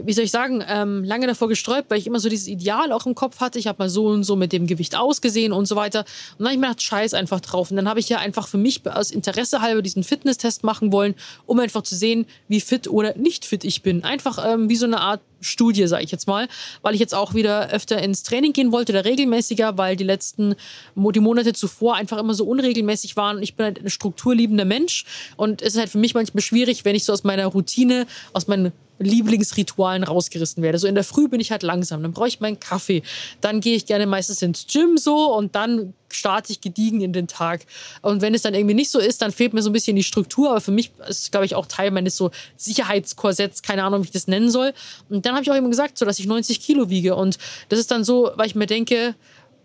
wie 0.03 0.13
soll 0.13 0.25
ich 0.25 0.31
sagen, 0.31 0.63
ähm, 0.67 1.03
lange 1.03 1.27
davor 1.27 1.47
gesträubt, 1.47 1.89
weil 1.89 1.97
ich 1.97 2.07
immer 2.07 2.19
so 2.19 2.29
dieses 2.29 2.47
Ideal 2.47 2.91
auch 2.91 3.05
im 3.05 3.15
Kopf 3.15 3.39
hatte. 3.39 3.59
Ich 3.59 3.67
habe 3.67 3.79
mal 3.79 3.89
so 3.89 4.07
und 4.07 4.23
so 4.23 4.35
mit 4.35 4.53
dem 4.53 4.67
Gewicht 4.67 4.95
ausgesehen 4.95 5.51
und 5.51 5.65
so 5.65 5.75
weiter. 5.75 5.99
Und 5.99 6.39
dann 6.39 6.47
habe 6.47 6.55
ich 6.55 6.59
mir 6.59 6.67
gedacht, 6.67 6.81
scheiß 6.81 7.13
einfach 7.13 7.39
drauf. 7.39 7.71
Und 7.71 7.77
dann 7.77 7.89
habe 7.89 7.99
ich 7.99 8.09
ja 8.09 8.17
einfach 8.17 8.47
für 8.47 8.57
mich 8.57 8.81
aus 8.87 9.11
Interesse 9.11 9.61
halber 9.61 9.81
diesen 9.81 10.03
Fitnesstest 10.03 10.63
machen 10.63 10.91
wollen, 10.91 11.15
um 11.45 11.59
einfach 11.59 11.83
zu 11.83 11.95
sehen, 11.95 12.25
wie 12.47 12.61
fit 12.61 12.87
oder 12.87 13.15
nicht 13.17 13.45
fit 13.45 13.63
ich 13.63 13.81
bin. 13.81 14.03
Einfach 14.03 14.43
ähm, 14.45 14.69
wie 14.69 14.75
so 14.75 14.85
eine 14.85 14.99
Art 14.99 15.21
Studie, 15.43 15.87
sage 15.87 16.03
ich 16.03 16.11
jetzt 16.11 16.27
mal, 16.27 16.47
weil 16.81 16.93
ich 16.93 16.99
jetzt 16.99 17.13
auch 17.13 17.33
wieder 17.33 17.69
öfter 17.69 18.01
ins 18.01 18.23
Training 18.23 18.53
gehen 18.53 18.71
wollte 18.71 18.93
oder 18.93 19.05
regelmäßiger, 19.05 19.77
weil 19.77 19.95
die 19.95 20.03
letzten 20.03 20.55
die 20.95 21.19
Monate 21.19 21.53
zuvor 21.53 21.95
einfach 21.95 22.17
immer 22.17 22.33
so 22.33 22.45
unregelmäßig 22.45 23.15
waren. 23.15 23.41
Ich 23.41 23.55
bin 23.55 23.65
halt 23.65 23.83
ein 23.83 23.89
strukturliebender 23.89 24.65
Mensch 24.65 25.05
und 25.35 25.61
es 25.61 25.73
ist 25.73 25.79
halt 25.79 25.89
für 25.89 25.97
mich 25.97 26.13
manchmal 26.13 26.41
schwierig, 26.41 26.85
wenn 26.85 26.95
ich 26.95 27.03
so 27.03 27.13
aus 27.13 27.23
meiner 27.23 27.45
Routine, 27.47 28.07
aus 28.33 28.47
meinen 28.47 28.71
Lieblingsritualen 28.99 30.03
rausgerissen 30.03 30.63
werde. 30.63 30.77
So 30.77 30.87
in 30.87 30.95
der 30.95 31.03
Früh 31.03 31.27
bin 31.27 31.39
ich 31.39 31.51
halt 31.51 31.63
langsam, 31.63 32.01
dann 32.03 32.13
brauche 32.13 32.27
ich 32.27 32.39
meinen 32.39 32.59
Kaffee, 32.59 33.03
dann 33.41 33.61
gehe 33.61 33.75
ich 33.75 33.85
gerne 33.85 34.05
meistens 34.05 34.41
ins 34.41 34.67
Gym 34.67 34.97
so 34.97 35.33
und 35.35 35.55
dann 35.55 35.93
starte 36.09 36.51
ich 36.51 36.61
gediegen 36.61 37.01
in 37.01 37.11
den 37.11 37.27
Tag. 37.27 37.65
Und 38.01 38.21
wenn 38.21 38.35
es 38.35 38.43
dann 38.43 38.53
irgendwie 38.53 38.75
nicht 38.75 38.91
so 38.91 38.99
ist, 38.99 39.21
dann 39.21 39.31
fehlt 39.31 39.53
mir 39.53 39.63
so 39.63 39.69
ein 39.69 39.73
bisschen 39.73 39.95
die 39.95 40.03
Struktur, 40.03 40.51
aber 40.51 40.61
für 40.61 40.71
mich 40.71 40.91
ist 41.07 41.31
glaube 41.31 41.45
ich 41.45 41.55
auch 41.55 41.65
Teil 41.65 41.91
meines 41.91 42.15
so 42.15 42.31
Sicherheitskorsetts, 42.55 43.63
keine 43.63 43.83
Ahnung, 43.83 44.01
wie 44.03 44.05
ich 44.05 44.11
das 44.11 44.27
nennen 44.27 44.51
soll. 44.51 44.73
Und 45.09 45.25
dann 45.25 45.33
habe 45.33 45.43
ich 45.43 45.51
auch 45.51 45.55
immer 45.55 45.69
gesagt, 45.69 45.97
so 45.97 46.05
dass 46.05 46.19
ich 46.19 46.27
90 46.27 46.61
Kilo 46.61 46.89
wiege 46.89 47.15
und 47.15 47.37
das 47.69 47.79
ist 47.79 47.91
dann 47.91 48.03
so, 48.03 48.31
weil 48.35 48.47
ich 48.47 48.55
mir 48.55 48.67
denke, 48.67 49.15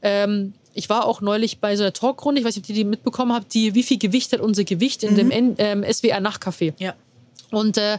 ähm, 0.02 0.54
ich 0.74 0.88
war 0.88 1.06
auch 1.06 1.20
neulich 1.20 1.58
bei 1.58 1.76
so 1.76 1.82
einer 1.82 1.92
Talkrunde, 1.92 2.40
ich 2.40 2.46
weiß 2.46 2.56
nicht, 2.56 2.64
ob 2.64 2.68
ihr 2.70 2.76
die 2.76 2.84
mitbekommen 2.84 3.32
habt, 3.32 3.52
die, 3.52 3.74
wie 3.74 3.82
viel 3.82 3.98
Gewicht 3.98 4.32
hat 4.32 4.40
unser 4.40 4.64
Gewicht 4.64 5.02
in 5.02 5.14
mhm. 5.14 5.30
dem 5.30 5.54
ähm, 5.58 5.84
SWR-Nachtcafé. 5.84 6.74
Ja. 6.78 6.94
Und 7.50 7.76
äh, 7.78 7.98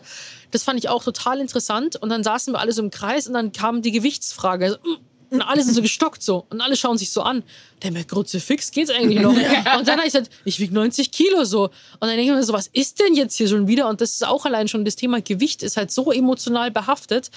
das 0.52 0.64
fand 0.64 0.80
ich 0.80 0.90
auch 0.90 1.04
total 1.04 1.40
interessant. 1.40 1.96
Und 1.96 2.10
dann 2.10 2.24
saßen 2.24 2.54
wir 2.54 2.60
alle 2.60 2.72
so 2.72 2.82
im 2.82 2.92
Kreis 2.92 3.28
und 3.28 3.34
dann 3.34 3.52
kam 3.52 3.82
die 3.82 3.92
Gewichtsfrage. 3.92 4.66
Also, 4.66 4.78
mm, 4.78 4.98
Und 5.32 5.42
alle 5.42 5.64
sind 5.64 5.76
so 5.76 5.82
gestockt 5.82 6.24
so. 6.24 6.46
Und 6.50 6.62
alle 6.62 6.76
schauen 6.76 6.98
sich 6.98 7.12
so 7.12 7.22
an. 7.22 7.44
Der 7.84 7.92
mir 7.92 8.04
fix 8.04 8.72
geht's 8.72 8.90
eigentlich 8.90 9.22
noch. 9.22 9.32
Und 9.78 9.88
dann 9.88 9.98
habe 9.98 10.08
ich 10.08 10.14
gesagt, 10.14 10.30
ich 10.44 10.60
wiege 10.60 10.74
90 10.74 11.12
Kilo 11.12 11.44
so. 11.46 11.66
Und 11.66 11.74
dann 12.02 12.10
denke 12.10 12.24
ich 12.24 12.32
mir 12.32 12.44
so, 12.44 12.54
was 12.54 12.68
ist 12.68 13.00
denn 13.00 13.14
jetzt 13.14 13.36
hier 13.36 13.48
schon 13.48 13.68
wieder? 13.68 13.88
Und 13.88 14.02
das 14.02 14.16
ist 14.16 14.26
auch 14.26 14.46
allein 14.46 14.68
schon 14.68 14.86
das 14.86 14.96
Thema 14.96 15.22
Gewicht 15.22 15.64
ist 15.64 15.78
halt 15.78 15.92
so 15.92 16.12
emotional 16.12 16.72
behaftet. 16.72 17.30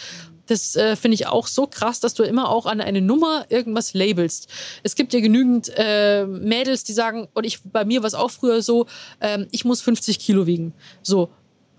Das 0.47 0.75
äh, 0.75 0.97
finde 0.97 1.15
ich 1.15 1.27
auch 1.27 1.47
so 1.47 1.67
krass, 1.67 2.01
dass 2.01 2.15
du 2.15 2.25
immer 2.25 2.49
auch 2.49 2.67
an 2.67 2.81
eine 2.81 3.01
Nummer 3.01 3.47
irgendwas 3.49 3.95
labelst. 3.95 4.49
Es 4.83 4.97
gibt 4.97 5.15
ja 5.15 5.21
genügend 5.21 5.71
äh, 5.77 6.27
Mädels, 6.27 6.85
die 6.85 6.93
sagen, 6.93 7.29
und 7.35 7.45
ich 7.45 7.61
bei 7.63 7.85
mir 7.85 8.03
war 8.03 8.09
es 8.09 8.15
auch 8.15 8.31
früher 8.31 8.61
so, 8.63 8.87
ähm, 9.21 9.47
ich 9.53 9.65
muss 9.65 9.81
50 9.83 10.19
Kilo 10.19 10.47
wiegen. 10.47 10.75
So, 11.03 11.31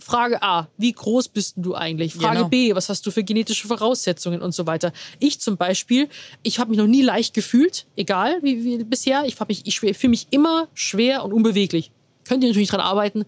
Frage 0.04 0.42
A, 0.42 0.68
wie 0.78 0.92
groß 0.92 1.30
bist 1.30 1.56
du 1.58 1.76
eigentlich? 1.76 2.14
Frage 2.14 2.38
genau. 2.38 2.50
B, 2.50 2.76
was 2.76 2.90
hast 2.90 3.06
du 3.06 3.12
für 3.12 3.24
genetische 3.24 3.68
Voraussetzungen 3.68 4.42
und 4.42 4.54
so 4.54 4.68
weiter. 4.68 4.92
Ich 5.20 5.40
zum 5.40 5.58
Beispiel, 5.58 6.10
ich 6.44 6.60
habe 6.60 6.70
mich 6.70 6.78
noch 6.78 6.88
nie 6.88 7.02
leicht 7.02 7.34
gefühlt, 7.34 7.86
egal 7.96 8.40
wie, 8.42 8.64
wie 8.64 8.84
bisher. 8.84 9.24
Ich, 9.26 9.40
mich, 9.48 9.66
ich 9.66 9.80
fühle 9.80 10.10
mich 10.10 10.28
immer 10.32 10.68
schwer 10.74 11.24
und 11.24 11.34
unbeweglich. 11.34 11.92
Könnt 12.26 12.44
ihr 12.44 12.50
natürlich 12.50 12.70
dran 12.70 12.80
arbeiten, 12.80 13.26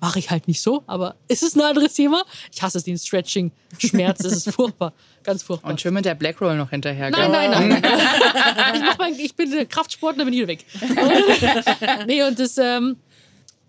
mache 0.00 0.18
ich 0.18 0.30
halt 0.30 0.46
nicht 0.46 0.60
so, 0.60 0.82
aber 0.86 1.16
es 1.28 1.42
ist 1.42 1.56
ein 1.56 1.62
anderes 1.62 1.94
Thema. 1.94 2.24
Ich 2.52 2.62
hasse 2.62 2.78
es, 2.78 2.84
den 2.84 2.98
Stretching, 2.98 3.50
Schmerz, 3.78 4.18
das 4.22 4.32
ist 4.32 4.50
furchtbar, 4.50 4.92
ganz 5.22 5.42
furchtbar. 5.42 5.70
Und 5.70 5.80
schön 5.80 5.94
mit 5.94 6.04
der 6.04 6.14
Black 6.14 6.40
Roll 6.40 6.56
noch 6.56 6.70
hinterher. 6.70 7.10
Nein, 7.10 7.30
nein, 7.30 7.50
nein, 7.50 7.82
ich, 8.74 8.80
mach 8.82 8.98
mein, 8.98 9.14
ich 9.14 9.34
bin 9.34 9.68
Kraftsportler, 9.68 10.24
bin 10.24 10.34
hier 10.34 10.48
weg. 10.48 10.64
Nee, 12.06 12.22
und 12.22 12.38
das 12.38 12.58
ähm, 12.58 12.96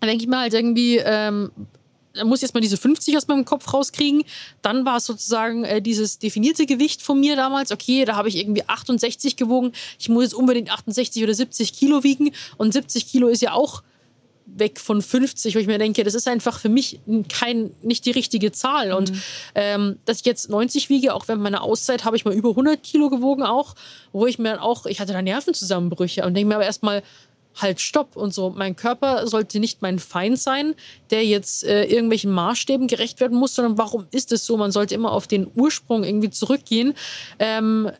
denke 0.02 0.22
ich 0.22 0.28
mal 0.28 0.40
halt 0.40 0.54
irgendwie, 0.54 0.98
ähm, 0.98 1.50
muss 2.24 2.40
jetzt 2.40 2.54
mal 2.54 2.60
diese 2.60 2.76
50 2.76 3.16
aus 3.16 3.28
meinem 3.28 3.44
Kopf 3.44 3.72
rauskriegen. 3.72 4.24
Dann 4.62 4.84
war 4.84 4.96
es 4.96 5.04
sozusagen 5.04 5.64
äh, 5.64 5.82
dieses 5.82 6.18
definierte 6.18 6.66
Gewicht 6.66 7.02
von 7.02 7.20
mir 7.20 7.36
damals. 7.36 7.72
Okay, 7.72 8.04
da 8.04 8.16
habe 8.16 8.28
ich 8.28 8.36
irgendwie 8.36 8.66
68 8.66 9.36
gewogen. 9.36 9.72
Ich 9.98 10.08
muss 10.08 10.24
jetzt 10.24 10.34
unbedingt 10.34 10.70
68 10.70 11.22
oder 11.22 11.34
70 11.34 11.72
Kilo 11.72 12.04
wiegen. 12.04 12.32
Und 12.56 12.72
70 12.72 13.06
Kilo 13.08 13.28
ist 13.28 13.42
ja 13.42 13.52
auch 13.52 13.82
weg 14.56 14.80
von 14.80 15.02
50, 15.02 15.54
wo 15.54 15.58
ich 15.58 15.66
mir 15.66 15.78
denke, 15.78 16.04
das 16.04 16.14
ist 16.14 16.26
einfach 16.26 16.58
für 16.58 16.68
mich 16.68 17.00
kein, 17.28 17.70
nicht 17.82 18.06
die 18.06 18.10
richtige 18.10 18.52
Zahl. 18.52 18.92
Und 18.92 19.12
mhm. 19.12 19.22
ähm, 19.54 19.98
dass 20.04 20.20
ich 20.20 20.26
jetzt 20.26 20.48
90 20.48 20.88
wiege, 20.88 21.14
auch 21.14 21.28
während 21.28 21.42
meiner 21.42 21.62
Auszeit, 21.62 22.04
habe 22.04 22.16
ich 22.16 22.24
mal 22.24 22.34
über 22.34 22.50
100 22.50 22.82
Kilo 22.82 23.10
gewogen 23.10 23.42
auch, 23.42 23.74
wo 24.12 24.26
ich 24.26 24.38
mir 24.38 24.62
auch, 24.62 24.86
ich 24.86 25.00
hatte 25.00 25.12
da 25.12 25.22
Nervenzusammenbrüche 25.22 26.24
und 26.24 26.34
denke 26.34 26.48
mir 26.48 26.54
aber 26.56 26.64
erstmal, 26.64 27.02
halt 27.54 27.80
stopp 27.80 28.16
und 28.16 28.32
so. 28.32 28.50
Mein 28.50 28.76
Körper 28.76 29.26
sollte 29.26 29.60
nicht 29.60 29.82
mein 29.82 29.98
Feind 29.98 30.38
sein, 30.38 30.74
der 31.10 31.24
jetzt 31.24 31.64
äh, 31.64 31.84
irgendwelchen 31.84 32.30
Maßstäben 32.30 32.86
gerecht 32.86 33.20
werden 33.20 33.38
muss, 33.38 33.54
sondern 33.54 33.78
warum 33.78 34.06
ist 34.10 34.32
es 34.32 34.44
so? 34.44 34.56
Man 34.56 34.72
sollte 34.72 34.94
immer 34.94 35.12
auf 35.12 35.26
den 35.26 35.50
Ursprung 35.54 36.04
irgendwie 36.04 36.30
zurückgehen. 36.30 36.94
Ähm, 37.38 37.90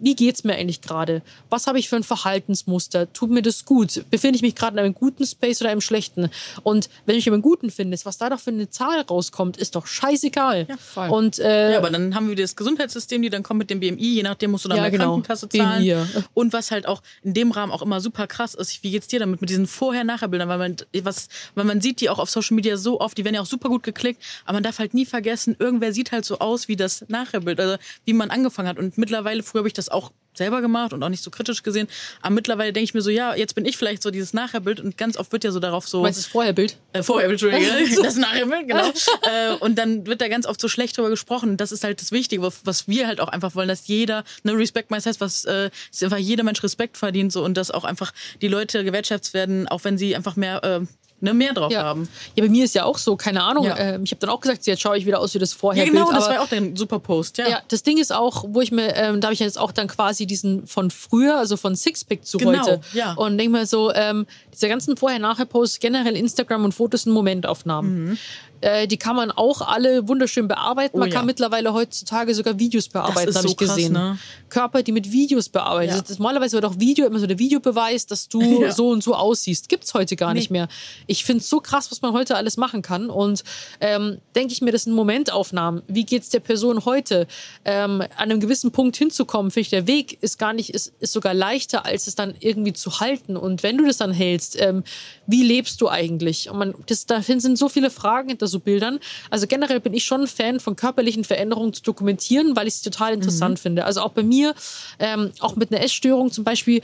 wie 0.00 0.14
geht 0.14 0.34
es 0.34 0.44
mir 0.44 0.54
eigentlich 0.54 0.80
gerade? 0.80 1.22
Was 1.48 1.66
habe 1.66 1.78
ich 1.78 1.88
für 1.88 1.96
ein 1.96 2.02
Verhaltensmuster? 2.02 3.12
Tut 3.12 3.30
mir 3.30 3.42
das 3.42 3.64
gut? 3.64 4.04
Befinde 4.10 4.36
ich 4.36 4.42
mich 4.42 4.54
gerade 4.54 4.74
in 4.74 4.84
einem 4.84 4.94
guten 4.94 5.26
Space 5.26 5.60
oder 5.60 5.70
einem 5.70 5.80
schlechten? 5.80 6.28
Und 6.62 6.88
wenn 7.06 7.16
ich 7.16 7.26
einen 7.30 7.42
guten 7.42 7.70
finde, 7.70 7.96
was 8.04 8.18
da 8.18 8.28
doch 8.28 8.40
für 8.40 8.50
eine 8.50 8.68
Zahl 8.68 9.00
rauskommt, 9.00 9.56
ist 9.56 9.76
doch 9.76 9.86
scheißegal. 9.86 10.66
Ja, 10.68 10.76
voll. 10.76 11.08
Und, 11.08 11.38
äh, 11.38 11.72
ja, 11.72 11.78
aber 11.78 11.90
dann 11.90 12.14
haben 12.14 12.28
wir 12.28 12.36
das 12.36 12.56
Gesundheitssystem, 12.56 13.22
die 13.22 13.30
dann 13.30 13.42
kommt 13.42 13.58
mit 13.58 13.70
dem 13.70 13.80
BMI, 13.80 14.14
je 14.14 14.22
nachdem 14.22 14.50
musst 14.50 14.64
du 14.64 14.68
dann 14.68 14.78
ja, 14.78 14.84
eine 14.84 14.92
genau. 14.92 15.12
Krankenkasse 15.12 15.48
zahlen. 15.48 15.84
BMI. 15.84 16.24
Und 16.34 16.52
was 16.52 16.70
halt 16.70 16.86
auch 16.86 17.02
in 17.22 17.34
dem 17.34 17.50
Rahmen 17.52 17.72
auch 17.72 17.82
immer 17.82 18.00
super 18.00 18.26
krass 18.26 18.54
ist, 18.54 18.82
wie 18.82 18.90
geht's 18.90 19.06
dir 19.06 19.20
damit 19.20 19.40
mit 19.40 19.50
diesen 19.50 19.66
Vorher-Nachher-Bildern? 19.66 20.48
Weil 20.48 20.58
man, 20.58 20.76
was, 21.02 21.28
weil 21.54 21.64
man 21.64 21.80
sieht 21.80 22.00
die 22.00 22.10
auch 22.10 22.18
auf 22.18 22.30
Social 22.30 22.54
Media 22.54 22.76
so 22.76 23.00
oft, 23.00 23.16
die 23.16 23.24
werden 23.24 23.36
ja 23.36 23.40
auch 23.40 23.46
super 23.46 23.68
gut 23.68 23.82
geklickt, 23.82 24.22
aber 24.44 24.54
man 24.54 24.62
darf 24.62 24.78
halt 24.78 24.94
nie 24.94 25.06
vergessen, 25.06 25.56
irgendwer 25.58 25.92
sieht 25.92 26.12
halt 26.12 26.24
so 26.24 26.38
aus 26.38 26.68
wie 26.68 26.76
das 26.76 27.04
Nachherbild, 27.08 27.60
also 27.60 27.76
wie 28.04 28.12
man 28.12 28.30
angefangen 28.30 28.68
hat. 28.68 28.78
Und 28.78 28.98
mittlerweile, 28.98 29.42
früher 29.42 29.60
habe 29.60 29.68
ich 29.68 29.75
das 29.78 29.88
auch 29.88 30.12
selber 30.36 30.60
gemacht 30.60 30.92
und 30.92 31.02
auch 31.02 31.08
nicht 31.08 31.22
so 31.22 31.30
kritisch 31.30 31.62
gesehen. 31.62 31.88
Aber 32.20 32.34
mittlerweile 32.34 32.72
denke 32.72 32.84
ich 32.84 32.94
mir 32.94 33.02
so, 33.02 33.10
ja, 33.10 33.34
jetzt 33.34 33.54
bin 33.54 33.64
ich 33.64 33.76
vielleicht 33.76 34.02
so 34.02 34.10
dieses 34.10 34.32
Nachherbild 34.34 34.80
und 34.80 34.96
ganz 34.98 35.16
oft 35.16 35.32
wird 35.32 35.44
ja 35.44 35.50
so 35.50 35.60
darauf 35.60 35.88
so. 35.88 36.02
Meinst 36.02 36.18
du 36.18 36.22
das 36.22 36.30
Vorherbild? 36.30 36.76
Äh, 36.92 37.02
Vorherbild, 37.02 37.42
Entschuldige. 37.42 38.02
das 38.02 38.16
Nachherbild, 38.16 38.68
genau. 38.68 38.88
äh, 38.88 39.54
und 39.60 39.76
dann 39.76 40.06
wird 40.06 40.20
da 40.20 40.28
ganz 40.28 40.46
oft 40.46 40.60
so 40.60 40.68
schlecht 40.68 40.96
drüber 40.96 41.10
gesprochen. 41.10 41.56
Das 41.56 41.72
ist 41.72 41.84
halt 41.84 42.00
das 42.00 42.12
Wichtige, 42.12 42.42
was 42.42 42.88
wir 42.88 43.06
halt 43.06 43.20
auch 43.20 43.28
einfach 43.28 43.54
wollen, 43.54 43.68
dass 43.68 43.86
jeder, 43.86 44.24
ne, 44.42 44.52
Respect 44.52 44.90
myself, 44.90 45.20
was, 45.20 45.44
äh, 45.44 45.70
einfach 46.02 46.18
jeder 46.18 46.44
Mensch 46.44 46.62
Respekt 46.62 46.96
verdient 46.96 47.32
so 47.32 47.44
und 47.44 47.56
dass 47.56 47.70
auch 47.70 47.84
einfach 47.84 48.12
die 48.42 48.48
Leute 48.48 48.84
gewertschätzt 48.84 49.34
werden, 49.34 49.68
auch 49.68 49.84
wenn 49.84 49.98
sie 49.98 50.14
einfach 50.16 50.36
mehr 50.36 50.62
äh, 50.62 50.80
ne, 51.20 51.34
mehr 51.34 51.52
drauf 51.54 51.72
ja. 51.72 51.82
haben. 51.82 52.08
Ja, 52.34 52.44
bei 52.44 52.50
mir 52.50 52.64
ist 52.64 52.74
ja 52.74 52.84
auch 52.84 52.98
so, 52.98 53.16
keine 53.16 53.42
Ahnung. 53.42 53.64
Ja. 53.64 53.74
Äh, 53.74 54.00
ich 54.02 54.10
habe 54.10 54.20
dann 54.20 54.30
auch 54.30 54.40
gesagt, 54.40 54.66
jetzt 54.66 54.80
schaue 54.80 54.98
ich 54.98 55.06
wieder 55.06 55.20
aus 55.20 55.34
wie 55.34 55.38
das 55.38 55.52
vorher. 55.52 55.84
Ja, 55.84 55.90
genau, 55.90 56.06
Bild, 56.06 56.16
das 56.16 56.26
war 56.26 56.34
ja 56.34 56.40
auch 56.42 56.48
dein 56.48 56.76
super 56.76 56.98
Post, 56.98 57.38
ja. 57.38 57.48
Ja, 57.48 57.60
das 57.68 57.82
Ding 57.82 57.98
ist 57.98 58.12
auch, 58.12 58.44
wo 58.48 58.60
ich 58.60 58.72
mir, 58.72 58.94
ähm, 58.96 59.20
da 59.20 59.28
habe 59.28 59.34
ich 59.34 59.40
jetzt 59.40 59.58
auch 59.58 59.72
dann 59.72 59.88
quasi 59.88 60.26
diesen 60.26 60.66
von 60.66 60.90
früher, 60.90 61.38
also 61.38 61.56
von 61.56 61.76
Sixpack 61.76 62.24
zu 62.24 62.38
genau, 62.38 62.60
heute. 62.60 62.80
Ja. 62.92 63.14
Und 63.14 63.38
denke 63.38 63.52
mal 63.52 63.66
so, 63.66 63.92
ähm, 63.92 64.26
diese 64.52 64.68
ganzen 64.68 64.96
Vorher-Nachher-Posts, 64.96 65.80
generell 65.80 66.16
Instagram 66.16 66.64
und 66.64 66.72
Fotos 66.72 67.02
sind 67.02 67.12
Momentaufnahmen. 67.12 68.10
Mhm. 68.10 68.18
Äh, 68.60 68.86
die 68.86 68.96
kann 68.96 69.16
man 69.16 69.30
auch 69.30 69.60
alle 69.60 70.08
wunderschön 70.08 70.48
bearbeiten. 70.48 70.96
Oh, 70.96 71.00
man 71.00 71.10
kann 71.10 71.22
ja. 71.22 71.26
mittlerweile 71.26 71.72
heutzutage 71.72 72.34
sogar 72.34 72.58
Videos 72.58 72.88
bearbeiten, 72.88 73.34
habe 73.34 73.46
so 73.46 73.52
ich 73.52 73.56
gesehen. 73.56 73.94
Krass, 73.94 74.02
ne? 74.14 74.18
Körper, 74.48 74.82
die 74.82 74.92
mit 74.92 75.10
Videos 75.10 75.48
bearbeiten. 75.48 75.94
Ja. 75.94 76.00
Das, 76.00 76.18
normalerweise 76.18 76.54
wird 76.54 76.64
auch 76.64 76.78
Video 76.78 77.06
immer 77.06 77.18
so 77.18 77.26
der 77.26 77.38
Videobeweis, 77.38 78.06
dass 78.06 78.28
du 78.28 78.40
ja. 78.62 78.72
so 78.72 78.90
und 78.90 79.02
so 79.02 79.14
aussiehst. 79.14 79.68
Gibt 79.68 79.84
es 79.84 79.94
heute 79.94 80.16
gar 80.16 80.32
nee. 80.32 80.40
nicht 80.40 80.50
mehr. 80.50 80.68
Ich 81.06 81.24
finde 81.24 81.42
es 81.42 81.48
so 81.48 81.60
krass, 81.60 81.90
was 81.90 82.02
man 82.02 82.12
heute 82.12 82.36
alles 82.36 82.56
machen 82.56 82.82
kann. 82.82 83.10
Und 83.10 83.44
ähm, 83.80 84.18
denke 84.34 84.52
ich 84.52 84.62
mir, 84.62 84.72
das 84.72 84.84
sind 84.84 84.94
Momentaufnahmen. 84.94 85.82
Wie 85.88 86.04
geht 86.04 86.22
es 86.22 86.28
der 86.30 86.40
Person 86.40 86.84
heute? 86.84 87.26
Ähm, 87.64 88.00
an 88.00 88.08
einem 88.16 88.40
gewissen 88.40 88.72
Punkt 88.72 88.96
hinzukommen, 88.96 89.50
finde 89.50 89.62
ich, 89.62 89.70
der 89.70 89.86
Weg 89.86 90.18
ist 90.22 90.38
gar 90.38 90.52
nicht, 90.52 90.70
ist, 90.70 90.92
ist 91.00 91.12
sogar 91.12 91.34
leichter, 91.34 91.84
als 91.84 92.06
es 92.06 92.14
dann 92.14 92.34
irgendwie 92.40 92.72
zu 92.72 93.00
halten. 93.00 93.36
Und 93.36 93.62
wenn 93.62 93.76
du 93.76 93.86
das 93.86 93.98
dann 93.98 94.12
hältst, 94.12 94.60
ähm, 94.60 94.84
wie 95.26 95.42
lebst 95.42 95.80
du 95.80 95.88
eigentlich? 95.88 96.50
Und 96.50 96.58
man, 96.58 96.74
das, 96.86 97.06
da 97.06 97.22
sind 97.22 97.58
so 97.58 97.68
viele 97.68 97.90
Fragen 97.90 98.30
hinter 98.46 98.48
so 98.48 98.60
Bildern. 98.60 98.98
Also 99.30 99.46
generell 99.46 99.80
bin 99.80 99.94
ich 99.94 100.04
schon 100.04 100.22
ein 100.22 100.26
Fan 100.26 100.60
von 100.60 100.76
körperlichen 100.76 101.24
Veränderungen 101.24 101.72
zu 101.72 101.82
dokumentieren, 101.82 102.56
weil 102.56 102.66
ich 102.66 102.74
es 102.74 102.82
total 102.82 103.12
interessant 103.14 103.58
mhm. 103.58 103.62
finde. 103.62 103.84
Also 103.84 104.00
auch 104.00 104.12
bei 104.12 104.22
mir, 104.22 104.54
ähm, 104.98 105.32
auch 105.40 105.56
mit 105.56 105.72
einer 105.72 105.82
Essstörung 105.82 106.30
zum 106.30 106.44
Beispiel, 106.44 106.80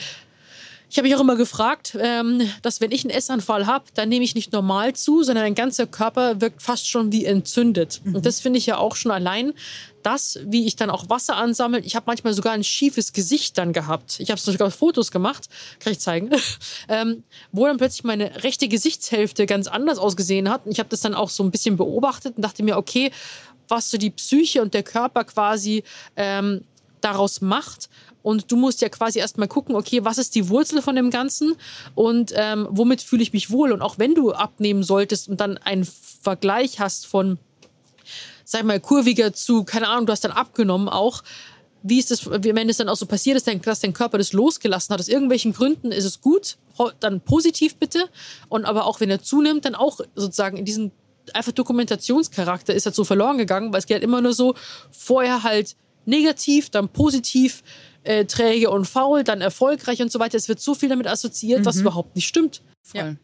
ich 0.92 0.98
habe 0.98 1.08
mich 1.08 1.16
auch 1.16 1.22
immer 1.22 1.36
gefragt, 1.36 1.96
ähm, 1.98 2.42
dass 2.60 2.82
wenn 2.82 2.90
ich 2.90 3.02
einen 3.02 3.16
Essanfall 3.16 3.66
habe, 3.66 3.86
dann 3.94 4.10
nehme 4.10 4.26
ich 4.26 4.34
nicht 4.34 4.52
normal 4.52 4.92
zu, 4.92 5.22
sondern 5.22 5.44
mein 5.46 5.54
ganzer 5.54 5.86
Körper 5.86 6.42
wirkt 6.42 6.60
fast 6.60 6.86
schon 6.86 7.10
wie 7.10 7.24
entzündet. 7.24 8.02
Mhm. 8.04 8.16
Und 8.16 8.26
das 8.26 8.40
finde 8.40 8.58
ich 8.58 8.66
ja 8.66 8.76
auch 8.76 8.94
schon 8.94 9.10
allein 9.10 9.54
das, 10.02 10.38
wie 10.44 10.66
ich 10.66 10.76
dann 10.76 10.90
auch 10.90 11.08
Wasser 11.08 11.36
ansammelt. 11.36 11.86
Ich 11.86 11.96
habe 11.96 12.04
manchmal 12.08 12.34
sogar 12.34 12.52
ein 12.52 12.62
schiefes 12.62 13.14
Gesicht 13.14 13.56
dann 13.56 13.72
gehabt. 13.72 14.20
Ich 14.20 14.30
habe 14.30 14.38
sogar 14.38 14.70
Fotos 14.70 15.10
gemacht, 15.10 15.48
kann 15.80 15.94
ich 15.94 15.98
zeigen, 15.98 16.28
ähm, 16.90 17.22
wo 17.52 17.66
dann 17.66 17.78
plötzlich 17.78 18.04
meine 18.04 18.44
rechte 18.44 18.68
Gesichtshälfte 18.68 19.46
ganz 19.46 19.68
anders 19.68 19.96
ausgesehen 19.96 20.50
hat. 20.50 20.66
Und 20.66 20.72
ich 20.72 20.78
habe 20.78 20.90
das 20.90 21.00
dann 21.00 21.14
auch 21.14 21.30
so 21.30 21.42
ein 21.42 21.50
bisschen 21.50 21.78
beobachtet 21.78 22.36
und 22.36 22.42
dachte 22.42 22.62
mir, 22.62 22.76
okay, 22.76 23.12
was 23.68 23.90
so 23.90 23.96
die 23.96 24.10
Psyche 24.10 24.60
und 24.60 24.74
der 24.74 24.82
Körper 24.82 25.24
quasi 25.24 25.84
ähm, 26.16 26.64
daraus 27.04 27.40
macht. 27.40 27.88
Und 28.22 28.52
du 28.52 28.56
musst 28.56 28.80
ja 28.80 28.88
quasi 28.88 29.18
erstmal 29.18 29.48
gucken, 29.48 29.74
okay, 29.74 30.04
was 30.04 30.18
ist 30.18 30.34
die 30.34 30.48
Wurzel 30.48 30.80
von 30.80 30.94
dem 30.94 31.10
Ganzen 31.10 31.56
und 31.96 32.32
ähm, 32.36 32.68
womit 32.70 33.02
fühle 33.02 33.22
ich 33.22 33.32
mich 33.32 33.50
wohl? 33.50 33.72
Und 33.72 33.82
auch 33.82 33.98
wenn 33.98 34.14
du 34.14 34.32
abnehmen 34.32 34.84
solltest 34.84 35.28
und 35.28 35.40
dann 35.40 35.58
einen 35.58 35.84
Vergleich 35.84 36.78
hast 36.78 37.06
von 37.06 37.38
sag 38.52 38.64
mal, 38.64 38.80
kurviger 38.80 39.32
zu, 39.32 39.64
keine 39.64 39.88
Ahnung, 39.88 40.06
du 40.06 40.12
hast 40.12 40.24
dann 40.24 40.32
abgenommen 40.32 40.88
auch. 40.88 41.22
Wie 41.82 41.98
ist 41.98 42.12
das, 42.12 42.30
wenn 42.30 42.68
es 42.68 42.76
dann 42.76 42.88
auch 42.88 42.96
so 42.96 43.06
passiert 43.06 43.36
ist, 43.36 43.48
dass 43.66 43.80
dein 43.80 43.92
Körper 43.92 44.18
das 44.18 44.32
losgelassen 44.32 44.92
hat, 44.92 45.00
aus 45.00 45.08
irgendwelchen 45.08 45.52
Gründen 45.52 45.90
ist 45.90 46.04
es 46.04 46.20
gut, 46.20 46.58
dann 47.00 47.20
positiv 47.20 47.74
bitte. 47.76 48.08
Und 48.48 48.64
aber 48.64 48.86
auch 48.86 49.00
wenn 49.00 49.10
er 49.10 49.20
zunimmt, 49.20 49.64
dann 49.64 49.74
auch 49.74 49.98
sozusagen 50.14 50.56
in 50.56 50.64
diesem 50.64 50.92
einfach 51.34 51.52
Dokumentationscharakter 51.52 52.74
ist 52.74 52.86
halt 52.86 52.94
so 52.94 53.04
verloren 53.04 53.38
gegangen, 53.38 53.72
weil 53.72 53.80
es 53.80 53.86
geht 53.86 53.96
halt 53.96 54.04
immer 54.04 54.20
nur 54.20 54.32
so, 54.32 54.54
vorher 54.90 55.42
halt 55.42 55.76
negativ, 56.06 56.70
dann 56.70 56.88
positiv, 56.88 57.62
äh, 58.04 58.24
träge 58.24 58.70
und 58.70 58.86
faul, 58.86 59.24
dann 59.24 59.40
erfolgreich 59.40 60.02
und 60.02 60.10
so 60.10 60.18
weiter. 60.18 60.36
Es 60.36 60.48
wird 60.48 60.60
so 60.60 60.74
viel 60.74 60.88
damit 60.88 61.06
assoziiert, 61.06 61.60
mhm. 61.60 61.64
was 61.66 61.76
überhaupt 61.76 62.16
nicht 62.16 62.26
stimmt. 62.26 62.62
Voll. 62.82 63.00
Ja. 63.00 63.16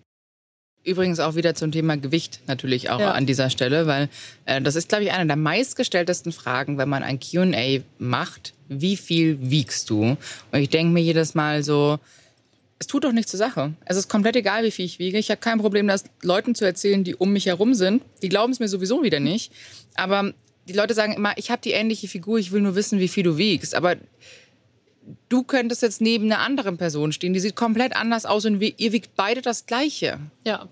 Übrigens 0.85 1.21
auch 1.21 1.35
wieder 1.35 1.55
zum 1.55 1.73
Thema 1.73 1.97
Gewicht 1.97 2.41
natürlich 2.47 2.89
auch 2.89 3.01
ja. 3.01 3.11
an 3.13 3.27
dieser 3.27 3.51
Stelle, 3.51 3.87
weil 3.87 4.09
äh, 4.47 4.63
das 4.63 4.77
ist, 4.77 4.89
glaube 4.89 5.05
ich, 5.05 5.13
eine 5.13 5.27
der 5.27 5.37
meistgestelltesten 5.37 6.33
Fragen, 6.33 6.79
wenn 6.79 6.89
man 6.89 7.03
ein 7.03 7.21
QA 7.21 7.83
macht. 7.99 8.55
Wie 8.69 8.97
viel 8.97 9.39
wiegst 9.41 9.91
du? 9.91 10.17
Und 10.53 10.61
ich 10.61 10.69
denke 10.69 10.93
mir 10.93 11.03
jedes 11.03 11.35
Mal 11.35 11.63
so, 11.63 11.99
es 12.79 12.87
tut 12.87 13.05
doch 13.05 13.13
nichts 13.13 13.33
zur 13.33 13.39
Sache. 13.39 13.75
Es 13.87 13.97
ist 13.97 14.09
komplett 14.09 14.37
egal, 14.37 14.63
wie 14.63 14.71
viel 14.71 14.85
ich 14.85 14.99
wiege. 14.99 15.19
Ich 15.19 15.31
habe 15.31 15.41
kein 15.41 15.59
Problem, 15.59 15.89
das 15.89 16.05
Leuten 16.23 16.55
zu 16.55 16.65
erzählen, 16.65 17.03
die 17.03 17.17
um 17.17 17.33
mich 17.33 17.47
herum 17.47 17.75
sind. 17.75 18.03
Die 18.23 18.29
glauben 18.29 18.53
es 18.53 18.61
mir 18.61 18.69
sowieso 18.69 19.03
wieder 19.03 19.21
nicht. 19.21 19.53
Aber 19.95 20.33
die 20.69 20.75
Leute 20.75 20.95
sagen 20.95 21.15
immer, 21.15 21.33
ich 21.37 21.51
habe 21.51 21.63
die 21.63 21.73
ähnliche 21.73 22.09
Figur, 22.09 22.39
ich 22.39 22.53
will 22.53 22.61
nur 22.61 22.75
wissen, 22.75 23.01
wie 23.01 23.09
viel 23.09 23.23
du 23.23 23.39
wiegst. 23.39 23.75
Aber 23.75 23.97
du 25.29 25.43
könntest 25.43 25.83
jetzt 25.83 26.01
neben 26.01 26.27
einer 26.27 26.41
anderen 26.41 26.77
Person 26.77 27.13
stehen, 27.13 27.33
die 27.33 27.41
sieht 27.41 27.57
komplett 27.57 27.97
anders 27.97 28.27
aus 28.27 28.45
und 28.45 28.61
ihr 28.61 28.93
wiegt 28.93 29.17
beide 29.17 29.41
das 29.43 29.67
Gleiche. 29.67 30.21
Ja. 30.45 30.69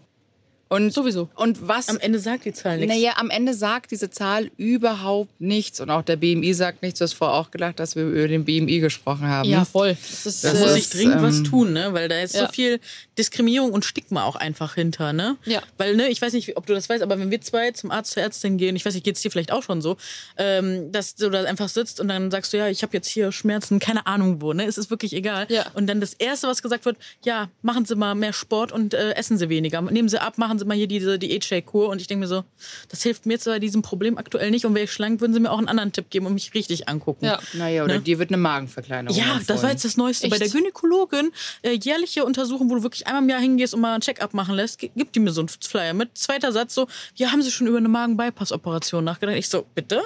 Und, 0.68 0.92
Sowieso. 0.92 1.28
Und 1.36 1.68
was 1.68 1.88
Am 1.88 1.98
Ende 1.98 2.18
sagt 2.18 2.44
die 2.44 2.52
Zahl 2.52 2.78
nichts. 2.78 2.92
Naja, 2.92 3.12
am 3.16 3.30
Ende 3.30 3.54
sagt 3.54 3.92
diese 3.92 4.10
Zahl 4.10 4.50
überhaupt 4.56 5.40
nichts. 5.40 5.80
Und 5.80 5.90
auch 5.90 6.02
der 6.02 6.16
BMI 6.16 6.54
sagt 6.54 6.82
nichts. 6.82 6.98
Du 6.98 7.04
hast 7.04 7.12
vorher 7.12 7.36
auch 7.36 7.52
gedacht, 7.52 7.78
dass 7.78 7.94
wir 7.94 8.04
über 8.04 8.26
den 8.26 8.44
BMI 8.44 8.80
gesprochen 8.80 9.28
haben. 9.28 9.48
Ja, 9.48 9.64
voll. 9.64 9.96
Das 10.00 10.26
ist, 10.26 10.44
Das 10.44 10.54
Da 10.54 10.60
muss 10.60 10.74
ich 10.74 10.90
dringend 10.90 11.22
was 11.22 11.38
ähm, 11.38 11.44
tun, 11.44 11.72
ne? 11.72 11.92
Weil 11.92 12.08
da 12.08 12.20
ist 12.20 12.34
ja. 12.34 12.46
so 12.46 12.52
viel 12.52 12.80
Diskriminierung 13.16 13.72
und 13.72 13.84
Stigma 13.84 14.24
auch 14.24 14.36
einfach 14.36 14.74
hinter, 14.74 15.12
ne? 15.12 15.36
Ja. 15.44 15.62
Weil, 15.78 15.96
ne, 15.96 16.08
ich 16.08 16.20
weiß 16.20 16.32
nicht, 16.32 16.56
ob 16.56 16.66
du 16.66 16.74
das 16.74 16.88
weißt, 16.88 17.02
aber 17.02 17.18
wenn 17.18 17.30
wir 17.30 17.40
zwei 17.40 17.70
zum 17.70 17.90
Arzt, 17.90 18.12
zur 18.12 18.22
Ärztin 18.22 18.58
gehen, 18.58 18.76
ich 18.76 18.84
weiß 18.84 18.94
nicht, 18.94 19.04
geht's 19.04 19.22
dir 19.22 19.30
vielleicht 19.30 19.52
auch 19.52 19.62
schon 19.62 19.80
so, 19.80 19.96
ähm, 20.36 20.92
dass 20.92 21.14
du 21.14 21.30
da 21.30 21.44
einfach 21.44 21.68
sitzt 21.68 22.00
und 22.00 22.08
dann 22.08 22.30
sagst 22.30 22.52
du, 22.52 22.58
ja, 22.58 22.68
ich 22.68 22.82
habe 22.82 22.92
jetzt 22.92 23.08
hier 23.08 23.32
Schmerzen, 23.32 23.78
keine 23.78 24.06
Ahnung 24.06 24.42
wo, 24.42 24.52
ne? 24.52 24.64
Es 24.64 24.78
ist 24.78 24.90
wirklich 24.90 25.12
egal. 25.14 25.46
Ja. 25.48 25.66
Und 25.74 25.86
dann 25.86 26.00
das 26.00 26.14
Erste, 26.14 26.48
was 26.48 26.60
gesagt 26.60 26.84
wird, 26.84 26.96
ja, 27.24 27.48
machen 27.62 27.84
Sie 27.84 27.94
mal 27.94 28.14
mehr 28.14 28.32
Sport 28.32 28.72
und 28.72 28.94
äh, 28.94 29.12
essen 29.12 29.38
Sie 29.38 29.48
weniger. 29.48 29.80
Nehmen 29.80 30.08
Sie 30.08 30.20
ab, 30.20 30.38
machen 30.38 30.55
Sie 30.58 30.64
mal 30.64 30.76
hier 30.76 30.86
diese 30.86 31.18
Diät-Shake-Kur. 31.18 31.88
Und 31.88 32.00
ich 32.00 32.06
denke 32.06 32.20
mir 32.20 32.28
so, 32.28 32.44
das 32.88 33.02
hilft 33.02 33.26
mir 33.26 33.38
bei 33.44 33.58
diesem 33.58 33.82
Problem 33.82 34.18
aktuell 34.18 34.50
nicht. 34.50 34.64
Und 34.64 34.74
wäre 34.74 34.84
ich 34.84 34.92
schlank, 34.92 35.20
würden 35.20 35.32
Sie 35.34 35.40
mir 35.40 35.50
auch 35.50 35.58
einen 35.58 35.68
anderen 35.68 35.92
Tipp 35.92 36.10
geben 36.10 36.26
und 36.26 36.34
mich 36.34 36.54
richtig 36.54 36.88
angucken. 36.88 37.24
Ja. 37.26 37.38
Naja, 37.52 37.84
oder 37.84 37.94
Ne? 37.96 38.00
dir 38.00 38.18
wird 38.18 38.30
eine 38.30 38.36
Magenverkleinerung 38.38 39.16
Ja, 39.16 39.24
das 39.38 39.48
war 39.48 39.54
empfohlen. 39.54 39.72
jetzt 39.72 39.84
das 39.84 39.96
Neueste. 39.96 40.28
Bei 40.28 40.36
Echt? 40.36 40.46
der 40.54 40.60
Gynäkologin, 40.60 41.32
äh, 41.62 41.72
jährliche 41.72 42.24
Untersuchung, 42.24 42.70
wo 42.70 42.76
du 42.76 42.82
wirklich 42.82 43.06
einmal 43.06 43.22
im 43.22 43.28
Jahr 43.28 43.40
hingehst 43.40 43.74
und 43.74 43.80
mal 43.80 43.92
einen 43.92 44.00
Check-up 44.00 44.32
machen 44.34 44.54
lässt, 44.54 44.78
gi- 44.78 44.90
gibt 44.96 45.14
die 45.14 45.20
mir 45.20 45.32
so 45.32 45.40
einen 45.42 45.48
Flyer 45.48 45.94
mit. 45.94 46.16
Zweiter 46.16 46.52
Satz 46.52 46.74
so, 46.74 46.86
ja, 47.14 47.30
haben 47.32 47.42
Sie 47.42 47.50
schon 47.50 47.66
über 47.66 47.78
eine 47.78 47.88
Magen-Bypass-Operation 47.88 49.04
nachgedacht? 49.04 49.36
Ich 49.36 49.48
so, 49.48 49.66
bitte? 49.74 50.02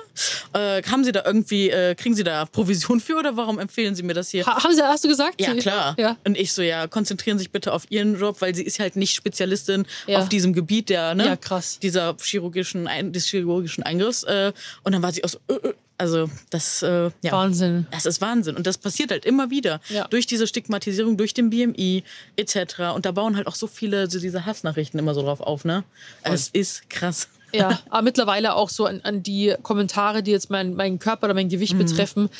Äh, 0.52 0.82
haben 0.84 1.04
Sie 1.04 1.12
da 1.12 1.22
irgendwie, 1.24 1.70
äh, 1.70 1.94
kriegen 1.94 2.14
Sie 2.14 2.24
da 2.24 2.44
Provision 2.46 3.00
für 3.00 3.16
oder 3.16 3.36
warum 3.36 3.58
empfehlen 3.58 3.94
Sie 3.94 4.02
mir 4.02 4.14
das 4.14 4.30
hier? 4.30 4.44
Ha- 4.46 4.62
haben 4.62 4.74
Sie, 4.74 4.82
hast 4.82 5.04
du 5.04 5.08
gesagt? 5.08 5.40
Ja, 5.40 5.54
klar. 5.54 5.94
Ja. 5.98 6.16
Und 6.24 6.36
ich 6.36 6.52
so, 6.52 6.62
ja, 6.62 6.86
konzentrieren 6.86 7.38
Sie 7.38 7.42
sich 7.44 7.52
bitte 7.52 7.72
auf 7.72 7.84
Ihren 7.90 8.18
Job, 8.18 8.40
weil 8.40 8.54
sie 8.54 8.62
ist 8.64 8.78
halt 8.80 8.96
nicht 8.96 9.14
Spezialistin 9.14 9.86
Ja. 10.06 10.18
auf 10.18 10.28
diesem 10.40 10.52
Gebiet 10.52 10.88
der, 10.88 11.14
ne? 11.14 11.26
Ja, 11.26 11.36
krass. 11.36 11.78
Dieser 11.80 12.16
chirurgischen, 12.20 12.88
des 13.12 13.26
chirurgischen 13.26 13.84
Eingriffs. 13.84 14.22
Äh, 14.24 14.52
und 14.82 14.92
dann 14.92 15.02
war 15.02 15.12
sie 15.12 15.22
auch 15.24 15.28
so, 15.28 15.38
äh, 15.48 15.54
äh, 15.54 15.74
also 15.98 16.30
das, 16.48 16.82
äh, 16.82 17.10
ja. 17.22 17.32
Wahnsinn. 17.32 17.86
Das 17.90 18.06
ist 18.06 18.22
Wahnsinn. 18.22 18.56
Und 18.56 18.66
das 18.66 18.78
passiert 18.78 19.10
halt 19.10 19.26
immer 19.26 19.50
wieder. 19.50 19.80
Ja. 19.90 20.08
Durch 20.08 20.26
diese 20.26 20.46
Stigmatisierung, 20.46 21.18
durch 21.18 21.34
den 21.34 21.50
BMI 21.50 22.04
etc. 22.36 22.94
Und 22.94 23.04
da 23.04 23.12
bauen 23.12 23.36
halt 23.36 23.46
auch 23.46 23.54
so 23.54 23.66
viele 23.66 24.08
so 24.08 24.18
diese 24.18 24.46
Hassnachrichten 24.46 24.98
immer 24.98 25.12
so 25.14 25.22
drauf 25.22 25.40
auf, 25.40 25.64
ne? 25.66 25.84
Es 26.22 26.48
ist 26.48 26.88
krass. 26.88 27.28
Ja, 27.52 27.80
aber 27.90 28.02
mittlerweile 28.02 28.54
auch 28.54 28.70
so 28.70 28.86
an, 28.86 29.00
an 29.02 29.22
die 29.22 29.54
Kommentare, 29.62 30.22
die 30.22 30.30
jetzt 30.30 30.48
mein, 30.48 30.74
meinen 30.74 30.98
Körper 30.98 31.24
oder 31.26 31.34
mein 31.34 31.46
Mhm. 31.46 31.50
Gewicht 31.50 31.76
betreffen, 31.76 32.30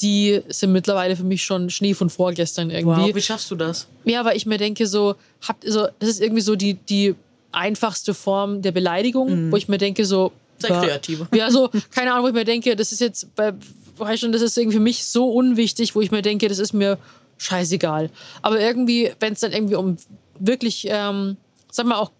die 0.00 0.40
sind 0.48 0.72
mittlerweile 0.72 1.14
für 1.16 1.24
mich 1.24 1.42
schon 1.44 1.70
Schnee 1.70 1.94
von 1.94 2.10
vorgestern 2.10 2.70
irgendwie. 2.70 3.08
Wow, 3.08 3.14
wie 3.14 3.22
schaffst 3.22 3.50
du 3.50 3.56
das? 3.56 3.86
Ja, 4.04 4.24
weil 4.24 4.36
ich 4.36 4.46
mir 4.46 4.58
denke, 4.58 4.86
so, 4.86 5.14
habt, 5.46 5.64
so, 5.64 5.86
das 5.98 6.08
ist 6.08 6.20
irgendwie 6.20 6.42
so 6.42 6.56
die, 6.56 6.74
die 6.74 7.14
einfachste 7.52 8.14
Form 8.14 8.62
der 8.62 8.72
Beleidigung, 8.72 9.52
wo 9.52 9.56
ich 9.56 9.68
mir 9.68 9.78
denke, 9.78 10.04
so. 10.04 10.32
Sei 10.58 10.68
ja, 10.68 10.80
kreativ. 10.80 11.26
Ja, 11.34 11.50
so, 11.50 11.70
keine 11.90 12.12
Ahnung, 12.12 12.24
wo 12.24 12.28
ich 12.28 12.34
mir 12.34 12.44
denke, 12.44 12.76
das 12.76 12.92
ist 12.92 13.00
jetzt, 13.00 13.34
bei, 13.34 13.52
weißt 13.96 14.22
schon, 14.22 14.32
das 14.32 14.42
ist 14.42 14.56
irgendwie 14.56 14.76
für 14.76 14.82
mich 14.82 15.04
so 15.04 15.30
unwichtig, 15.30 15.94
wo 15.94 16.00
ich 16.00 16.10
mir 16.10 16.22
denke, 16.22 16.48
das 16.48 16.58
ist 16.58 16.72
mir 16.72 16.98
scheißegal. 17.38 18.10
Aber 18.42 18.60
irgendwie, 18.60 19.12
wenn 19.20 19.32
es 19.32 19.40
dann 19.40 19.52
irgendwie 19.52 19.74
um 19.74 19.96
wirklich, 20.38 20.86
ähm, 20.88 21.36
sag 21.70 21.86
mal, 21.86 21.96
auch 21.96 22.10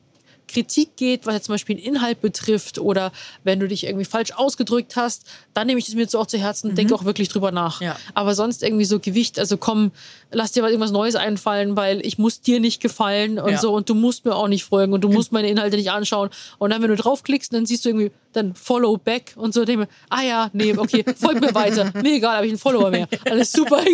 Kritik 0.52 0.96
geht, 0.96 1.26
was 1.26 1.34
jetzt 1.34 1.46
zum 1.46 1.54
Beispiel 1.54 1.76
den 1.76 1.84
Inhalt 1.84 2.20
betrifft 2.20 2.78
oder 2.78 3.12
wenn 3.44 3.60
du 3.60 3.68
dich 3.68 3.84
irgendwie 3.84 4.04
falsch 4.04 4.32
ausgedrückt 4.32 4.96
hast, 4.96 5.24
dann 5.54 5.66
nehme 5.66 5.78
ich 5.78 5.88
es 5.88 5.94
mir 5.94 6.08
so 6.08 6.18
auch 6.18 6.26
zu 6.26 6.38
Herzen 6.38 6.70
und 6.70 6.78
denke 6.78 6.94
auch 6.94 7.04
wirklich 7.04 7.28
drüber 7.28 7.50
nach. 7.52 7.80
Ja. 7.80 7.96
Aber 8.14 8.34
sonst 8.34 8.62
irgendwie 8.62 8.84
so 8.84 8.98
Gewicht, 9.00 9.38
also 9.38 9.56
komm, 9.56 9.90
lass 10.30 10.52
dir 10.52 10.62
was 10.62 10.70
irgendwas 10.70 10.92
Neues 10.92 11.14
einfallen, 11.14 11.76
weil 11.76 12.04
ich 12.04 12.18
muss 12.18 12.40
dir 12.40 12.60
nicht 12.60 12.80
gefallen 12.80 13.38
und 13.38 13.52
Ja. 13.52 13.58
so 13.58 13.72
und 13.74 13.88
du 13.88 13.94
musst 13.94 14.24
mir 14.24 14.34
auch 14.34 14.48
nicht 14.48 14.64
folgen 14.64 14.92
und 14.92 15.02
du 15.02 15.08
musst 15.08 15.32
meine 15.32 15.48
Inhalte 15.48 15.76
nicht 15.76 15.90
anschauen. 15.90 16.30
Und 16.58 16.70
dann, 16.70 16.82
wenn 16.82 16.90
du 16.90 16.96
draufklickst, 16.96 17.52
dann 17.52 17.66
siehst 17.66 17.84
du 17.84 17.90
irgendwie 17.90 18.10
dann 18.32 18.54
Follow 18.54 18.96
back 18.96 19.34
und 19.36 19.52
so, 19.52 19.64
denke 19.64 19.82
ich 19.82 19.88
mir, 19.88 19.94
ah 20.08 20.22
ja, 20.22 20.50
nee, 20.54 20.74
okay, 20.76 21.04
folg 21.16 21.40
mir 21.40 21.54
weiter. 21.54 21.92
Nee, 22.02 22.16
egal, 22.16 22.36
habe 22.36 22.46
ich 22.46 22.52
einen 22.52 22.58
Follower 22.58 22.90
mehr. 22.90 23.06
Alles 23.30 23.52
super. 23.52 23.82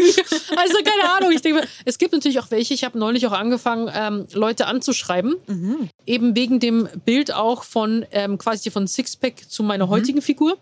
Also 0.57 0.75
keine 0.85 1.11
Ahnung, 1.17 1.33
ich 1.33 1.43
denke 1.43 1.63
es 1.85 1.99
gibt 1.99 2.13
natürlich 2.13 2.39
auch 2.41 2.51
welche, 2.51 2.75
ich 2.75 2.85
habe 2.85 2.99
neulich 2.99 3.27
auch 3.27 3.33
angefangen, 3.33 3.91
ähm, 3.95 4.27
Leute 4.33 4.67
anzuschreiben, 4.67 5.37
eben 6.07 6.35
wegen 6.37 6.48
dem 6.51 6.89
Bild 7.05 7.33
auch 7.33 7.63
von 7.63 8.05
ähm, 8.13 8.39
quasi 8.39 8.71
von 8.71 8.87
Sixpack 8.87 9.49
zu 9.49 9.63
meiner 9.63 9.89
heutigen 9.89 10.23
Figur. 10.23 10.59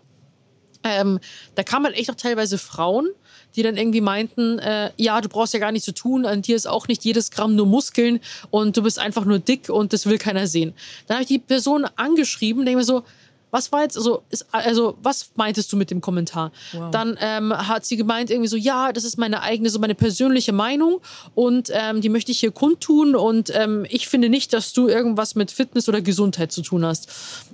Ähm, 0.83 1.19
da 1.55 1.63
kamen 1.63 1.85
halt 1.85 1.97
echt 1.97 2.09
auch 2.11 2.15
teilweise 2.15 2.57
Frauen, 2.57 3.09
die 3.55 3.63
dann 3.63 3.77
irgendwie 3.77 4.01
meinten, 4.01 4.59
äh, 4.59 4.91
ja, 4.97 5.19
du 5.21 5.29
brauchst 5.29 5.53
ja 5.53 5.59
gar 5.59 5.71
nichts 5.71 5.85
zu 5.85 5.93
tun, 5.93 6.25
an 6.25 6.41
dir 6.41 6.55
ist 6.55 6.67
auch 6.67 6.87
nicht 6.87 7.03
jedes 7.03 7.31
Gramm 7.31 7.55
nur 7.55 7.65
Muskeln 7.65 8.19
und 8.51 8.77
du 8.77 8.83
bist 8.83 8.99
einfach 8.99 9.25
nur 9.25 9.39
dick 9.39 9.69
und 9.69 9.93
das 9.93 10.05
will 10.05 10.17
keiner 10.17 10.47
sehen. 10.47 10.73
Dann 11.07 11.15
habe 11.15 11.23
ich 11.23 11.27
die 11.27 11.39
Person 11.39 11.85
angeschrieben, 11.95 12.65
denke 12.65 12.79
mir 12.79 12.85
so, 12.85 13.03
was 13.51 13.71
war 13.71 13.83
jetzt, 13.83 13.97
also, 13.97 14.23
ist, 14.29 14.45
also, 14.51 14.97
was 15.01 15.31
meintest 15.35 15.71
du 15.71 15.77
mit 15.77 15.89
dem 15.89 16.01
Kommentar? 16.01 16.51
Dann 16.91 17.17
ähm, 17.21 17.53
hat 17.53 17.85
sie 17.85 17.95
gemeint, 17.97 18.29
irgendwie 18.29 18.49
so, 18.49 18.57
ja, 18.57 18.91
das 18.91 19.03
ist 19.03 19.17
meine 19.17 19.41
eigene, 19.41 19.69
so 19.69 19.79
meine 19.79 19.95
persönliche 19.95 20.51
Meinung 20.53 20.99
und 21.35 21.69
ähm, 21.73 22.01
die 22.01 22.09
möchte 22.09 22.31
ich 22.31 22.39
hier 22.39 22.51
kundtun 22.51 23.15
und 23.15 23.51
ähm, 23.53 23.85
ich 23.89 24.07
finde 24.07 24.29
nicht, 24.29 24.53
dass 24.53 24.73
du 24.73 24.87
irgendwas 24.87 25.35
mit 25.35 25.51
Fitness 25.51 25.87
oder 25.87 26.01
Gesundheit 26.01 26.51
zu 26.51 26.61
tun 26.61 26.85
hast. 26.85 27.09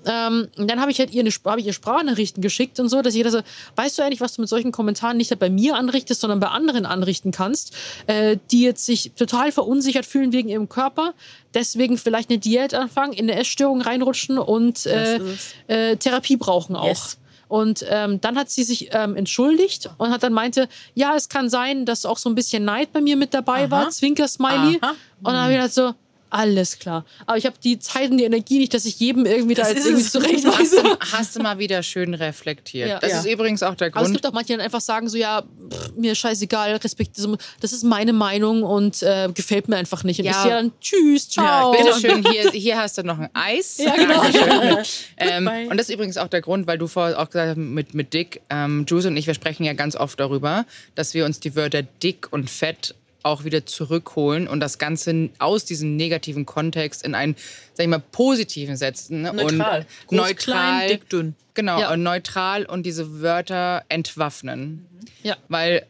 Ähm, 0.05 0.47
dann 0.57 0.81
habe 0.81 0.91
ich 0.91 0.99
halt 0.99 1.13
ihr, 1.13 1.21
eine, 1.21 1.29
hab 1.29 1.57
ich 1.57 1.65
ihr 1.65 1.73
Sprachnachrichten 1.73 2.41
geschickt 2.41 2.79
und 2.79 2.89
so, 2.89 3.01
dass 3.01 3.13
jeder 3.13 3.31
so, 3.31 3.41
weißt 3.75 3.97
du 3.97 4.03
eigentlich, 4.03 4.21
was 4.21 4.33
du 4.33 4.41
mit 4.41 4.49
solchen 4.49 4.71
Kommentaren 4.71 5.17
nicht 5.17 5.37
bei 5.39 5.49
mir 5.49 5.75
anrichtest, 5.75 6.21
sondern 6.21 6.39
bei 6.39 6.47
anderen 6.47 6.85
anrichten 6.85 7.31
kannst, 7.31 7.75
äh, 8.07 8.37
die 8.51 8.61
jetzt 8.61 8.85
sich 8.85 9.11
total 9.15 9.51
verunsichert 9.51 10.05
fühlen 10.05 10.31
wegen 10.31 10.49
ihrem 10.49 10.69
Körper, 10.69 11.13
deswegen 11.53 11.97
vielleicht 11.97 12.29
eine 12.29 12.39
Diät 12.39 12.73
anfangen, 12.73 13.13
in 13.13 13.29
eine 13.29 13.39
Essstörung 13.39 13.81
reinrutschen 13.81 14.37
und 14.37 14.85
äh, 14.85 15.19
äh, 15.67 15.95
Therapie 15.97 16.37
brauchen 16.37 16.75
auch. 16.75 16.87
Yes. 16.87 17.17
Und 17.47 17.85
ähm, 17.87 18.19
dann 18.19 18.35
hat 18.35 18.49
sie 18.49 18.63
sich 18.63 18.89
ähm, 18.93 19.15
entschuldigt 19.15 19.89
und 19.99 20.09
hat 20.09 20.23
dann 20.23 20.33
meinte, 20.33 20.67
ja, 20.95 21.15
es 21.15 21.29
kann 21.29 21.49
sein, 21.49 21.85
dass 21.85 22.03
auch 22.03 22.17
so 22.17 22.27
ein 22.29 22.33
bisschen 22.33 22.65
Neid 22.65 22.91
bei 22.91 22.99
mir 22.99 23.15
mit 23.15 23.33
dabei 23.33 23.65
Aha. 23.65 23.71
war, 23.71 23.89
Zwinker-Smiley. 23.91 24.75
Und 24.77 24.81
dann 25.21 25.35
habe 25.35 25.51
ich 25.51 25.57
gedacht 25.57 25.73
so, 25.73 25.93
alles 26.33 26.79
klar. 26.79 27.05
Aber 27.25 27.37
ich 27.37 27.45
habe 27.45 27.55
die 27.63 27.79
Zeit 27.79 28.11
und 28.11 28.17
die 28.17 28.23
Energie 28.23 28.59
nicht, 28.59 28.73
dass 28.73 28.85
ich 28.85 28.99
jedem 28.99 29.25
irgendwie 29.25 29.53
da 29.53 29.63
Das 29.63 29.73
jetzt 29.73 29.85
ist 29.85 30.15
irgendwie 30.15 30.41
zurechtweise. 30.43 30.83
Hast 31.11 31.35
du 31.35 31.41
mal 31.41 31.59
wieder 31.59 31.83
schön 31.83 32.13
reflektiert. 32.13 32.89
Ja. 32.89 32.99
Das 32.99 33.11
Ja. 33.11 33.19
ist 33.19 33.25
übrigens 33.27 33.63
auch 33.63 33.75
der 33.75 33.87
Aber 33.87 33.97
es 34.01 34.03
Grund. 34.07 34.15
gibt 34.15 34.25
auch 34.27 34.33
manche, 34.33 34.47
die 34.47 34.53
dann 34.53 34.61
einfach 34.61 34.81
sagen 34.81 35.07
so, 35.09 35.17
ja, 35.17 35.43
pff, 35.43 35.95
mir 35.95 36.15
scheißegal, 36.15 36.75
Respekt, 36.77 37.17
das 37.61 37.71
ist 37.73 37.83
meine 37.83 38.13
Meinung 38.13 38.63
und 38.63 39.01
äh, 39.03 39.29
gefällt 39.33 39.67
mir 39.69 39.77
einfach 39.77 40.03
nicht. 40.03 40.19
Und 40.19 40.25
Ja. 40.25 40.31
ich 40.31 40.37
sehe 40.37 40.51
dann, 40.51 40.71
tschüss, 40.81 41.29
ciao. 41.29 41.71
Bitte 41.71 41.93
schön, 42.01 42.25
hier, 42.29 42.49
hier 42.51 42.77
hast 42.77 42.97
du 42.97 43.03
noch 43.03 43.19
ein 43.19 43.29
Eis. 43.33 43.77
Ja, 43.77 43.95
genau. 43.95 44.23
Ähm, 45.17 45.47
und 45.69 45.77
das 45.77 45.87
ist 45.89 45.93
übrigens 45.95 46.17
auch 46.17 46.27
der 46.27 46.41
Grund, 46.41 46.67
weil 46.67 46.77
du 46.77 46.87
vorher 46.87 47.19
auch 47.19 47.29
gesagt 47.29 47.49
hast, 47.51 47.57
mit, 47.57 47.93
mit 47.93 48.13
dick, 48.13 48.41
ähm, 48.49 48.85
Juice 48.87 49.05
und 49.05 49.15
ich, 49.17 49.27
wir 49.27 49.33
sprechen 49.33 49.63
ja 49.63 49.73
ganz 49.73 49.95
oft 49.95 50.19
darüber, 50.19 50.65
dass 50.95 51.13
wir 51.13 51.25
uns 51.25 51.39
die 51.39 51.55
Wörter 51.55 51.83
dick 51.83 52.27
und 52.31 52.49
fett 52.49 52.95
auch 53.23 53.43
wieder 53.45 53.65
zurückholen 53.65 54.47
und 54.47 54.59
das 54.59 54.77
Ganze 54.77 55.29
aus 55.39 55.65
diesem 55.65 55.95
negativen 55.95 56.45
Kontext 56.45 57.03
in 57.03 57.15
einen, 57.15 57.35
sag 57.73 57.83
ich 57.85 57.89
mal, 57.89 57.99
positiven 58.11 58.75
setzen. 58.77 59.21
ne? 59.21 59.33
Neutral. 59.33 59.79
Und 60.07 60.17
Groß, 60.17 60.17
neutral. 60.27 60.35
klein, 60.77 60.87
dick, 60.89 61.09
dünn. 61.09 61.35
Genau, 61.53 61.79
Ja. 61.79 61.91
und 61.93 62.03
neutral 62.03 62.65
und 62.65 62.83
diese 62.85 63.21
Wörter 63.21 63.83
entwaffnen. 63.89 64.85
Ja. 65.23 65.37
Weil 65.47 65.85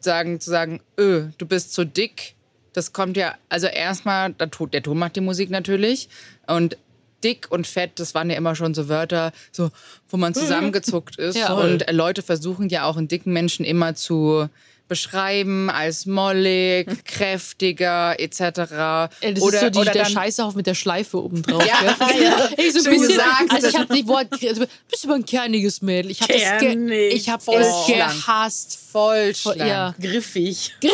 sagen, 0.00 0.40
zu 0.40 0.50
sagen, 0.50 0.80
öh, 0.98 1.26
du 1.38 1.46
bist 1.46 1.72
zu 1.74 1.84
dick, 1.86 2.34
das 2.72 2.92
kommt 2.92 3.16
ja, 3.16 3.34
also 3.48 3.66
erstmal, 3.68 4.32
der 4.32 4.50
Ton, 4.50 4.70
der 4.70 4.82
Ton 4.82 4.98
macht 4.98 5.16
die 5.16 5.20
Musik 5.20 5.48
natürlich. 5.50 6.08
Und 6.46 6.76
dick 7.22 7.46
und 7.50 7.66
fett, 7.66 7.92
das 7.96 8.14
waren 8.14 8.28
ja 8.28 8.36
immer 8.36 8.54
schon 8.54 8.74
so 8.74 8.88
Wörter, 8.88 9.32
so, 9.52 9.70
wo 10.08 10.16
man 10.18 10.34
zusammengezuckt 10.34 11.16
ist. 11.18 11.36
Ja. 11.38 11.54
Und 11.54 11.86
Leute 11.90 12.22
versuchen 12.22 12.68
ja 12.68 12.84
auch 12.84 12.96
einen 12.98 13.08
dicken 13.08 13.32
Menschen 13.32 13.64
immer 13.64 13.94
zu 13.94 14.48
beschreiben 14.88 15.70
als 15.70 16.06
mollig, 16.06 16.86
kräftiger, 17.04 18.18
etc. 18.20 18.38
Das 18.40 19.08
ist 19.22 19.40
so 19.40 19.48
die, 19.70 19.84
der 19.84 19.94
dann- 19.94 20.06
Scheißehaufen 20.06 20.56
mit 20.58 20.66
der 20.66 20.74
Schleife 20.74 21.22
oben 21.22 21.42
drauf. 21.42 21.64
Ja, 21.66 21.96
ja. 22.20 22.48
Ich 22.56 22.72
so 22.74 22.88
ein 22.90 22.98
bisschen, 23.00 23.20
also 23.48 23.66
ich 23.68 23.76
habe 23.78 23.94
die 23.94 24.06
Wort, 24.06 24.28
also, 24.32 24.64
bist 24.90 25.04
aber 25.04 25.14
ein 25.14 25.24
kerniges 25.24 25.80
Mädel. 25.82 26.10
Ich 26.10 26.20
habe 26.20 26.34
es, 26.34 26.60
ge 26.60 27.08
ich 27.08 27.28
hab 27.30 27.42
voll 27.42 27.60
es 27.62 27.86
gehasst. 27.86 28.78
voll 28.92 29.32
ja. 29.56 29.94
Griffig. 30.00 30.74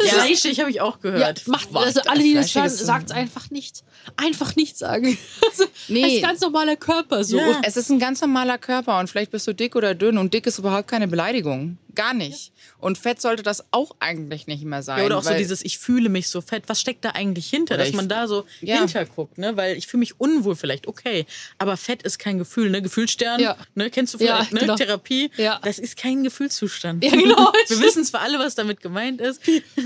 Fleischig 0.00 0.58
habe 0.60 0.70
ich 0.70 0.80
auch 0.80 0.96
Ja, 1.04 1.10
gehört. 1.10 1.46
macht, 1.46 1.70
Boah, 1.72 1.84
also 1.84 2.00
alle, 2.06 2.22
die 2.22 2.34
das 2.34 2.54
hören, 2.54 2.66
fleischiges- 2.66 2.84
sagt 2.84 3.12
einfach 3.12 3.50
nicht. 3.50 3.84
Einfach 4.16 4.56
nicht 4.56 4.76
sagen. 4.76 5.16
Also, 5.48 5.64
Nee. 5.88 6.02
Das 6.02 6.12
ist 6.12 6.22
ganz 6.22 6.40
normaler 6.40 6.76
Körper 6.76 7.24
so. 7.24 7.38
Ja. 7.38 7.60
Es 7.62 7.76
ist 7.76 7.90
ein 7.90 7.98
ganz 7.98 8.20
normaler 8.20 8.58
Körper 8.58 8.98
und 8.98 9.08
vielleicht 9.08 9.30
bist 9.30 9.46
du 9.46 9.52
dick 9.54 9.76
oder 9.76 9.94
dünn 9.94 10.18
und 10.18 10.34
dick 10.34 10.46
ist 10.46 10.58
überhaupt 10.58 10.88
keine 10.88 11.06
Beleidigung. 11.08 11.78
Gar 11.94 12.14
nicht. 12.14 12.52
Und 12.78 12.98
Fett 12.98 13.20
sollte 13.20 13.42
das 13.42 13.64
auch 13.70 13.94
eigentlich 14.00 14.46
nicht 14.46 14.64
mehr 14.64 14.82
sein. 14.82 14.98
Ja, 14.98 15.06
oder 15.06 15.18
auch 15.18 15.22
so 15.22 15.34
dieses, 15.34 15.64
ich 15.64 15.78
fühle 15.78 16.08
mich 16.08 16.28
so 16.28 16.40
fett. 16.40 16.64
Was 16.66 16.80
steckt 16.80 17.04
da 17.04 17.10
eigentlich 17.10 17.48
hinter? 17.48 17.76
Dass 17.76 17.92
man 17.92 18.08
da 18.08 18.26
so 18.26 18.44
Ja. 18.60 18.78
hinterguckt, 18.78 19.38
ne? 19.38 19.56
Weil 19.56 19.76
ich 19.76 19.86
fühle 19.86 20.00
mich 20.00 20.20
unwohl 20.20 20.56
vielleicht, 20.56 20.86
okay. 20.86 21.26
Aber 21.58 21.76
Fett 21.76 22.02
ist 22.02 22.18
kein 22.18 22.38
Gefühl, 22.38 22.70
ne? 22.70 22.82
Gefühlsstern, 22.82 23.40
Ja. 23.40 23.56
ne? 23.74 23.90
Kennst 23.90 24.14
du 24.14 24.18
Ja, 24.18 24.36
vielleicht, 24.36 24.52
ne? 24.52 24.60
genau. 24.60 24.76
Therapie. 24.76 25.30
Ja. 25.36 25.60
Das 25.62 25.78
ist 25.78 25.96
kein 25.96 26.24
Gefühlszustand. 26.24 27.04
Ja, 27.04 27.10
genau. 27.10 27.52
Wir 27.68 27.80
wissen 27.80 28.04
zwar 28.04 28.22
alle, 28.22 28.38
was 28.38 28.54
damit 28.54 28.80
gemeint 28.80 29.20
ist. 29.20 29.40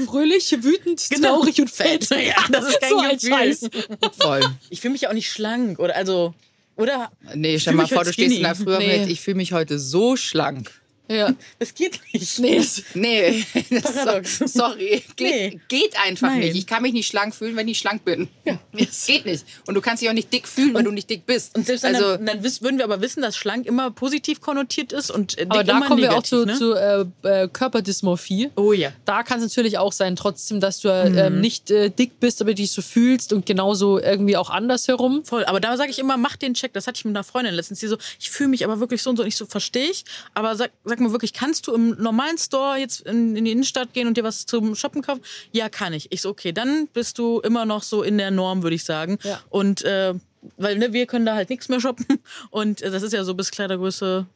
Fröhlich, 0.07 0.51
wütend, 0.63 1.03
Genau. 1.11 1.37
traurig 1.39 1.61
und 1.61 1.71
fett. 1.71 2.09
Ja, 2.11 2.37
das 2.51 2.69
ist 2.69 2.81
kein 2.81 2.91
so 2.91 2.99
ein 2.99 3.11
Gefühl. 3.17 3.31
Scheiß. 3.31 3.71
Voll. 4.19 4.41
Ich 4.71 4.81
fühle 4.81 4.93
mich 4.93 5.03
ja 5.03 5.09
auch 5.11 5.15
nicht 5.15 5.31
schlank 5.31 5.79
oder 5.79 5.97
also 5.97 6.35
oder 6.77 7.11
Nee, 7.35 7.59
stell 7.59 7.75
mal 7.75 7.87
vor, 7.89 7.99
heute 7.99 8.11
du 8.11 8.13
stehst 8.15 8.37
in 8.37 8.43
der 8.43 8.55
Früh 8.55 8.77
Nee. 8.79 8.97
jetzt, 8.99 9.11
ich 9.11 9.21
fühle 9.21 9.37
mich 9.37 9.53
heute 9.53 9.79
so 9.79 10.17
schlank. 10.17 10.71
Ja. 11.09 11.35
das 11.59 11.75
geht 11.75 12.01
nicht. 12.13 12.39
Nee, 12.39 12.57
das, 12.57 12.83
Nee, 12.95 13.45
Paradox. 13.83 14.39
sorry. 14.47 15.03
Geht, 15.17 15.31
Nee. 15.53 15.61
geht 15.69 15.97
einfach 16.05 16.29
Nein. 16.29 16.41
nicht. 16.41 16.57
Ich 16.57 16.67
kann 16.67 16.83
mich 16.83 16.93
nicht 16.93 17.07
schlank 17.09 17.35
fühlen, 17.35 17.57
wenn 17.57 17.69
ich 17.69 17.79
schlank 17.79 18.05
bin. 18.05 18.29
Das 18.73 19.07
geht 19.07 19.27
nicht. 19.27 19.45
Und 19.67 19.75
du 19.75 19.81
kannst 19.81 20.03
dich 20.03 20.09
auch 20.09 20.15
nicht 20.15 20.33
dick 20.33 20.47
fühlen, 20.47 20.75
wenn 20.75 20.85
du 20.85 20.91
nicht 20.91 21.09
dick 21.11 21.27
bist. 21.27 21.57
Und 21.57 21.67
selbst 21.67 21.85
dann, 21.85 21.95
also, 21.95 22.17
dann, 22.17 22.27
dann 22.27 22.43
würden 22.43 22.79
wir 22.79 22.85
aber 22.85 23.01
wissen, 23.01 23.23
dass 23.23 23.37
schlank 23.37 23.67
immer 23.67 23.91
positiv 23.91 24.41
konnotiert 24.41 24.93
ist 24.93 25.11
und 25.11 25.37
äh, 25.39 25.43
dick 25.43 25.51
aber 25.51 25.65
da 25.65 25.77
immer 25.79 25.87
kommen 25.87 26.03
wir 26.03 26.11
auch 26.13 26.23
negativ, 26.23 26.31
zu, 26.31 26.45
ne? 26.45 26.59
zu 26.59 26.75
äh, 26.75 27.43
äh, 27.45 27.49
Körperdysmorphie. 27.49 28.51
Oh 28.57 28.73
ja. 28.73 28.93
Da 29.05 29.23
kann 29.23 29.39
es 29.39 29.45
natürlich 29.45 29.79
auch 29.79 29.93
sein, 29.93 30.17
trotzdem, 30.17 30.61
dass 30.61 30.81
du 30.81 30.89
ähm, 30.89 31.41
nicht 31.41 31.71
äh, 31.71 31.91
dick 31.91 32.21
bist, 32.21 32.41
aber 32.43 32.55
dich 32.55 32.73
so 32.73 32.83
fühlst 32.83 33.33
und 33.33 33.47
genauso 33.47 33.99
irgendwie 33.99 34.37
auch 34.37 34.51
andersherum. 34.51 35.25
Voll, 35.25 35.45
aber 35.45 35.61
da 35.61 35.77
sage 35.77 35.91
ich 35.91 35.99
immer, 35.99 36.17
mach 36.17 36.37
den 36.37 36.55
Check. 36.55 36.73
Das 36.73 36.87
hatte 36.87 36.99
ich 36.99 37.05
mit 37.05 37.17
einer 37.17 37.25
Freundin 37.25 37.55
letztens, 37.55 37.81
die 37.81 37.87
so, 37.87 37.97
ich 38.19 38.31
fühle 38.31 38.51
mich 38.51 38.65
aber 38.65 38.81
wirklich 38.81 39.03
so 39.03 39.11
und 39.11 39.17
so. 39.17 39.23
Und 39.23 39.29
ich 39.29 39.37
so, 39.37 39.47
verstehe 39.47 39.91
ich. 39.91 40.05
Aber 40.35 40.57
sag, 40.57 40.71
sag 40.85 40.98
mal 41.01 41.13
wirklich, 41.13 41.33
kannst 41.33 41.67
du 41.67 41.75
im 41.75 41.91
normalen 41.91 42.39
Store 42.39 42.79
jetzt 42.79 43.01
in, 43.03 43.37
in 43.37 43.45
die 43.45 43.53
Innenstadt 43.53 43.93
gehen 43.93 44.07
und 44.07 44.17
dir 44.17 44.25
was 44.25 44.47
zum 44.47 44.75
Shoppen 44.75 45.03
kaufen? 45.03 45.23
Ja, 45.53 45.69
kann 45.69 45.93
ich. 45.93 46.11
Ich 46.11 46.23
so, 46.23 46.31
okay, 46.31 46.53
dann 46.53 46.89
bist 46.89 47.19
du 47.19 47.41
immer 47.41 47.65
noch 47.65 47.83
so 47.83 48.03
in 48.03 48.19
der 48.19 48.31
Norm, 48.31 48.63
würde 48.63 48.77
ich 48.77 48.85
sagen. 48.85 49.19
Ja. 49.23 49.41
Und 49.51 49.83
äh, 49.85 50.15
weil 50.57 50.79
ne, 50.79 50.93
wir 50.93 51.07
können 51.07 51.27
da 51.27 51.35
halt 51.35 51.51
nichts 51.51 51.69
mehr 51.69 51.81
shoppen. 51.81 52.07
Und 52.51 52.83
äh, 52.83 52.91
das 52.91 53.03
ist 53.03 53.13
ja 53.13 53.25
so 53.25 53.35
bis 53.35 53.51
Kleidergröße 53.51 54.27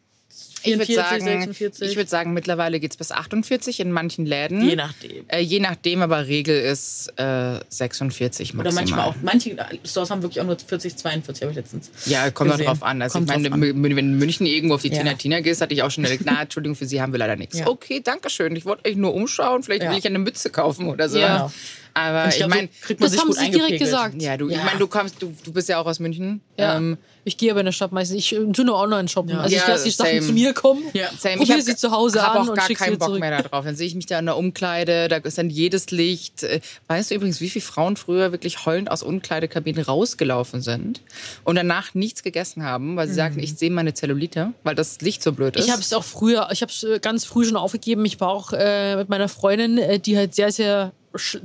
ich 0.64 0.72
würde 0.74 0.86
44, 0.86 0.94
sagen, 1.24 1.40
46. 1.40 1.90
ich 1.90 1.96
würd 1.96 2.08
sagen, 2.08 2.32
mittlerweile 2.34 2.78
geht 2.78 2.92
es 2.92 2.96
bis 2.96 3.10
48 3.10 3.80
in 3.80 3.90
manchen 3.90 4.26
Läden. 4.26 4.66
Je 4.68 4.76
nachdem. 4.76 5.24
Äh, 5.28 5.40
je 5.40 5.58
nachdem, 5.58 6.02
aber 6.02 6.26
Regel 6.28 6.56
ist 6.60 7.12
äh, 7.16 7.58
46 7.68 8.54
maximal. 8.54 8.66
Oder 8.66 8.74
manchmal 8.74 9.08
auch. 9.08 9.14
Manche 9.22 9.56
Stores 9.84 10.10
haben 10.10 10.22
wirklich 10.22 10.40
auch 10.40 10.46
nur 10.46 10.56
40, 10.58 10.96
42, 10.96 11.42
habe 11.42 11.50
ich 11.50 11.56
letztens. 11.56 11.90
Ja, 12.06 12.30
kommt 12.30 12.50
auch 12.50 12.54
gesehen. 12.54 12.66
drauf 12.66 12.82
an. 12.82 13.02
Also 13.02 13.18
Kommt 13.18 13.30
ich 13.30 13.50
meine, 13.50 13.60
wenn 13.60 13.82
du 13.82 13.96
in 13.98 14.18
München 14.18 14.46
irgendwo 14.46 14.76
auf 14.76 14.82
die 14.82 14.88
Ja. 14.88 14.98
Tina 14.98 15.14
Tina 15.14 15.40
gehst, 15.40 15.60
hatte 15.60 15.74
ich 15.74 15.82
auch 15.82 15.90
schon 15.90 16.06
eine, 16.06 16.16
na, 16.24 16.42
Entschuldigung, 16.42 16.76
für 16.76 16.86
Sie 16.86 17.00
haben 17.02 17.12
wir 17.12 17.18
leider 17.18 17.36
nichts. 17.36 17.58
Ja. 17.58 17.66
Okay, 17.66 18.00
danke 18.02 18.30
schön. 18.30 18.54
Ich 18.54 18.64
wollte 18.64 18.88
euch 18.88 18.96
nur 18.96 19.14
umschauen. 19.14 19.62
Vielleicht 19.64 19.82
Ja. 19.82 19.90
will 19.90 19.98
ich 19.98 20.06
eine 20.06 20.18
Mütze 20.20 20.50
kaufen 20.50 20.86
oder 20.88 21.08
so. 21.08 21.18
Ja. 21.18 21.50
Aber 21.94 22.28
ich, 22.28 22.36
glaub, 22.36 22.50
meine, 22.50 22.68
so 22.88 22.94
Das 22.94 23.18
haben 23.18 23.32
sie 23.32 23.50
direkt 23.50 23.78
gesagt. 23.78 24.20
ja, 24.20 24.36
du, 24.36 24.48
ich 24.48 24.56
Ja. 24.56 24.64
meine, 24.64 24.78
du 24.78 24.86
kommst, 24.86 25.20
du, 25.20 25.34
du 25.44 25.52
bist 25.52 25.68
ja 25.68 25.78
auch 25.80 25.86
aus 25.86 25.98
München. 26.00 26.40
Ja. 26.58 26.76
Ähm, 26.76 26.96
ich 27.24 27.36
gehe 27.36 27.50
aber 27.52 27.60
in 27.60 27.66
der 27.66 27.72
Stadt 27.72 27.92
meistens. 27.92 28.18
Ich 28.18 28.32
äh, 28.34 28.44
tue 28.52 28.64
nur 28.64 28.76
online 28.76 29.08
shoppen. 29.08 29.30
Ja. 29.30 29.40
Also 29.40 29.54
ich 29.54 29.66
lasse 29.66 29.84
die 29.84 29.90
Sachen 29.90 30.22
zu 30.22 30.32
mir 30.32 30.52
kommen, 30.54 30.82
Ja. 30.92 31.08
Same. 31.18 31.36
probiere 31.36 31.62
sie 31.62 31.76
zu 31.76 31.90
Hause 31.92 32.24
an 32.26 32.38
auch 32.38 32.48
und 32.48 32.56
gar 32.56 32.68
keinen 32.70 32.98
Bock 32.98 33.08
zurück. 33.08 33.20
mehr 33.20 33.42
darauf. 33.42 33.64
Dann 33.64 33.76
sehe 33.76 33.86
ich 33.86 33.94
mich 33.94 34.06
da 34.06 34.18
in 34.18 34.26
der 34.26 34.36
Umkleide, 34.36 35.08
da 35.08 35.16
ist 35.18 35.38
dann 35.38 35.50
jedes 35.50 35.90
Licht. 35.90 36.42
Äh, 36.42 36.60
Weißt 36.88 37.10
du 37.10 37.14
übrigens, 37.14 37.40
wie 37.40 37.48
viele 37.50 37.64
Frauen 37.64 37.96
früher 37.96 38.32
wirklich 38.32 38.66
heulend 38.66 38.90
aus 38.90 39.02
Umkleidekabinen 39.02 39.84
rausgelaufen 39.84 40.62
sind 40.62 41.00
und 41.44 41.54
danach 41.56 41.94
nichts 41.94 42.22
gegessen 42.22 42.64
haben, 42.64 42.96
weil 42.96 43.06
sie 43.08 43.14
sagten, 43.14 43.38
ich 43.38 43.54
sehe 43.56 43.70
meine 43.70 43.94
Zellulite, 43.94 44.52
weil 44.64 44.74
das 44.74 45.00
Licht 45.00 45.22
so 45.22 45.32
blöd 45.32 45.56
ist. 45.56 45.66
Ich 45.66 45.70
habe 45.70 45.82
es 45.82 45.92
auch 45.92 46.04
früher, 46.04 46.48
ich 46.52 46.62
habe 46.62 46.72
es 46.72 46.84
ganz 47.02 47.24
früh 47.24 47.44
schon 47.44 47.56
aufgegeben. 47.56 48.04
Ich 48.04 48.18
war 48.20 48.28
auch 48.30 48.52
äh, 48.52 48.96
mit 48.96 49.08
meiner 49.08 49.28
Freundin, 49.28 49.78
äh, 49.78 49.98
die 50.00 50.16
halt 50.16 50.34
sehr, 50.34 50.50
sehr 50.50 50.92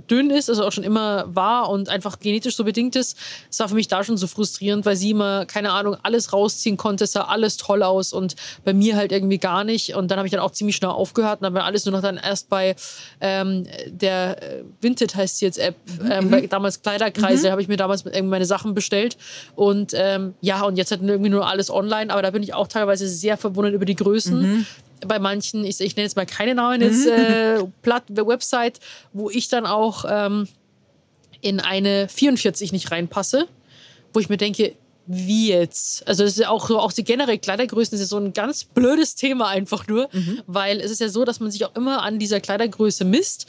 dünn 0.10 0.30
ist, 0.30 0.50
also 0.50 0.66
auch 0.66 0.72
schon 0.72 0.84
immer 0.84 1.26
war 1.36 1.70
und 1.70 1.90
einfach 1.90 2.20
genetisch 2.20 2.56
so 2.56 2.64
bedingt 2.64 2.96
ist. 2.96 3.18
Es 3.50 3.60
war 3.60 3.70
für 3.70 3.76
mich 3.76 3.88
da 3.88 4.04
schon 4.04 4.18
so 4.18 4.28
frustrierend, 4.28 4.86
weil 4.86 4.96
sie 4.96 5.12
immer, 5.12 5.46
keine 5.46 5.72
Ahnung, 5.72 5.98
alles 6.04 6.34
rausziehen 6.34 6.78
konnte, 6.78 7.04
es 7.04 7.12
sah 7.12 7.24
alles 7.24 7.58
toll 7.58 7.84
aus 7.84 8.14
und 8.14 8.36
bei 8.64 8.74
mir 8.74 8.96
halt 8.96 9.12
irgendwie 9.12 9.38
gar 9.38 9.64
nicht. 9.64 9.96
Und 9.96 10.10
dann 10.10 10.18
habe 10.18 10.28
ich 10.28 10.32
dann 10.32 10.42
auch 10.42 10.52
ziemlich 10.52 10.76
schnell 10.76 10.92
aufgehört 10.92 11.42
und 11.42 11.46
habe 11.46 11.64
alles 11.64 11.86
nur 11.86 11.94
noch 11.94 12.02
dann 12.02 12.18
erst 12.18 12.50
bei 12.50 12.76
ähm, 13.22 13.66
der 13.88 14.42
äh, 14.42 14.64
Vinted 14.82 15.16
heißt 15.16 15.40
sie 15.40 15.46
jetzt 15.46 15.58
App, 15.58 15.76
ähm, 16.10 16.30
bei, 16.30 16.48
damals 16.48 16.82
Kleiderkreise, 16.82 17.52
habe 17.52 17.62
ich 17.62 17.68
mir 17.68 17.78
damals 17.78 18.06
irgendwie 18.06 18.22
meine 18.24 18.46
Sachen 18.46 18.74
bestellt. 18.74 19.18
Und 19.56 19.92
ähm, 19.94 20.34
ja, 20.42 20.62
und 20.64 20.78
jetzt 20.78 20.92
hat 20.92 21.02
irgendwie 21.02 21.30
nur 21.30 21.48
alles 21.48 21.70
online, 21.70 22.12
aber 22.12 22.22
da 22.22 22.32
bin 22.32 22.44
ich 22.44 22.54
auch 22.54 22.68
teilweise 22.68 23.08
sehr 23.08 23.38
verwundert 23.38 23.74
über 23.74 23.86
die 23.86 23.96
Größen. 23.96 24.66
Bei 25.06 25.20
manchen, 25.20 25.64
ich, 25.64 25.80
ich 25.80 25.96
nenne 25.96 26.06
jetzt 26.06 26.16
mal 26.16 26.26
keine 26.26 26.56
Namen, 26.56 26.82
jetzt 26.82 27.06
äh, 27.06 27.64
Platt, 27.82 28.04
Website, 28.10 28.80
wo 29.14 29.30
ich 29.30 29.50
dann 29.50 29.66
auch 29.66 30.06
ähm, 30.08 30.48
in 31.42 31.60
eine 31.60 32.08
44 32.10 32.72
nicht 32.72 32.92
reinpasse, 32.92 33.48
wo 34.14 34.20
ich 34.20 34.30
mir 34.30 34.38
denke, 34.38 34.74
wie 35.08 35.50
jetzt? 35.50 36.06
Also 36.08 36.24
es 36.26 36.32
ist 36.32 36.40
ja 36.40 36.50
auch 36.50 36.68
so, 36.68 36.80
auch 36.80 36.92
die 36.92 37.04
generell 37.04 37.38
Kleidergrößen 37.38 37.96
ist 37.96 38.02
ja 38.02 38.08
so 38.08 38.18
ein 38.18 38.34
ganz 38.34 38.66
blödes 38.66 39.16
Thema 39.16 39.48
einfach 39.48 39.88
nur, 39.88 40.10
weil 40.48 40.82
es 40.82 40.92
ist 40.92 41.00
ja 41.00 41.10
so, 41.10 41.24
dass 41.24 41.40
man 41.40 41.50
sich 41.50 41.64
auch 41.66 41.76
immer 41.76 42.04
an 42.04 42.20
dieser 42.20 42.42
Kleidergröße 42.42 43.06
misst. 43.06 43.48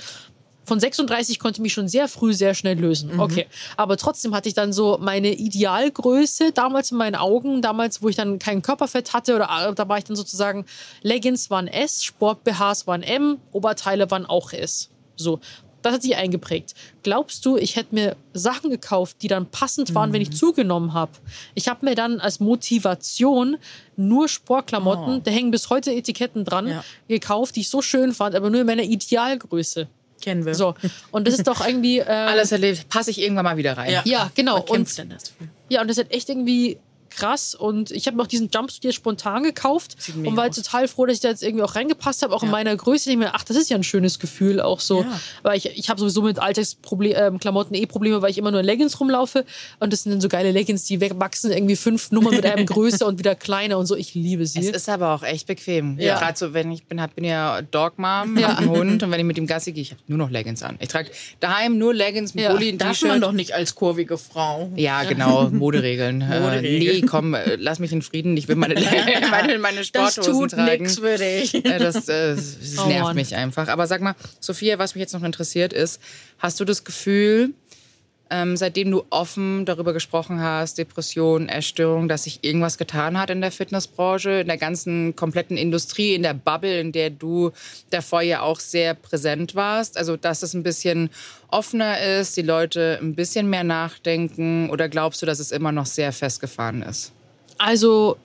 Von 0.69 0.79
36 0.81 1.39
konnte 1.39 1.57
ich 1.59 1.63
mich 1.63 1.73
schon 1.73 1.89
sehr 1.89 2.09
früh 2.09 2.35
sehr 2.35 2.53
schnell 2.55 2.79
lösen. 2.79 3.19
Okay. 3.19 3.47
Aber 3.79 3.97
trotzdem 3.97 4.35
hatte 4.35 4.49
ich 4.51 4.55
dann 4.55 4.73
so 4.75 4.99
meine 5.01 5.33
Idealgröße 5.33 6.53
damals 6.53 6.91
in 6.93 6.99
meinen 6.99 7.15
Augen, 7.17 7.63
damals, 7.63 8.03
wo 8.03 8.09
ich 8.11 8.17
dann 8.17 8.39
kein 8.39 8.61
Körperfett 8.61 9.15
hatte 9.15 9.35
oder 9.35 9.49
äh, 9.71 9.75
da 9.75 9.89
war 9.89 9.97
ich 9.97 10.05
dann 10.05 10.15
sozusagen 10.17 10.67
Leggings 11.03 11.49
waren 11.49 11.69
S, 11.69 12.05
Sport-BHs 12.05 12.87
waren 12.87 13.03
M, 13.03 13.39
Oberteile 13.53 14.11
waren 14.11 14.27
auch 14.27 14.53
S. 14.53 14.91
So. 15.17 15.41
Das 15.81 15.93
hat 15.95 16.03
sich 16.03 16.17
eingeprägt. 16.17 16.75
Glaubst 17.05 17.47
du, 17.47 17.57
ich 17.57 17.77
hätte 17.77 17.95
mir 17.95 18.17
Sachen 18.35 18.69
gekauft, 18.69 19.19
die 19.23 19.29
dann 19.29 19.47
passend 19.47 19.95
waren, 19.95 20.13
wenn 20.13 20.21
ich 20.21 20.33
zugenommen 20.33 20.93
habe? 20.93 21.13
Ich 21.55 21.69
habe 21.69 21.87
mir 21.87 21.95
dann 21.95 22.19
als 22.21 22.41
Motivation 22.41 23.57
nur 23.97 24.29
Sportklamotten, 24.29 25.23
da 25.23 25.31
hängen 25.31 25.53
bis 25.53 25.71
heute 25.71 25.93
Etiketten 25.93 26.45
dran, 26.45 26.67
Ja. 26.67 26.85
gekauft, 27.07 27.55
die 27.57 27.61
ich 27.61 27.71
so 27.71 27.81
schön 27.81 28.13
fand, 28.13 28.35
aber 28.35 28.51
nur 28.51 28.61
in 28.63 28.67
meiner 28.67 28.83
Idealgröße. 28.83 29.87
Kennen 30.21 30.45
wir. 30.45 30.55
So. 30.55 30.75
Und 31.11 31.27
das 31.27 31.35
ist 31.35 31.47
doch 31.47 31.67
irgendwie. 31.67 31.99
Äh, 32.09 32.13
alles 32.13 32.53
erlebt, 32.53 32.89
passe 32.89 33.11
ich 33.11 33.21
irgendwann 33.21 33.45
mal 33.45 33.57
wieder 33.57 33.77
rein. 33.77 33.91
Ja. 33.91 34.03
Ja, 34.05 34.31
genau. 34.35 34.61
Und 34.61 34.89
ja, 35.69 35.81
und 35.83 35.89
das 35.91 35.99
ist 35.99 36.11
echt 36.11 36.29
irgendwie 36.29 36.79
krass. 37.11 37.55
Und 37.55 37.91
ich 37.91 38.07
habe 38.07 38.17
mir 38.17 38.23
auch 38.23 38.27
diesen 38.29 38.49
Jumpsuit 38.53 38.85
jetzt 38.85 38.95
spontan 38.95 39.43
gekauft 39.43 39.97
und 40.17 40.37
war 40.37 40.49
aus. 40.49 40.57
total 40.57 40.89
froh, 40.89 41.07
dass 41.07 41.17
ich 41.17 41.21
da 41.21 41.29
jetzt 41.29 41.43
irgendwie 41.43 41.63
auch 41.65 41.75
reingepasst 41.75 42.23
habe, 42.23 42.35
auch 42.35 42.43
in 42.43 42.49
Ja. 42.49 42.53
meiner 42.53 42.77
Größe. 42.77 43.11
Ich 43.11 43.17
mir, 43.17 43.35
ach, 43.35 43.45
das 43.45 43.57
ist 43.57 43.71
ja 43.71 43.77
ein 43.77 43.83
schönes 43.85 44.19
Gefühl 44.19 44.61
auch 44.61 44.81
so. 44.81 45.03
Ja. 45.03 45.21
Weil 45.43 45.59
ich, 45.59 45.67
ich 45.79 45.89
habe 45.89 46.01
sowieso 46.01 46.23
mit 46.23 46.39
Alltagsklamotten 46.39 47.75
eh 47.75 47.87
Probleme, 47.87 48.23
weil 48.23 48.31
ich 48.31 48.39
immer 48.39 48.51
nur 48.51 48.61
in 48.61 48.67
Leggings 48.67 48.99
rumlaufe. 49.01 49.45
Und 49.81 49.93
das 49.93 50.03
sind 50.03 50.13
dann 50.13 50.21
so 50.21 50.29
geile 50.29 50.51
Leggings, 50.53 50.85
die 50.85 51.01
wachsen 51.01 51.51
irgendwie 51.53 51.77
fünf 51.77 52.11
Nummern 52.11 52.35
mit 52.35 52.45
einem 52.47 52.67
größer 52.67 53.07
und 53.07 53.19
wieder 53.19 53.35
kleiner 53.35 53.79
und 53.79 53.87
so. 53.87 53.97
Ich 53.97 54.15
liebe 54.15 54.47
sie. 54.47 54.61
Es 54.61 54.69
ist 54.71 54.89
aber 54.89 55.15
auch 55.15 55.23
echt 55.23 55.47
bequem. 55.47 55.99
Ja. 55.99 56.19
Gerade 56.19 56.39
so, 56.39 56.53
wenn 56.55 56.71
ich 56.73 56.85
bin, 56.85 57.01
hab, 57.01 57.15
bin 57.15 57.25
ja 57.25 57.63
Dogmom, 57.63 58.37
Ja. 58.39 58.49
hab 58.49 58.59
einen 58.59 58.71
Hund 58.71 59.03
und 59.03 59.11
wenn 59.11 59.21
ich 59.21 59.27
mit 59.27 59.37
dem 59.37 59.47
Gassi 59.47 59.73
gehe, 59.73 59.83
ich 59.83 59.91
habe 59.93 60.01
nur 60.07 60.19
noch 60.19 60.31
Leggings 60.31 60.63
an. 60.63 60.77
Ich 60.81 60.89
trage 60.89 61.11
daheim 61.41 61.79
nur 61.79 61.95
Leggings, 61.95 62.35
ein 62.35 62.39
Ja. 62.41 62.51
Pulli, 62.53 62.71
ein 62.71 62.79
Darf 62.79 63.03
man 63.03 63.21
doch 63.21 63.33
nicht 63.33 63.55
als 63.55 63.75
kurvige 63.75 64.19
Frau. 64.19 64.71
Ja, 64.77 65.05
genau, 65.05 65.49
Moderegeln. 65.53 66.21
Äh, 66.23 66.41
Moderegeln. 66.41 66.98
Komm, 67.03 67.35
äh, 67.35 67.57
lass 67.57 67.79
mich 67.79 67.93
in 67.93 68.03
Frieden. 68.03 68.37
Ich 68.37 68.49
will 68.49 68.57
meine, 68.57 68.75
meine, 69.31 69.59
meine 69.59 69.79
Das 69.79 69.87
Sporthosen 69.87 70.33
tut 70.49 70.51
tragen. 70.53 70.83
nix 70.83 70.99
für 70.99 71.17
dich. 71.17 71.55
Äh, 71.55 71.79
Das, 71.79 72.09
äh, 72.09 72.35
das 72.37 72.57
Oh 72.79 72.87
nervt 72.87 73.03
Mann. 73.05 73.17
mich 73.17 73.35
einfach. 73.37 73.69
Aber 73.69 73.87
sag 73.87 74.01
mal, 74.01 74.15
Sophia, 74.41 74.79
was 74.79 74.95
mich 74.95 75.01
jetzt 75.01 75.13
noch 75.15 75.23
interessiert 75.23 75.73
ist, 75.73 76.01
hast 76.39 76.61
du 76.61 76.65
das 76.65 76.85
Gefühl, 76.85 77.51
ähm, 78.31 78.57
seitdem 78.57 78.91
du 78.91 79.05
offen 79.11 79.65
darüber 79.65 79.93
gesprochen 79.93 80.41
hast, 80.41 80.79
Depression, 80.79 81.49
Essstörung, 81.49 82.09
dass 82.09 82.25
sich 82.25 82.41
irgendwas 82.43 82.79
getan 82.79 83.19
hat 83.19 83.31
in 83.31 83.41
der 83.41 83.51
Fitnessbranche, 83.51 84.41
in 84.41 84.47
der 84.47 84.59
ganzen 84.59 85.17
kompletten 85.17 85.57
Industrie, 85.57 86.15
in 86.15 86.23
der 86.23 86.35
Bubble, 86.35 86.81
in 86.81 86.93
der 86.93 87.11
du 87.11 87.53
davor 87.91 88.23
ja 88.23 88.43
auch 88.43 88.61
sehr 88.61 88.95
präsent 88.95 89.55
warst? 89.55 89.97
Also, 89.97 90.17
dass 90.17 90.43
es 90.43 90.55
ein 90.55 90.63
bisschen 90.63 91.11
offener 91.51 92.01
ist, 92.01 92.37
die 92.37 92.43
Leute 92.43 92.99
ein 93.01 93.15
bisschen 93.15 93.49
mehr 93.49 93.65
nachdenken 93.65 94.71
oder 94.71 94.89
glaubst 94.89 95.23
du, 95.23 95.27
dass 95.27 95.39
es 95.39 95.51
immer 95.51 95.73
noch 95.73 95.87
sehr 95.87 96.13
festgefahren 96.13 96.83
ist? 96.83 97.13
Also, 97.57 98.17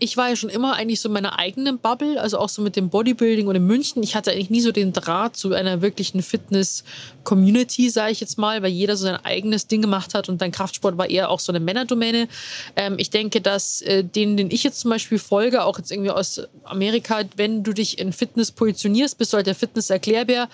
ich 0.00 0.16
war 0.16 0.28
ja 0.28 0.36
schon 0.36 0.50
immer 0.50 0.74
eigentlich 0.74 1.00
so 1.00 1.08
in 1.08 1.12
meiner 1.12 1.38
eigenen 1.38 1.78
Bubble, 1.78 2.20
also 2.20 2.38
auch 2.38 2.48
so 2.48 2.62
mit 2.62 2.76
dem 2.76 2.88
Bodybuilding 2.88 3.48
und 3.48 3.56
in 3.56 3.66
München. 3.66 4.02
Ich 4.02 4.14
hatte 4.14 4.30
eigentlich 4.30 4.50
nie 4.50 4.60
so 4.60 4.70
den 4.70 4.92
Draht 4.92 5.36
zu 5.36 5.52
einer 5.52 5.82
wirklichen 5.82 6.22
Fitness-Community, 6.22 7.90
sage 7.90 8.12
ich 8.12 8.20
jetzt 8.20 8.38
mal, 8.38 8.62
weil 8.62 8.70
jeder 8.70 8.96
so 8.96 9.06
sein 9.06 9.16
eigenes 9.24 9.66
Ding 9.66 9.82
gemacht 9.82 10.14
hat 10.14 10.28
und 10.28 10.40
dein 10.40 10.52
Kraftsport 10.52 10.98
war 10.98 11.10
eher 11.10 11.30
auch 11.30 11.40
so 11.40 11.50
eine 11.50 11.60
Männerdomäne. 11.60 12.28
Ähm, 12.76 12.94
ich 12.98 13.10
denke, 13.10 13.40
dass 13.40 13.82
äh, 13.82 14.04
denen, 14.04 14.36
den 14.36 14.50
ich 14.50 14.62
jetzt 14.62 14.80
zum 14.80 14.90
Beispiel 14.90 15.18
folge, 15.18 15.64
auch 15.64 15.78
jetzt 15.78 15.90
irgendwie 15.90 16.10
aus 16.10 16.42
Amerika, 16.64 17.22
wenn 17.36 17.64
du 17.64 17.72
dich 17.72 17.98
in 17.98 18.12
Fitness 18.12 18.52
positionierst, 18.52 19.18
bist 19.18 19.32
du 19.32 19.36
halt 19.36 19.48
der 19.48 19.56
Fitness-Erklärbär 19.56 20.48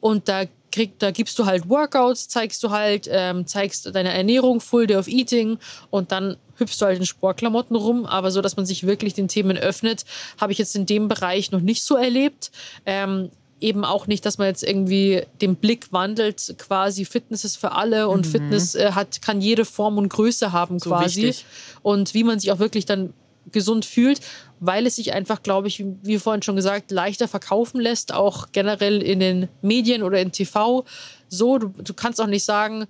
und 0.00 0.28
da 0.28 0.44
krieg, 0.72 0.98
da 0.98 1.10
gibst 1.10 1.38
du 1.38 1.46
halt 1.46 1.68
Workouts, 1.68 2.28
zeigst 2.28 2.62
du 2.64 2.70
halt, 2.70 3.08
ähm, 3.10 3.46
zeigst 3.46 3.94
deine 3.94 4.12
Ernährung, 4.12 4.60
Full 4.60 4.86
Day 4.88 4.96
of 4.96 5.06
Eating 5.06 5.58
und 5.90 6.10
dann 6.10 6.36
hüpfst 6.56 6.78
du 6.80 6.86
halt 6.86 6.98
in 6.98 7.06
Sportklamotten 7.06 7.76
rum, 7.76 8.06
aber 8.06 8.30
so, 8.30 8.40
dass 8.40 8.56
man 8.56 8.66
sich 8.66 8.86
wirklich 8.86 9.14
den 9.14 9.28
Themen 9.28 9.56
öffnet, 9.56 10.04
habe 10.40 10.52
ich 10.52 10.58
jetzt 10.58 10.74
in 10.74 10.86
dem 10.86 11.08
Bereich 11.08 11.52
noch 11.52 11.60
nicht 11.60 11.84
so 11.84 11.96
erlebt. 11.96 12.50
Ähm, 12.86 13.30
eben 13.60 13.84
auch 13.84 14.08
nicht, 14.08 14.26
dass 14.26 14.38
man 14.38 14.48
jetzt 14.48 14.64
irgendwie 14.64 15.22
den 15.40 15.54
Blick 15.54 15.92
wandelt, 15.92 16.56
quasi 16.58 17.04
Fitness 17.04 17.44
ist 17.44 17.56
für 17.56 17.72
alle 17.72 18.08
und 18.08 18.26
Fitness 18.26 18.74
äh, 18.74 18.90
hat, 18.92 19.22
kann 19.22 19.40
jede 19.40 19.64
Form 19.64 19.98
und 19.98 20.08
Größe 20.08 20.52
haben 20.52 20.80
So 20.80 20.90
quasi. 20.90 21.22
wichtig. 21.22 21.46
Und 21.82 22.12
wie 22.12 22.24
man 22.24 22.40
sich 22.40 22.50
auch 22.50 22.58
wirklich 22.58 22.86
dann 22.86 23.14
gesund 23.52 23.84
fühlt, 23.84 24.20
weil 24.64 24.86
es 24.86 24.94
sich 24.94 25.12
einfach, 25.12 25.42
glaube 25.42 25.66
ich, 25.66 25.84
wie 26.02 26.20
vorhin 26.20 26.42
schon 26.42 26.54
gesagt, 26.54 26.92
leichter 26.92 27.26
verkaufen 27.26 27.80
lässt, 27.80 28.14
auch 28.14 28.52
generell 28.52 29.02
in 29.02 29.18
den 29.18 29.48
Medien 29.60 30.04
oder 30.04 30.20
in 30.20 30.30
TV. 30.30 30.84
So, 31.28 31.58
du, 31.58 31.68
du 31.68 31.92
kannst 31.94 32.20
auch 32.20 32.28
nicht 32.28 32.44
sagen, 32.44 32.86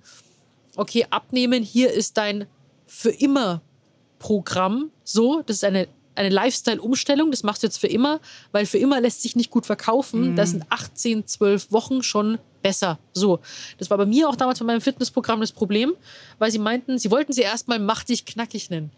okay, 0.75 1.07
abnehmen, 1.09 1.63
hier 1.63 1.91
ist 1.91 2.17
dein 2.17 2.45
für 2.85 3.09
immer 3.09 3.61
Programm. 4.19 4.91
So, 5.03 5.41
das 5.41 5.57
ist 5.57 5.63
eine, 5.63 5.87
eine 6.13 6.29
Lifestyle-Umstellung, 6.29 7.31
das 7.31 7.41
machst 7.41 7.63
du 7.63 7.67
jetzt 7.67 7.79
für 7.79 7.87
immer, 7.87 8.19
weil 8.51 8.67
für 8.67 8.77
immer 8.77 9.01
lässt 9.01 9.23
sich 9.23 9.35
nicht 9.35 9.49
gut 9.49 9.65
verkaufen. 9.65 10.31
Mhm. 10.31 10.35
Das 10.35 10.51
sind 10.51 10.65
18, 10.69 11.25
12 11.25 11.71
Wochen 11.71 12.03
schon 12.03 12.37
besser. 12.61 12.99
So, 13.13 13.39
das 13.79 13.89
war 13.89 13.97
bei 13.97 14.05
mir 14.05 14.29
auch 14.29 14.35
damals 14.35 14.59
bei 14.59 14.65
meinem 14.65 14.81
Fitnessprogramm 14.81 15.41
das 15.41 15.51
Problem, 15.51 15.95
weil 16.37 16.51
sie 16.51 16.59
meinten, 16.59 16.99
sie 16.99 17.09
wollten 17.09 17.33
sie 17.33 17.41
erstmal 17.41 17.79
mach 17.79 18.03
dich 18.03 18.25
knackig 18.25 18.69
nennen. 18.69 18.91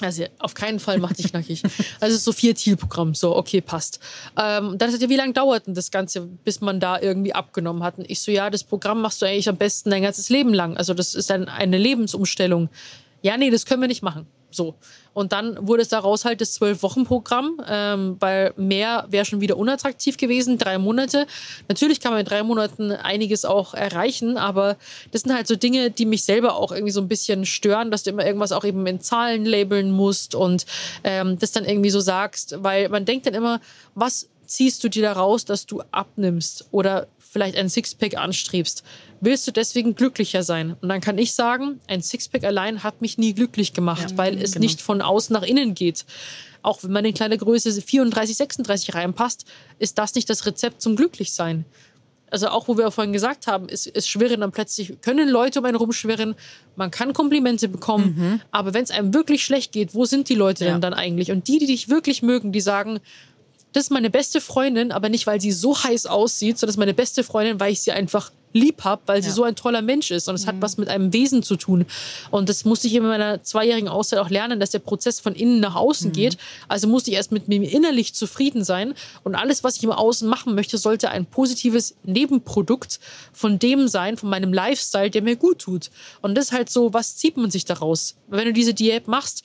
Also 0.00 0.24
auf 0.38 0.54
keinen 0.54 0.80
Fall 0.80 0.98
mach 0.98 1.12
dich 1.12 1.30
knackig. 1.30 1.62
Also 2.00 2.12
es 2.12 2.20
ist 2.20 2.24
so 2.24 2.32
vier 2.32 2.54
Zielprogramm. 2.54 3.14
So, 3.14 3.36
okay, 3.36 3.60
passt. 3.60 4.00
Ähm, 4.36 4.78
dann 4.78 4.90
sagt 4.90 5.02
er, 5.02 5.08
wie 5.08 5.16
lange 5.16 5.32
dauert 5.32 5.66
denn 5.66 5.74
das 5.74 5.90
Ganze, 5.90 6.22
bis 6.22 6.60
man 6.60 6.80
da 6.80 7.00
irgendwie 7.00 7.34
abgenommen 7.34 7.82
hat? 7.82 7.98
Und 7.98 8.10
ich 8.10 8.20
so, 8.20 8.30
ja, 8.30 8.50
das 8.50 8.64
Programm 8.64 9.00
machst 9.02 9.20
du 9.22 9.26
eigentlich 9.26 9.48
am 9.48 9.56
besten 9.56 9.90
dein 9.90 10.02
ganzes 10.02 10.28
Leben 10.28 10.54
lang. 10.54 10.76
Also 10.76 10.94
das 10.94 11.14
ist 11.14 11.30
ein, 11.30 11.48
eine 11.48 11.78
Lebensumstellung. 11.78 12.68
Ja, 13.22 13.36
nee, 13.36 13.50
das 13.50 13.66
können 13.66 13.82
wir 13.82 13.88
nicht 13.88 14.02
machen. 14.02 14.26
So. 14.50 14.74
Und 15.12 15.32
dann 15.32 15.66
wurde 15.66 15.82
es 15.82 15.88
daraus 15.88 16.24
halt 16.24 16.40
das 16.40 16.54
Zwölf-Wochen-Programm, 16.54 17.60
ähm, 17.68 18.16
weil 18.20 18.52
mehr 18.56 19.06
wäre 19.10 19.24
schon 19.24 19.40
wieder 19.40 19.56
unattraktiv 19.56 20.16
gewesen. 20.16 20.56
Drei 20.56 20.78
Monate. 20.78 21.26
Natürlich 21.68 22.00
kann 22.00 22.12
man 22.12 22.20
in 22.20 22.26
drei 22.26 22.42
Monaten 22.42 22.92
einiges 22.92 23.44
auch 23.44 23.74
erreichen, 23.74 24.36
aber 24.36 24.76
das 25.10 25.22
sind 25.22 25.34
halt 25.34 25.46
so 25.46 25.56
Dinge, 25.56 25.90
die 25.90 26.06
mich 26.06 26.24
selber 26.24 26.54
auch 26.54 26.72
irgendwie 26.72 26.92
so 26.92 27.00
ein 27.00 27.08
bisschen 27.08 27.44
stören, 27.44 27.90
dass 27.90 28.04
du 28.04 28.10
immer 28.10 28.24
irgendwas 28.24 28.52
auch 28.52 28.64
eben 28.64 28.86
in 28.86 29.00
Zahlen 29.00 29.44
labeln 29.44 29.90
musst 29.90 30.34
und 30.34 30.64
ähm, 31.02 31.38
das 31.38 31.52
dann 31.52 31.64
irgendwie 31.64 31.90
so 31.90 32.00
sagst, 32.00 32.54
weil 32.58 32.88
man 32.88 33.04
denkt 33.04 33.26
dann 33.26 33.34
immer, 33.34 33.60
was 33.94 34.28
ziehst 34.46 34.82
du 34.82 34.88
dir 34.88 35.02
da 35.02 35.12
raus, 35.12 35.44
dass 35.44 35.66
du 35.66 35.82
abnimmst 35.90 36.66
oder 36.70 37.06
vielleicht 37.18 37.56
ein 37.56 37.68
Sixpack 37.68 38.16
anstrebst? 38.16 38.84
Willst 39.20 39.46
du 39.46 39.52
deswegen 39.52 39.94
glücklicher 39.94 40.42
sein? 40.42 40.76
Und 40.80 40.88
dann 40.88 41.00
kann 41.00 41.18
ich 41.18 41.34
sagen, 41.34 41.80
ein 41.86 42.02
Sixpack 42.02 42.44
allein 42.44 42.82
hat 42.82 43.02
mich 43.02 43.18
nie 43.18 43.34
glücklich 43.34 43.72
gemacht, 43.74 44.16
weil 44.16 44.40
es 44.40 44.52
genau. 44.52 44.62
nicht 44.62 44.80
von 44.80 45.02
außen 45.02 45.34
nach 45.34 45.42
innen 45.42 45.74
geht. 45.74 46.06
Auch 46.62 46.82
wenn 46.82 46.92
man 46.92 47.04
in 47.04 47.14
kleine 47.14 47.36
Größe 47.36 47.80
34, 47.80 48.36
36 48.36 48.94
reinpasst, 48.94 49.44
ist 49.78 49.98
das 49.98 50.14
nicht 50.14 50.28
das 50.30 50.46
Rezept 50.46 50.80
zum 50.80 50.96
Glücklichsein. 50.96 51.64
Also 52.30 52.48
auch, 52.48 52.68
wo 52.68 52.78
wir 52.78 52.90
vorhin 52.92 53.12
gesagt 53.12 53.46
haben, 53.46 53.66
es, 53.68 53.86
es 53.86 54.06
schwirren 54.06 54.40
dann 54.40 54.52
plötzlich, 54.52 55.00
können 55.00 55.28
Leute 55.28 55.58
um 55.58 55.64
einen 55.64 55.76
rumschwirren, 55.76 56.36
man 56.76 56.90
kann 56.90 57.12
Komplimente 57.12 57.68
bekommen, 57.68 58.40
aber 58.52 58.72
wenn 58.72 58.84
es 58.84 58.92
einem 58.92 59.12
wirklich 59.12 59.44
schlecht 59.44 59.72
geht, 59.72 59.94
wo 59.94 60.04
sind 60.04 60.28
die 60.28 60.36
Leute 60.36 60.64
Ja. 60.64 60.72
denn 60.72 60.80
dann 60.80 60.94
eigentlich? 60.94 61.32
Und 61.32 61.48
die, 61.48 61.58
die 61.58 61.66
dich 61.66 61.88
wirklich 61.88 62.22
mögen, 62.22 62.52
die 62.52 62.60
sagen, 62.60 63.00
das 63.72 63.84
ist 63.84 63.90
meine 63.90 64.10
beste 64.10 64.40
Freundin, 64.40 64.92
aber 64.92 65.08
nicht, 65.08 65.26
weil 65.26 65.40
sie 65.40 65.52
so 65.52 65.76
heiß 65.76 66.06
aussieht, 66.06 66.58
sondern 66.58 66.68
das 66.68 66.74
ist 66.74 66.78
meine 66.78 66.94
beste 66.94 67.24
Freundin, 67.24 67.58
weil 67.58 67.72
ich 67.72 67.80
sie 67.80 67.92
einfach 67.92 68.30
lieb 68.52 68.82
habe, 68.84 69.02
weil 69.06 69.22
sie 69.22 69.28
Ja. 69.28 69.34
so 69.34 69.44
ein 69.44 69.54
toller 69.56 69.82
Mensch 69.82 70.10
ist. 70.10 70.28
Und 70.28 70.34
es 70.34 70.46
hat 70.46 70.56
was 70.60 70.76
mit 70.76 70.88
einem 70.88 71.12
Wesen 71.12 71.42
zu 71.42 71.56
tun. 71.56 71.86
Und 72.30 72.48
das 72.48 72.64
musste 72.64 72.86
ich 72.88 72.94
in 72.94 73.02
meiner 73.04 73.42
zweijährigen 73.42 73.88
Auszeit 73.88 74.18
auch 74.18 74.30
lernen, 74.30 74.58
dass 74.60 74.70
der 74.70 74.78
Prozess 74.80 75.20
von 75.20 75.34
innen 75.34 75.60
nach 75.60 75.74
außen 75.76 76.12
geht. 76.12 76.36
Also 76.68 76.88
musste 76.88 77.10
ich 77.10 77.16
erst 77.16 77.32
mit 77.32 77.48
mir 77.48 77.62
innerlich 77.70 78.14
zufrieden 78.14 78.64
sein. 78.64 78.94
Und 79.24 79.34
alles, 79.34 79.62
was 79.62 79.76
ich 79.76 79.84
im 79.84 79.92
Außen 79.92 80.28
machen 80.28 80.54
möchte, 80.54 80.78
sollte 80.78 81.10
ein 81.10 81.26
positives 81.26 81.94
Nebenprodukt 82.04 83.00
von 83.32 83.58
dem 83.58 83.88
sein, 83.88 84.16
von 84.16 84.28
meinem 84.30 84.52
Lifestyle, 84.52 85.10
der 85.10 85.22
mir 85.22 85.36
gut 85.36 85.58
tut. 85.60 85.90
Und 86.20 86.34
das 86.36 86.46
ist 86.46 86.52
halt 86.52 86.70
so, 86.70 86.92
was 86.92 87.16
zieht 87.16 87.36
man 87.36 87.50
sich 87.50 87.64
daraus? 87.64 88.16
Wenn 88.28 88.46
du 88.46 88.52
diese 88.52 88.74
Diät 88.74 89.08
machst, 89.08 89.44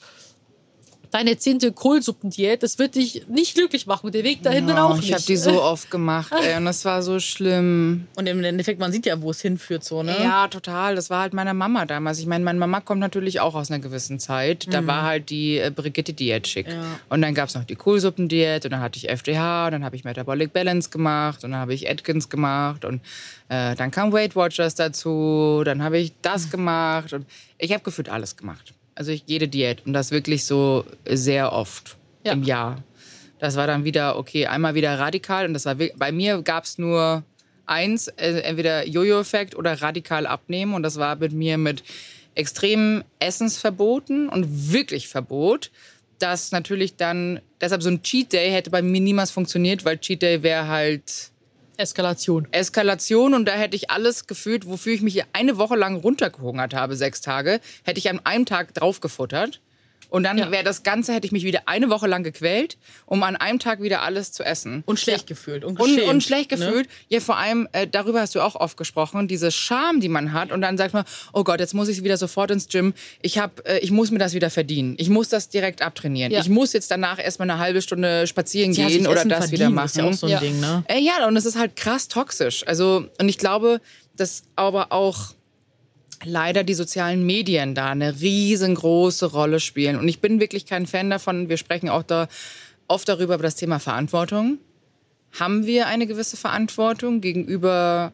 deine 1.16 1.38
zehnte 1.38 1.72
Kohlsuppendiät, 1.72 2.62
das 2.62 2.78
wird 2.78 2.94
dich 2.94 3.26
nicht 3.28 3.54
glücklich 3.54 3.86
machen. 3.86 4.06
Und 4.06 4.14
der 4.14 4.22
Weg 4.22 4.42
dahin 4.42 4.66
dann 4.66 4.76
Ja, 4.76 4.84
auch 4.84 4.96
ich 4.96 5.02
nicht. 5.02 5.14
habe 5.14 5.22
die 5.24 5.36
so 5.36 5.62
oft 5.62 5.90
gemacht, 5.90 6.30
ey, 6.42 6.56
und 6.58 6.66
das 6.66 6.84
war 6.84 7.02
so 7.02 7.18
schlimm. 7.20 8.06
Und 8.16 8.26
im 8.26 8.44
Endeffekt, 8.44 8.78
man 8.78 8.92
sieht 8.92 9.06
ja, 9.06 9.20
wo 9.22 9.30
es 9.30 9.40
hinführt, 9.40 9.82
so, 9.82 10.02
ne? 10.02 10.14
Ja, 10.20 10.46
total. 10.48 10.94
Das 10.94 11.08
war 11.08 11.20
halt 11.22 11.32
meiner 11.32 11.54
Mama 11.54 11.86
damals. 11.86 12.18
Ich 12.18 12.26
meine, 12.26 12.44
meine 12.44 12.58
Mama 12.58 12.80
kommt 12.80 13.00
natürlich 13.00 13.40
auch 13.40 13.54
aus 13.54 13.70
einer 13.70 13.80
gewissen 13.80 14.18
Zeit. 14.18 14.66
Da 14.70 14.86
war 14.86 15.02
halt 15.04 15.30
die 15.30 15.56
äh, 15.58 15.70
Brigitte-Diät 15.74 16.46
schick. 16.46 16.68
Ja. 16.68 16.82
Und 17.08 17.22
dann 17.22 17.34
gab 17.34 17.48
es 17.48 17.54
noch 17.54 17.64
die 17.64 17.76
Kohlsuppendiät 17.76 18.66
und 18.66 18.72
dann 18.72 18.80
hatte 18.80 18.98
ich 18.98 19.08
FDH 19.08 19.66
und 19.66 19.72
dann 19.72 19.84
habe 19.84 19.96
ich 19.96 20.04
Metabolic 20.04 20.52
Balance 20.52 20.90
gemacht 20.90 21.44
und 21.44 21.52
dann 21.52 21.60
habe 21.60 21.72
ich 21.72 21.88
Atkins 21.90 22.28
gemacht 22.28 22.84
und 22.84 23.00
äh, 23.48 23.74
dann 23.74 23.90
kam 23.90 24.12
Weight 24.12 24.36
Watchers 24.36 24.74
dazu, 24.74 25.62
dann 25.64 25.82
habe 25.82 25.98
ich 25.98 26.12
das 26.20 26.50
gemacht 26.50 27.14
und 27.14 27.24
ich 27.56 27.72
habe 27.72 27.82
gefühlt 27.82 28.10
alles 28.10 28.36
gemacht. 28.36 28.74
Also 28.96 29.12
ich, 29.12 29.22
jede 29.26 29.46
Diät 29.46 29.86
und 29.86 29.92
das 29.92 30.10
wirklich 30.10 30.44
so 30.44 30.84
sehr 31.08 31.52
oft 31.52 31.96
Ja. 32.24 32.32
im 32.32 32.42
Jahr. 32.42 32.82
Das 33.38 33.54
war 33.54 33.66
dann 33.68 33.84
wieder, 33.84 34.18
okay, 34.18 34.46
einmal 34.46 34.74
wieder 34.74 34.98
radikal 34.98 35.46
und 35.46 35.54
das 35.54 35.66
war, 35.66 35.74
bei 35.74 36.10
mir 36.10 36.42
gab 36.42 36.64
es 36.64 36.78
nur 36.78 37.22
eins, 37.66 38.08
äh, 38.08 38.40
entweder 38.40 38.86
Jojo-Effekt 38.88 39.54
oder 39.54 39.80
radikal 39.82 40.26
abnehmen 40.26 40.72
und 40.74 40.82
das 40.82 40.96
war 40.96 41.16
mit 41.16 41.32
mir 41.32 41.58
mit 41.58 41.84
extremen 42.34 43.04
Essensverboten 43.18 44.28
und 44.28 44.72
wirklich 44.72 45.08
Verbot, 45.08 45.70
das 46.18 46.50
natürlich 46.50 46.96
dann, 46.96 47.40
deshalb 47.60 47.82
so 47.82 47.90
ein 47.90 48.02
Cheat 48.02 48.32
Day 48.32 48.50
hätte 48.50 48.70
bei 48.70 48.80
mir 48.82 49.00
niemals 49.00 49.30
funktioniert, 49.30 49.84
weil 49.84 49.98
Cheat 49.98 50.22
Day 50.22 50.42
wäre 50.42 50.66
halt 50.68 51.30
Eskalation. 51.76 52.48
Eskalation 52.52 53.34
und 53.34 53.46
da 53.46 53.52
hätte 53.52 53.76
ich 53.76 53.90
alles 53.90 54.26
gefühlt, 54.26 54.66
wofür 54.66 54.92
ich 54.94 55.02
mich 55.02 55.22
eine 55.32 55.58
Woche 55.58 55.76
lang 55.76 55.96
runtergehungert 55.96 56.74
habe, 56.74 56.96
sechs 56.96 57.20
Tage, 57.20 57.60
hätte 57.84 57.98
ich 57.98 58.08
an 58.08 58.20
einem 58.24 58.46
Tag 58.46 58.74
draufgefuttert. 58.74 59.60
Und 60.10 60.22
dann 60.24 60.38
Ja. 60.38 60.50
wäre 60.50 60.64
das 60.64 60.82
Ganze, 60.82 61.12
hätte 61.12 61.26
ich 61.26 61.32
mich 61.32 61.44
wieder 61.44 61.62
eine 61.66 61.90
Woche 61.90 62.06
lang 62.06 62.22
gequält, 62.22 62.76
um 63.06 63.22
an 63.22 63.36
einem 63.36 63.58
Tag 63.58 63.82
wieder 63.82 64.02
alles 64.02 64.32
zu 64.32 64.42
essen. 64.44 64.82
Und 64.86 65.00
schlecht 65.00 65.26
gefühlt. 65.26 65.64
Und, 65.64 65.80
Und, 65.80 66.00
und 66.02 66.22
schlecht 66.22 66.50
ne? 66.52 66.56
gefühlt. 66.58 66.88
Ja, 67.08 67.20
vor 67.20 67.36
allem, 67.38 67.68
äh, 67.72 67.86
darüber 67.86 68.20
hast 68.20 68.34
du 68.34 68.40
auch 68.40 68.54
oft 68.54 68.76
gesprochen, 68.76 69.28
diese 69.28 69.50
Scham, 69.50 70.00
die 70.00 70.08
man 70.08 70.32
hat. 70.32 70.52
Und 70.52 70.60
dann 70.60 70.76
sagt 70.78 70.94
man, 70.94 71.04
oh 71.32 71.44
Gott, 71.44 71.60
jetzt 71.60 71.74
muss 71.74 71.88
ich 71.88 72.02
wieder 72.04 72.16
sofort 72.16 72.50
ins 72.50 72.68
Gym. 72.68 72.94
Ich, 73.22 73.38
hab, 73.38 73.66
äh, 73.68 73.78
ich 73.78 73.90
muss 73.90 74.10
mir 74.10 74.18
das 74.18 74.34
wieder 74.34 74.50
verdienen. 74.50 74.94
Ich 74.98 75.08
muss 75.08 75.28
das 75.28 75.48
direkt 75.48 75.82
abtrainieren. 75.82 76.32
Ja. 76.32 76.40
Ich 76.40 76.48
muss 76.48 76.72
jetzt 76.72 76.90
danach 76.90 77.18
erstmal 77.18 77.50
eine 77.50 77.58
halbe 77.60 77.82
Stunde 77.82 78.26
spazieren 78.26 78.72
Ja, 78.72 78.86
sich 78.88 78.98
gehen 78.98 79.06
oder 79.06 79.24
das 79.24 79.50
wieder 79.50 79.70
machen. 79.70 79.86
Ist 79.86 79.96
ja 79.96 80.04
auch 80.04 80.12
so 80.12 80.26
ein 80.26 80.32
Ja. 80.32 80.40
Ding, 80.40 80.60
ne? 80.60 80.84
Äh, 80.88 81.00
ja, 81.00 81.26
und 81.26 81.36
es 81.36 81.44
ist 81.46 81.58
halt 81.58 81.76
krass 81.76 82.08
toxisch. 82.08 82.66
Also, 82.66 83.06
und 83.18 83.28
ich 83.28 83.38
glaube, 83.38 83.80
dass 84.16 84.44
aber 84.56 84.92
auch 84.92 85.34
leider 86.24 86.64
die 86.64 86.74
sozialen 86.74 87.24
Medien 87.24 87.74
da 87.74 87.90
eine 87.90 88.20
riesengroße 88.20 89.26
Rolle 89.26 89.60
spielen. 89.60 89.96
Und 89.96 90.08
ich 90.08 90.20
bin 90.20 90.40
wirklich 90.40 90.66
kein 90.66 90.86
Fan 90.86 91.10
davon. 91.10 91.48
Wir 91.48 91.56
sprechen 91.56 91.88
auch 91.88 92.02
da 92.02 92.28
oft 92.88 93.08
darüber, 93.08 93.34
über 93.34 93.42
das 93.42 93.56
Thema 93.56 93.78
Verantwortung. 93.78 94.58
Haben 95.38 95.66
wir 95.66 95.86
eine 95.86 96.06
gewisse 96.06 96.36
Verantwortung 96.36 97.20
gegenüber 97.20 98.12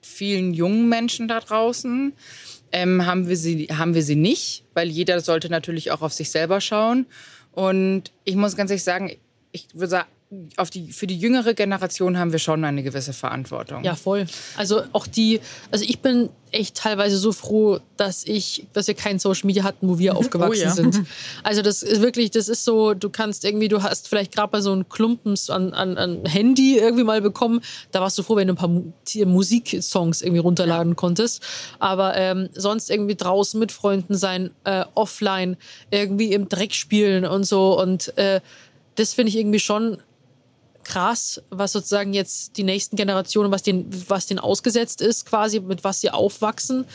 vielen 0.00 0.54
jungen 0.54 0.88
Menschen 0.88 1.28
da 1.28 1.40
draußen? 1.40 2.12
Ähm, 2.72 3.06
haben, 3.06 3.28
wir 3.28 3.36
sie, 3.36 3.68
haben 3.68 3.94
wir 3.94 4.02
sie 4.02 4.16
nicht? 4.16 4.64
Weil 4.74 4.88
jeder 4.88 5.20
sollte 5.20 5.48
natürlich 5.48 5.92
auch 5.92 6.02
auf 6.02 6.12
sich 6.12 6.30
selber 6.30 6.60
schauen. 6.60 7.06
Und 7.52 8.10
ich 8.24 8.34
muss 8.34 8.56
ganz 8.56 8.70
ehrlich 8.70 8.82
sagen, 8.82 9.16
ich 9.52 9.68
würde 9.72 9.90
sagen, 9.90 10.08
auf 10.56 10.70
die, 10.70 10.92
für 10.92 11.06
die 11.06 11.18
jüngere 11.18 11.54
Generation 11.54 12.18
haben 12.18 12.32
wir 12.32 12.38
schon 12.38 12.64
eine 12.64 12.82
gewisse 12.82 13.12
Verantwortung. 13.12 13.84
Ja, 13.84 13.94
voll. 13.94 14.26
Also 14.56 14.82
auch 14.92 15.06
die, 15.06 15.40
also 15.70 15.84
ich 15.86 16.00
bin 16.00 16.30
echt 16.54 16.76
teilweise 16.76 17.18
so 17.18 17.32
froh, 17.32 17.80
dass 17.96 18.24
ich, 18.24 18.66
dass 18.72 18.86
wir 18.86 18.94
kein 18.94 19.18
Social 19.18 19.46
Media 19.46 19.64
hatten, 19.64 19.88
wo 19.88 19.98
wir 19.98 20.16
aufgewachsen 20.16 20.62
ja. 20.62 20.70
sind. 20.70 21.02
Also 21.42 21.62
das 21.62 21.82
ist 21.82 22.00
wirklich, 22.00 22.30
das 22.30 22.48
ist 22.48 22.64
so, 22.64 22.94
du 22.94 23.10
kannst 23.10 23.44
irgendwie, 23.44 23.68
du 23.68 23.82
hast 23.82 24.08
vielleicht 24.08 24.34
gerade 24.34 24.52
mal 24.52 24.62
so 24.62 24.72
einen 24.72 24.88
Klumpen 24.88 25.34
an, 25.48 25.74
an, 25.74 25.98
an 25.98 26.24
Handy 26.24 26.78
irgendwie 26.78 27.04
mal 27.04 27.20
bekommen. 27.20 27.60
Da 27.90 28.00
warst 28.00 28.16
du 28.18 28.22
froh, 28.22 28.36
wenn 28.36 28.48
du 28.48 28.54
ein 28.54 28.56
paar 28.56 28.68
Mu 28.68 28.92
Musiksongs 29.26 30.22
irgendwie 30.22 30.40
runterladen 30.40 30.96
konntest. 30.96 31.42
Aber 31.78 32.16
ähm, 32.16 32.48
sonst 32.54 32.90
irgendwie 32.90 33.16
draußen 33.16 33.58
mit 33.58 33.72
Freunden 33.72 34.16
sein, 34.16 34.50
äh, 34.64 34.84
offline, 34.94 35.56
irgendwie 35.90 36.32
im 36.32 36.48
Dreck 36.48 36.72
spielen 36.74 37.26
und 37.26 37.44
so. 37.44 37.78
Und 37.80 38.16
äh, 38.16 38.40
das 38.94 39.14
finde 39.14 39.30
ich 39.30 39.36
irgendwie 39.36 39.60
schon 39.60 39.98
krass, 40.84 41.42
was 41.50 41.72
sozusagen 41.72 42.12
jetzt 42.12 42.56
die 42.56 42.62
nächsten 42.62 42.96
Generationen, 42.96 43.50
was 43.50 43.62
denen, 43.62 43.90
was 44.08 44.26
denen 44.26 44.40
ausgesetzt 44.40 45.00
ist, 45.00 45.26
quasi, 45.26 45.60
mit 45.60 45.84
was 45.84 46.00
sie 46.00 46.10
aufwachsen. 46.10 46.86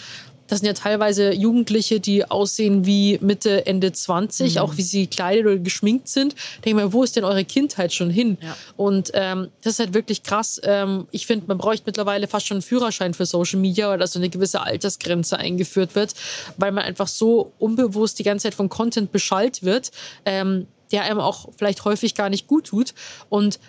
Das 0.50 0.60
sind 0.60 0.68
ja 0.68 0.74
teilweise 0.74 1.32
Jugendliche, 1.32 2.00
die 2.00 2.30
aussehen 2.30 2.86
wie 2.86 3.20
Mitte, 3.22 3.68
Ende 3.68 3.92
20, 3.92 4.60
auch 4.60 4.78
wie 4.78 4.82
sie 4.82 5.08
gekleidet 5.08 5.46
oder 5.46 5.58
geschminkt 5.58 6.08
sind. 6.08 6.34
Denke 6.66 6.70
ich 6.70 6.76
mal, 6.76 6.92
wo 6.92 7.04
ist 7.04 7.16
denn 7.16 7.24
eure 7.24 7.46
Kindheit 7.46 7.94
schon 7.94 8.10
hin? 8.10 8.38
Ja. 8.42 8.58
Und 8.76 9.12
ähm, 9.14 9.50
das 9.62 9.74
ist 9.74 9.80
halt 9.80 9.94
wirklich 9.94 10.24
krass. 10.24 10.60
Ähm, 10.64 11.08
ich 11.12 11.28
finde, 11.28 11.46
man 11.48 11.60
bräuchte 11.60 11.84
mittlerweile 11.86 12.28
fast 12.28 12.48
schon 12.48 12.56
einen 12.56 12.62
Führerschein 12.64 13.14
für 13.14 13.28
Social 13.28 13.60
Media, 13.60 13.90
weil 13.90 14.00
da 14.00 14.08
so 14.08 14.18
eine 14.18 14.30
gewisse 14.30 14.62
Altersgrenze 14.62 15.38
eingeführt 15.38 15.94
wird, 15.94 16.16
weil 16.58 16.72
man 16.72 16.84
einfach 16.84 17.08
so 17.08 17.54
unbewusst 17.60 18.18
die 18.18 18.24
ganze 18.24 18.44
Zeit 18.44 18.56
von 18.56 18.70
Content 18.70 19.12
beschallt 19.12 19.62
wird, 19.62 19.92
ähm, 20.26 20.66
der 20.92 21.04
einem 21.04 21.20
auch 21.20 21.50
vielleicht 21.58 21.86
häufig 21.86 22.16
gar 22.16 22.30
nicht 22.30 22.48
gut 22.48 22.66
tut. 22.66 22.96
Und 23.30 23.60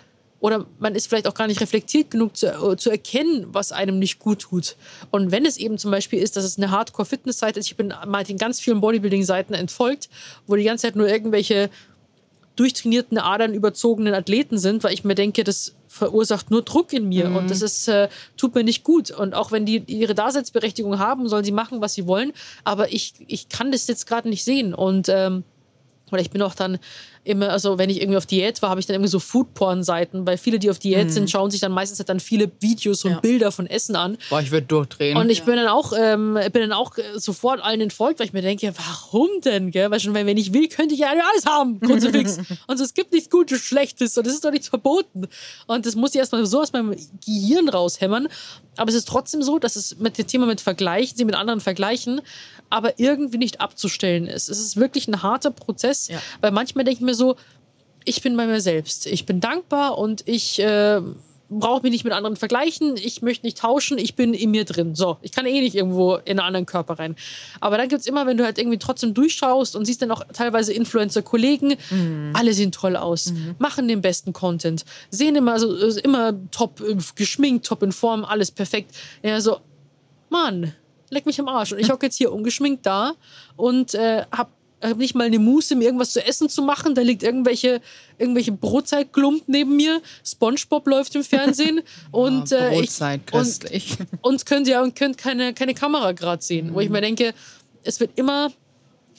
oder 0.41 0.65
man 0.79 0.95
ist 0.95 1.07
vielleicht 1.07 1.27
auch 1.27 1.35
gar 1.35 1.47
nicht 1.47 1.61
reflektiert 1.61 2.11
genug 2.11 2.35
zu, 2.35 2.47
äh, 2.47 2.75
zu 2.75 2.89
erkennen, 2.89 3.45
was 3.51 3.71
einem 3.71 3.99
nicht 3.99 4.19
gut 4.19 4.39
tut. 4.39 4.75
Und 5.11 5.31
wenn 5.31 5.45
es 5.45 5.55
eben 5.55 5.77
zum 5.77 5.91
Beispiel 5.91 6.19
ist, 6.19 6.35
dass 6.35 6.43
es 6.43 6.57
eine 6.57 6.71
Hardcore-Fitness-Seite 6.71 7.59
ist, 7.59 7.67
ich 7.67 7.77
bin 7.77 7.93
mal 8.07 8.23
den 8.23 8.37
ganz 8.37 8.59
vielen 8.59 8.81
Bodybuilding-Seiten 8.81 9.53
entfolgt, 9.53 10.09
wo 10.47 10.55
die 10.55 10.63
ganze 10.63 10.87
Zeit 10.87 10.95
nur 10.95 11.07
irgendwelche 11.07 11.69
durchtrainierten, 12.55 13.17
adern 13.17 13.53
überzogenen 13.53 14.13
Athleten 14.13 14.57
sind, 14.57 14.83
weil 14.83 14.93
ich 14.93 15.03
mir 15.03 15.15
denke, 15.15 15.43
das 15.43 15.73
verursacht 15.87 16.51
nur 16.51 16.63
Druck 16.63 16.91
in 16.91 17.07
mir 17.07 17.31
und 17.31 17.49
das 17.49 17.61
ist, 17.61 17.87
äh, 17.87 18.09
tut 18.35 18.55
mir 18.55 18.63
nicht 18.63 18.83
gut. 18.83 19.11
Und 19.11 19.33
auch 19.33 19.51
wenn 19.51 19.65
die 19.65 19.83
ihre 19.87 20.15
Daseinsberechtigung 20.15 20.99
haben, 20.99 21.29
sollen 21.29 21.45
sie 21.45 21.51
machen, 21.51 21.81
was 21.81 21.93
sie 21.93 22.07
wollen. 22.07 22.33
Aber 22.63 22.91
ich, 22.91 23.13
ich 23.27 23.47
kann 23.47 23.71
das 23.71 23.87
jetzt 23.87 24.05
gerade 24.05 24.27
nicht 24.27 24.43
sehen. 24.43 24.73
Und 24.73 25.07
ähm, 25.07 25.43
oder 26.11 26.21
ich 26.21 26.29
bin 26.29 26.41
auch 26.41 26.55
dann 26.55 26.79
immer, 27.23 27.49
also 27.49 27.77
wenn 27.77 27.89
ich 27.89 28.01
irgendwie 28.01 28.17
auf 28.17 28.25
Diät 28.25 28.61
war, 28.61 28.69
habe 28.71 28.79
ich 28.79 28.87
dann 28.87 28.95
irgendwie 28.95 29.11
so 29.11 29.19
Foodporn-Seiten, 29.19 30.25
weil 30.25 30.37
viele, 30.37 30.57
die 30.57 30.69
auf 30.71 30.79
Diät 30.79 31.11
sind, 31.11 31.29
schauen 31.29 31.51
sich 31.51 31.61
dann 31.61 31.71
meistens 31.71 31.99
halt 31.99 32.09
dann 32.09 32.19
viele 32.19 32.51
Videos 32.59 33.05
und 33.05 33.11
Ja. 33.11 33.19
Bilder 33.19 33.51
von 33.51 33.67
Essen 33.67 33.95
an. 33.95 34.17
Boah, 34.29 34.41
ich 34.41 34.49
würde 34.51 34.65
durchdrehen. 34.65 35.17
Und 35.17 35.29
ich 35.29 35.43
bin 35.43 35.55
dann 35.55 35.67
auch, 35.67 35.93
ähm, 35.95 36.33
bin 36.33 36.61
dann 36.61 36.73
auch 36.73 36.97
äh, 36.97 37.19
sofort 37.19 37.61
allen 37.61 37.81
entfolgt, 37.81 38.19
weil 38.19 38.25
ich 38.27 38.33
mir 38.33 38.41
denke, 38.41 38.73
warum 38.75 39.29
denn, 39.45 39.69
gell? 39.69 39.91
Weil 39.91 39.99
schon, 39.99 40.13
wenn, 40.15 40.25
wenn 40.25 40.37
ich 40.37 40.51
will, 40.53 40.67
könnte 40.67 40.95
ich 40.95 41.01
ja 41.01 41.09
alles 41.09 41.45
haben, 41.45 41.79
Kruzifix. 41.79 42.39
und 42.67 42.77
so, 42.77 42.83
es 42.83 42.93
gibt 42.93 43.11
nichts 43.13 43.29
Gutes, 43.29 43.61
Schlechtes 43.61 44.17
und 44.17 44.25
es 44.25 44.33
ist 44.33 44.43
doch 44.43 44.51
nichts 44.51 44.69
verboten. 44.69 45.27
Und 45.67 45.85
das 45.85 45.95
muss 45.95 46.11
ich 46.15 46.17
erstmal 46.17 46.45
so 46.47 46.61
aus 46.61 46.73
meinem 46.73 46.95
Gehirn 47.23 47.69
raushämmern. 47.69 48.27
Aber 48.77 48.89
es 48.89 48.95
ist 48.95 49.07
trotzdem 49.07 49.43
so, 49.43 49.59
dass 49.59 49.75
es 49.75 49.99
mit 49.99 50.17
dem 50.17 50.25
Thema 50.25 50.45
mit 50.47 50.61
Vergleichen, 50.61 51.17
sie 51.17 51.25
mit 51.25 51.35
anderen 51.35 51.59
vergleichen, 51.59 52.21
aber 52.69 52.99
irgendwie 52.99 53.37
nicht 53.37 53.59
abzustellen 53.59 54.27
ist. 54.27 54.49
Es 54.49 54.59
ist 54.59 54.77
wirklich 54.77 55.07
ein 55.07 55.21
harter 55.21 55.51
Prozess, 55.51 56.00
Ja. 56.07 56.21
weil 56.41 56.51
manchmal 56.51 56.85
denke 56.85 56.99
ich 56.99 57.05
mir 57.05 57.15
so, 57.15 57.35
ich 58.03 58.21
bin 58.21 58.35
bei 58.35 58.47
mir 58.47 58.61
selbst. 58.61 59.05
Ich 59.05 59.25
bin 59.25 59.39
dankbar 59.39 59.97
und 59.97 60.27
ich 60.27 60.59
äh, 60.59 61.01
brauche 61.51 61.83
mich 61.83 61.91
nicht 61.91 62.03
mit 62.03 62.13
anderen 62.13 62.35
vergleichen. 62.35 62.95
Ich 62.97 63.21
möchte 63.21 63.45
nicht 63.45 63.57
tauschen. 63.59 63.97
Ich 63.97 64.15
bin 64.15 64.33
in 64.33 64.51
mir 64.51 64.65
drin. 64.65 64.95
So, 64.95 65.17
ich 65.21 65.31
kann 65.31 65.45
eh 65.45 65.59
nicht 65.59 65.75
irgendwo 65.75 66.15
in 66.15 66.31
einen 66.31 66.39
anderen 66.39 66.65
Körper 66.65 66.97
rein. 66.97 67.15
Aber 67.59 67.77
dann 67.77 67.89
gibt's 67.89 68.07
immer, 68.07 68.25
wenn 68.25 68.37
du 68.37 68.45
halt 68.45 68.57
irgendwie 68.57 68.79
trotzdem 68.79 69.13
durchschaust 69.13 69.75
und 69.75 69.85
siehst 69.85 70.01
dann 70.01 70.11
auch 70.11 70.23
teilweise 70.33 70.73
Influencer-Kollegen, 70.73 71.75
alle 72.33 72.53
sehen 72.53 72.71
toll 72.71 72.95
aus, 72.95 73.33
machen 73.59 73.87
den 73.87 74.01
besten 74.01 74.33
Content, 74.33 74.85
sehen 75.09 75.35
immer, 75.35 75.53
also, 75.53 75.75
äh, 75.77 75.99
immer 76.01 76.33
top 76.51 76.81
geschminkt, 77.15 77.65
top 77.65 77.83
in 77.83 77.91
Form, 77.91 78.23
alles 78.23 78.49
perfekt. 78.49 78.95
Ja, 79.21 79.41
so, 79.41 79.57
Mann, 80.29 80.73
leck 81.09 81.25
mich 81.25 81.39
am 81.39 81.49
Arsch. 81.49 81.73
Und 81.73 81.79
ich 81.79 81.91
hocke 81.91 82.05
jetzt 82.05 82.15
hier 82.15 82.31
ungeschminkt 82.31 82.85
da 82.85 83.13
und 83.57 83.93
äh, 83.93 84.23
hab, 84.31 84.49
hab 84.81 84.97
nicht 84.97 85.15
mal 85.15 85.25
eine 85.27 85.39
Muße, 85.39 85.75
mir 85.75 85.85
irgendwas 85.85 86.11
zu 86.11 86.25
essen 86.25 86.49
zu 86.49 86.61
machen. 86.61 86.95
Da 86.95 87.01
liegt 87.01 87.23
irgendwelche, 87.23 87.81
irgendwelche 88.17 88.51
Brotzeitklump 88.51 89.43
neben 89.47 89.75
mir. 89.75 90.01
Spongebob 90.25 90.87
läuft 90.87 91.15
im 91.15 91.23
Fernsehen. 91.23 91.81
und, 92.11 92.51
oh, 92.51 92.55
äh, 92.55 92.73
ich, 92.73 92.79
Brotzeit, 92.79 93.21
und 93.33 93.39
köstlich. 93.39 93.97
uns 94.21 94.45
könnt 94.45 94.67
ihr 94.67 94.81
und 94.81 94.95
könnt 94.95 95.17
keine, 95.17 95.53
keine 95.53 95.73
Kamera 95.73 96.11
gerade 96.13 96.41
sehen. 96.41 96.73
Wo 96.73 96.79
ich 96.79 96.89
mir 96.89 97.01
denke, 97.01 97.33
es 97.83 97.99
wird 97.99 98.11
immer 98.15 98.51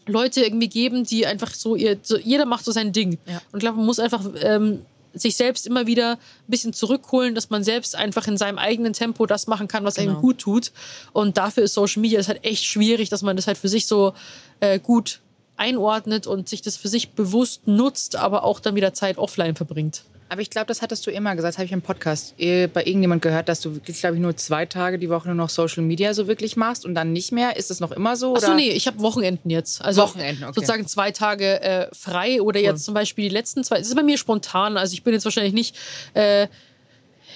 Leute 0.07 0.43
irgendwie 0.43 0.69
geben, 0.69 1.05
die 1.05 1.27
einfach 1.27 1.55
so, 1.55 1.77
ihr, 1.77 1.99
so 2.03 2.19
jeder 2.19 2.45
macht 2.45 2.65
so 2.65 2.73
sein 2.73 2.93
Ding. 2.93 3.19
Ja. 3.27 3.41
Und 3.53 3.59
ich 3.59 3.61
glaube, 3.61 3.77
man 3.77 3.87
muss 3.87 4.01
einfach 4.01 4.25
ähm, 4.43 4.81
sich 5.15 5.37
selbst 5.37 5.67
immer 5.67 5.87
wieder 5.87 6.13
ein 6.13 6.19
bisschen 6.49 6.73
zurückholen, 6.73 7.35
dass 7.35 7.51
man 7.51 7.65
selbst 7.65 7.97
einfach 7.97 8.27
in 8.27 8.37
seinem 8.37 8.59
eigenen 8.59 8.93
Tempo 8.93 9.27
das 9.27 9.47
machen 9.47 9.69
kann, 9.69 9.85
was 9.85 9.99
einem 9.99 10.11
Genau. 10.11 10.21
gut 10.21 10.39
tut. 10.39 10.73
Und 11.13 11.37
dafür 11.37 11.65
ist 11.65 11.75
Social 11.75 12.01
Media 12.01 12.19
das 12.19 12.29
halt 12.29 12.45
echt 12.45 12.65
schwierig, 12.65 13.09
dass 13.09 13.23
man 13.23 13.37
das 13.37 13.47
halt 13.47 13.59
für 13.59 13.69
sich 13.69 13.87
so 13.87 14.15
äh, 14.61 14.79
gut 14.79 15.21
einordnet 15.57 16.27
und 16.27 16.49
sich 16.49 16.63
das 16.63 16.77
für 16.77 16.89
sich 16.89 17.11
bewusst 17.11 17.67
nutzt, 17.67 18.17
aber 18.17 18.45
auch 18.45 18.61
dann 18.61 18.75
wieder 18.75 18.95
Zeit 18.95 19.19
offline 19.19 19.55
verbringt. 19.55 20.05
Aber 20.33 20.41
ich 20.41 20.49
glaube, 20.49 20.67
das 20.67 20.81
hattest 20.81 21.07
du 21.07 21.11
immer 21.11 21.37
gesagt, 21.37 21.53
das 21.53 21.59
habe 21.59 21.67
ich 21.67 21.73
im 21.73 21.83
Podcast 21.83 22.33
eh 22.39 22.67
bei 22.67 22.87
irgendjemand 22.87 23.21
gehört, 23.21 23.51
dass 23.51 23.61
du 23.61 23.75
wirklich, 23.75 24.01
glaube 24.01 24.17
ich, 24.17 24.23
nur 24.23 24.35
zwei 24.35 24.65
Tage 24.65 24.99
die 24.99 25.11
Woche 25.11 25.29
nur 25.29 25.35
noch 25.35 25.51
Social 25.51 25.83
Media 25.83 26.15
so 26.15 26.27
wirklich 26.27 26.57
machst 26.57 26.87
und 26.87 26.95
dann 26.95 27.13
nicht 27.13 27.33
mehr. 27.33 27.59
Ist 27.59 27.69
das 27.69 27.81
noch 27.81 27.93
immer 27.93 28.17
so? 28.17 28.35
Achso, 28.35 28.47
oder? 28.47 28.57
nee, 28.57 28.71
ich 28.71 28.87
habe 28.87 28.99
Wochenenden 29.01 29.51
jetzt. 29.51 29.83
Also 29.85 30.01
Wochenenden, 30.01 30.45
okay. 30.45 30.55
sozusagen 30.55 30.87
zwei 30.87 31.11
Tage 31.11 31.61
äh, 31.61 31.89
frei 31.93 32.41
oder 32.41 32.61
jetzt 32.61 32.87
zum 32.87 32.95
Beispiel 32.95 33.29
die 33.29 33.35
letzten 33.35 33.63
zwei. 33.63 33.77
Es 33.81 33.89
ist 33.89 33.95
bei 33.95 34.03
mir 34.03 34.17
spontan. 34.17 34.79
Also 34.79 34.95
ich 34.95 35.03
bin 35.03 35.13
jetzt 35.13 35.27
wahrscheinlich 35.27 35.53
nicht. 35.53 35.77
Äh, 36.15 36.49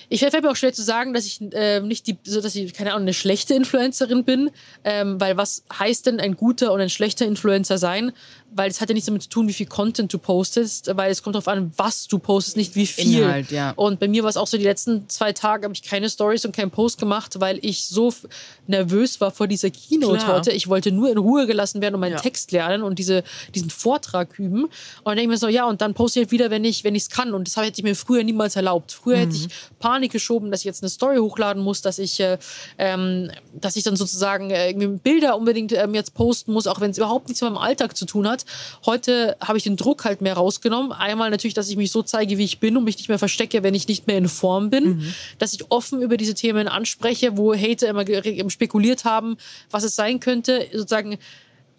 ich 0.09 0.21
fällt 0.21 0.43
mir 0.43 0.51
auch 0.51 0.57
schwer 0.57 0.73
zu 0.73 0.83
sagen, 0.83 1.13
dass 1.13 1.27
ich 1.27 1.41
äh, 1.53 1.81
nicht 1.81 2.07
die, 2.07 2.17
so 2.25 2.41
dass 2.41 2.55
ich 2.55 2.73
keine 2.75 2.93
Ahnung 2.93 3.03
eine 3.03 3.15
schlechte 3.15 3.55
Influencerin 3.55 4.25
bin, 4.25 4.51
ähm, 4.85 5.21
weil 5.21 5.37
was 5.37 5.65
heißt 5.79 6.07
denn 6.07 6.21
ein 6.21 6.37
guter 6.37 6.73
und 6.73 6.81
ein 6.81 6.91
schlechter 6.91 7.27
Influencer 7.27 7.79
sein? 7.79 8.13
Weil 8.55 8.71
es 8.71 8.81
hat 8.81 8.89
ja 8.89 8.95
nichts 8.95 9.07
damit 9.07 9.23
zu 9.23 9.29
tun, 9.29 9.49
wie 9.49 9.53
viel 9.53 9.67
Content 9.67 10.13
du 10.13 10.19
postest, 10.19 10.91
weil 10.97 11.11
es 11.11 11.23
kommt 11.23 11.35
darauf 11.35 11.49
an, 11.49 11.73
was 11.77 12.07
du 12.07 12.19
postest, 12.19 12.57
nicht 12.57 12.75
wie 12.75 12.87
viel. 12.87 13.23
Inhalt, 13.23 13.51
ja. 13.51 13.73
Und 13.77 14.01
bei 14.01 14.09
mir 14.09 14.23
war 14.23 14.31
es 14.31 14.37
auch 14.37 14.47
so, 14.47 14.57
die 14.57 14.65
letzten 14.65 15.09
zwei 15.09 15.33
Tage 15.33 15.65
habe 15.65 15.75
ich 15.75 15.83
keine 15.83 16.09
Stories 16.09 16.45
und 16.47 16.57
keinen 16.57 16.71
Post 16.71 16.99
gemacht, 16.99 17.39
weil 17.41 17.59
ich 17.63 17.85
so 17.87 18.13
nervös 18.67 19.21
war 19.21 19.31
vor 19.31 19.47
dieser 19.47 19.71
Keynote 19.71 20.19
Klar. 20.19 20.37
heute. 20.37 20.53
Ich 20.53 20.69
wollte 20.69 20.91
nur 20.93 21.11
in 21.11 21.19
Ruhe 21.19 21.47
gelassen 21.47 21.83
werden 21.83 21.95
und 21.95 22.01
meinen 22.01 22.13
Ja. 22.13 22.21
Text 22.21 22.53
lernen 22.53 22.83
und 22.83 22.99
diese, 22.99 23.25
diesen 23.55 23.71
Vortrag 23.71 24.39
üben. 24.39 24.65
Und 24.65 24.71
dann 25.05 25.17
denke 25.17 25.25
ich 25.25 25.29
mir 25.29 25.39
so, 25.39 25.49
ja, 25.49 25.67
und 25.67 25.81
dann 25.81 25.95
poste 25.95 26.21
ich 26.21 26.25
halt 26.25 26.33
wieder, 26.33 26.51
wenn 26.51 26.65
ich 26.65 26.83
wenn 26.85 26.95
es 26.95 27.11
kann. 27.11 27.35
Und 27.35 27.47
das 27.47 27.57
hätte 27.57 27.81
ich 27.81 27.85
mir 27.85 27.95
früher 27.95 28.25
niemals 28.25 28.57
erlaubt. 28.57 28.93
Früher 28.93 29.19
hätte 29.19 29.37
ich 29.37 29.49
Panik 29.79 30.13
geschoben, 30.13 30.51
dass 30.51 30.61
ich 30.61 30.65
jetzt 30.67 30.83
eine 30.83 30.91
Story 30.91 31.19
hochladen 31.19 31.63
muss, 31.63 31.83
dass 31.83 31.99
ich, 31.99 32.21
äh, 32.21 32.39
ähm, 32.79 33.31
dass 33.53 33.77
ich 33.77 33.85
dann 33.85 33.97
sozusagen 33.97 34.51
äh, 34.51 34.75
Bilder 35.03 35.37
unbedingt 35.37 35.73
ähm, 35.73 35.95
jetzt 35.95 36.15
posten 36.15 36.53
muss, 36.53 36.67
auch 36.67 36.81
wenn 36.81 36.91
es 36.91 36.97
überhaupt 36.97 37.29
nichts 37.29 37.43
mit 37.43 37.51
meinem 37.51 37.63
Alltag 37.63 37.97
zu 37.97 38.07
tun 38.07 38.29
hat. 38.29 38.36
Heute 38.85 39.37
habe 39.41 39.59
ich 39.59 39.65
den 39.65 39.77
Druck 39.77 40.05
halt 40.05 40.21
mehr 40.21 40.35
rausgenommen. 40.35 40.93
Einmal 40.93 41.31
natürlich, 41.31 41.55
dass 41.55 41.69
ich 41.69 41.77
mich 41.77 41.91
so 41.91 42.03
zeige, 42.03 42.39
wie 42.39 42.45
ich 42.45 42.61
bin 42.61 42.77
und 42.77 42.85
mich 42.85 42.97
nicht 42.99 43.09
mehr 43.09 43.19
verstecke, 43.19 43.63
wenn 43.63 43.75
ich 43.75 43.89
nicht 43.89 44.07
mehr 44.07 44.19
in 44.19 44.29
Form 44.29 44.71
bin. 44.71 45.15
Dass 45.39 45.53
ich 45.53 45.71
offen 45.71 46.03
über 46.03 46.17
diese 46.17 46.35
Themen 46.35 46.69
anspreche, 46.69 47.37
wo 47.37 47.55
Hater 47.55 47.89
immer 47.89 48.51
spekuliert 48.51 49.05
haben, 49.05 49.37
was 49.71 49.85
es 49.85 49.97
sein 49.97 50.21
könnte. 50.21 50.67
Sozusagen, 50.73 51.19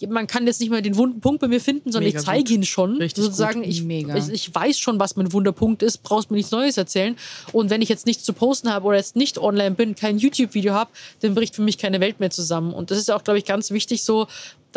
man 0.07 0.27
kann 0.27 0.45
jetzt 0.45 0.59
nicht 0.59 0.69
mehr 0.69 0.81
den 0.81 0.95
wunden 0.95 1.21
Punkt 1.21 1.41
bei 1.41 1.47
mir 1.47 1.59
finden, 1.59 1.91
sondern 1.91 2.09
Mega 2.09 2.19
ich 2.19 2.25
zeige 2.25 2.53
ihn 2.53 2.63
schon. 2.63 2.97
Richtig 2.97 3.23
sozusagen, 3.23 3.63
ich, 3.63 3.87
ich, 3.87 4.29
ich 4.29 4.53
weiß 4.53 4.77
schon, 4.77 4.99
was 4.99 5.15
mein 5.15 5.33
Wunderpunkt 5.33 5.81
ist, 5.81 6.03
brauchst 6.03 6.29
mir 6.29 6.37
nichts 6.37 6.51
Neues 6.51 6.77
erzählen. 6.77 7.15
Und 7.51 7.69
wenn 7.69 7.81
ich 7.81 7.89
jetzt 7.89 8.05
nichts 8.05 8.23
zu 8.23 8.33
posten 8.33 8.71
habe 8.71 8.85
oder 8.85 8.97
jetzt 8.97 9.15
nicht 9.15 9.37
online 9.39 9.71
bin, 9.71 9.95
kein 9.95 10.17
YouTube-Video 10.19 10.73
habe, 10.73 10.91
dann 11.21 11.33
bricht 11.33 11.55
für 11.55 11.63
mich 11.63 11.77
keine 11.77 11.99
Welt 11.99 12.19
mehr 12.19 12.29
zusammen. 12.29 12.73
Und 12.73 12.91
das 12.91 12.97
ist 12.97 13.09
auch, 13.09 13.23
glaube 13.23 13.39
ich, 13.39 13.45
ganz 13.45 13.71
wichtig 13.71 14.03
so, 14.03 14.27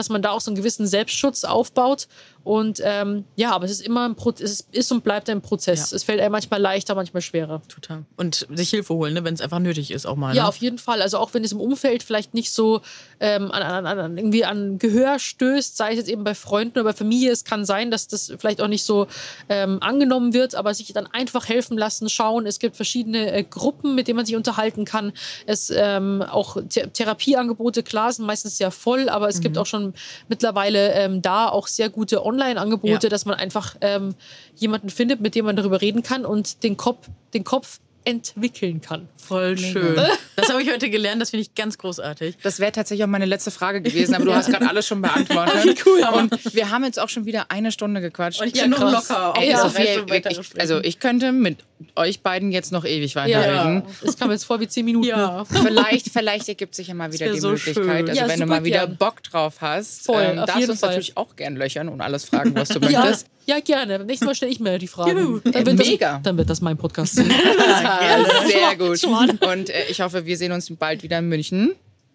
dass 0.00 0.08
man 0.08 0.22
da 0.22 0.30
auch 0.30 0.40
so 0.40 0.50
einen 0.50 0.56
gewissen 0.56 0.86
Selbstschutz 0.86 1.44
aufbaut. 1.44 2.08
Und 2.42 2.80
ähm, 2.82 3.24
ja, 3.36 3.52
aber 3.52 3.66
es 3.66 3.70
ist 3.70 3.82
immer 3.82 4.08
ein 4.08 4.14
Pro 4.14 4.30
es 4.30 4.66
ist, 4.72 4.92
und 4.92 5.04
bleibt 5.04 5.28
ein 5.28 5.42
Prozess. 5.42 5.90
Ja. 5.90 5.96
Es 5.96 6.04
fällt 6.04 6.20
einem 6.20 6.32
manchmal 6.32 6.60
leichter, 6.60 6.94
manchmal 6.94 7.20
schwerer. 7.20 7.60
Total. 7.68 8.04
Und 8.16 8.46
sich 8.50 8.70
Hilfe 8.70 8.94
holen, 8.94 9.14
ne, 9.14 9.24
wenn 9.24 9.34
es 9.34 9.40
einfach 9.40 9.58
nötig 9.58 9.90
ist, 9.90 10.06
auch 10.06 10.16
mal. 10.16 10.34
Ja, 10.34 10.42
ne? 10.42 10.48
auf 10.48 10.56
jeden 10.56 10.78
Fall. 10.78 11.02
Also 11.02 11.18
auch 11.18 11.34
wenn 11.34 11.44
es 11.44 11.52
im 11.52 11.60
Umfeld 11.60 12.02
vielleicht 12.02 12.32
nicht 12.32 12.52
so 12.52 12.80
ähm, 13.20 13.50
an, 13.50 13.62
an, 13.62 13.86
an, 13.86 14.16
irgendwie 14.16 14.44
an 14.44 14.78
Gehör 14.78 15.18
stößt, 15.18 15.76
sei 15.76 15.90
es 15.90 15.96
jetzt 15.98 16.08
eben 16.08 16.24
bei 16.24 16.34
Freunden 16.34 16.78
oder 16.78 16.84
bei 16.84 16.92
Familie, 16.92 17.30
es 17.30 17.44
kann 17.44 17.64
sein, 17.64 17.90
dass 17.90 18.08
das 18.08 18.32
vielleicht 18.38 18.60
auch 18.62 18.68
nicht 18.68 18.84
so 18.84 19.06
ähm, 19.48 19.78
angenommen 19.82 20.32
wird, 20.32 20.54
aber 20.54 20.72
sich 20.72 20.92
dann 20.92 21.06
einfach 21.06 21.48
helfen 21.48 21.76
lassen, 21.76 22.08
schauen. 22.08 22.46
Es 22.46 22.58
gibt 22.58 22.76
verschiedene 22.76 23.32
äh, 23.32 23.44
Gruppen, 23.44 23.94
mit 23.94 24.08
denen 24.08 24.16
man 24.16 24.26
sich 24.26 24.36
unterhalten 24.36 24.84
kann. 24.84 25.12
Es 25.46 25.70
ähm, 25.74 26.22
auch 26.22 26.56
Th 26.68 26.92
Therapieangebote, 26.94 27.82
klar, 27.82 28.12
sind 28.12 28.24
meistens 28.24 28.56
sehr 28.56 28.70
voll, 28.70 29.08
aber 29.08 29.28
es 29.28 29.40
gibt 29.40 29.58
auch 29.58 29.66
schon 29.66 29.94
mittlerweile 30.28 30.92
ähm, 30.92 31.22
da 31.22 31.48
auch 31.48 31.66
sehr 31.66 31.90
gute 31.90 32.22
Online-Angebote, 32.30 32.92
Ja. 33.06 33.08
dass 33.08 33.24
man 33.26 33.36
einfach 33.36 33.76
ähm, 33.80 34.14
jemanden 34.56 34.88
findet, 34.90 35.20
mit 35.20 35.34
dem 35.34 35.44
man 35.44 35.56
darüber 35.56 35.80
reden 35.80 36.02
kann 36.02 36.24
und 36.24 36.62
den 36.62 36.76
Kopf, 36.76 37.08
den 37.34 37.44
Kopf 37.44 37.80
entwickeln 38.04 38.80
kann. 38.80 39.08
Voll 39.16 39.58
schön. 39.58 39.96
Das 40.36 40.48
habe 40.48 40.62
ich 40.62 40.70
heute 40.72 40.88
gelernt, 40.88 41.20
das 41.20 41.28
finde 41.30 41.42
ich 41.42 41.54
ganz 41.54 41.76
großartig. 41.76 42.38
Das 42.42 42.60
wäre 42.60 42.72
tatsächlich 42.72 43.04
auch 43.04 43.08
meine 43.08 43.26
letzte 43.26 43.50
Frage 43.50 43.82
gewesen, 43.82 44.14
aber 44.14 44.24
du 44.24 44.34
hast 44.34 44.48
gerade 44.48 44.66
alles 44.66 44.86
schon 44.86 45.02
beantwortet. 45.02 45.82
cool. 45.86 46.00
Und 46.14 46.54
wir 46.54 46.70
haben 46.70 46.82
jetzt 46.84 46.98
auch 46.98 47.10
schon 47.10 47.26
wieder 47.26 47.50
eine 47.50 47.70
Stunde 47.72 48.00
gequatscht. 48.00 48.40
Und 48.40 48.46
ich 48.48 48.54
Ja, 48.54 48.62
bin 48.62 48.70
noch 48.70 48.78
krass. 48.78 49.08
locker. 49.10 49.34
Ey, 49.38 49.50
Ja. 49.50 50.08
Weiter 50.08 50.30
ich, 50.30 50.38
also 50.58 50.80
ich 50.80 50.98
könnte 50.98 51.32
mit 51.32 51.58
euch 51.96 52.20
beiden 52.22 52.52
jetzt 52.52 52.72
noch 52.72 52.84
ewig 52.84 53.14
Ja, 53.14 53.22
weiterreden. 53.24 53.82
es 54.04 54.16
kam 54.18 54.30
jetzt 54.30 54.44
vor 54.44 54.60
wie 54.60 54.68
zehn 54.68 54.84
Minuten. 54.84 55.06
ja. 55.08 55.44
Vielleicht, 55.44 56.08
vielleicht 56.10 56.48
ergibt 56.48 56.74
sich 56.74 56.88
ja 56.88 56.94
mal 56.94 57.12
wieder 57.12 57.32
die 57.32 57.40
so 57.40 57.50
Möglichkeit. 57.50 57.84
schön. 57.84 58.08
Also 58.08 58.20
Ja, 58.20 58.28
wenn 58.28 58.40
du 58.40 58.46
mal 58.46 58.64
wieder 58.64 58.86
gern. 58.86 58.96
Bock 58.96 59.22
drauf 59.22 59.56
hast, 59.60 60.04
Voll, 60.06 60.22
ähm, 60.22 60.36
darfst 60.36 60.56
jeden 60.58 60.70
uns 60.70 60.80
Fall. 60.80 60.90
natürlich 60.90 61.16
auch 61.16 61.36
gern 61.36 61.56
löchern 61.56 61.88
und 61.88 62.00
alles 62.00 62.24
fragen, 62.26 62.54
was 62.54 62.68
du 62.68 62.78
Ja, 62.88 63.00
möchtest. 63.00 63.26
ja, 63.46 63.60
gerne. 63.60 63.98
Beim 63.98 64.06
nächsten 64.06 64.26
Mal 64.26 64.34
stelle 64.34 64.52
ich 64.52 64.60
mir 64.60 64.78
die 64.78 64.88
Fragen. 64.88 65.40
Dann 65.44 65.66
wird 65.66 65.78
Mega. 65.78 66.14
Das, 66.14 66.22
dann 66.22 66.36
wird 66.36 66.50
das 66.50 66.60
mein 66.60 66.76
Podcast. 66.76 67.14
Sehr 67.14 68.76
gut. 68.78 69.02
Und 69.04 69.70
äh, 69.70 69.84
ich 69.88 70.00
hoffe, 70.00 70.26
wir 70.26 70.36
sehen 70.36 70.52
uns 70.52 70.70
bald 70.78 71.02
wieder 71.02 71.18
in 71.18 71.28
München. 71.28 71.72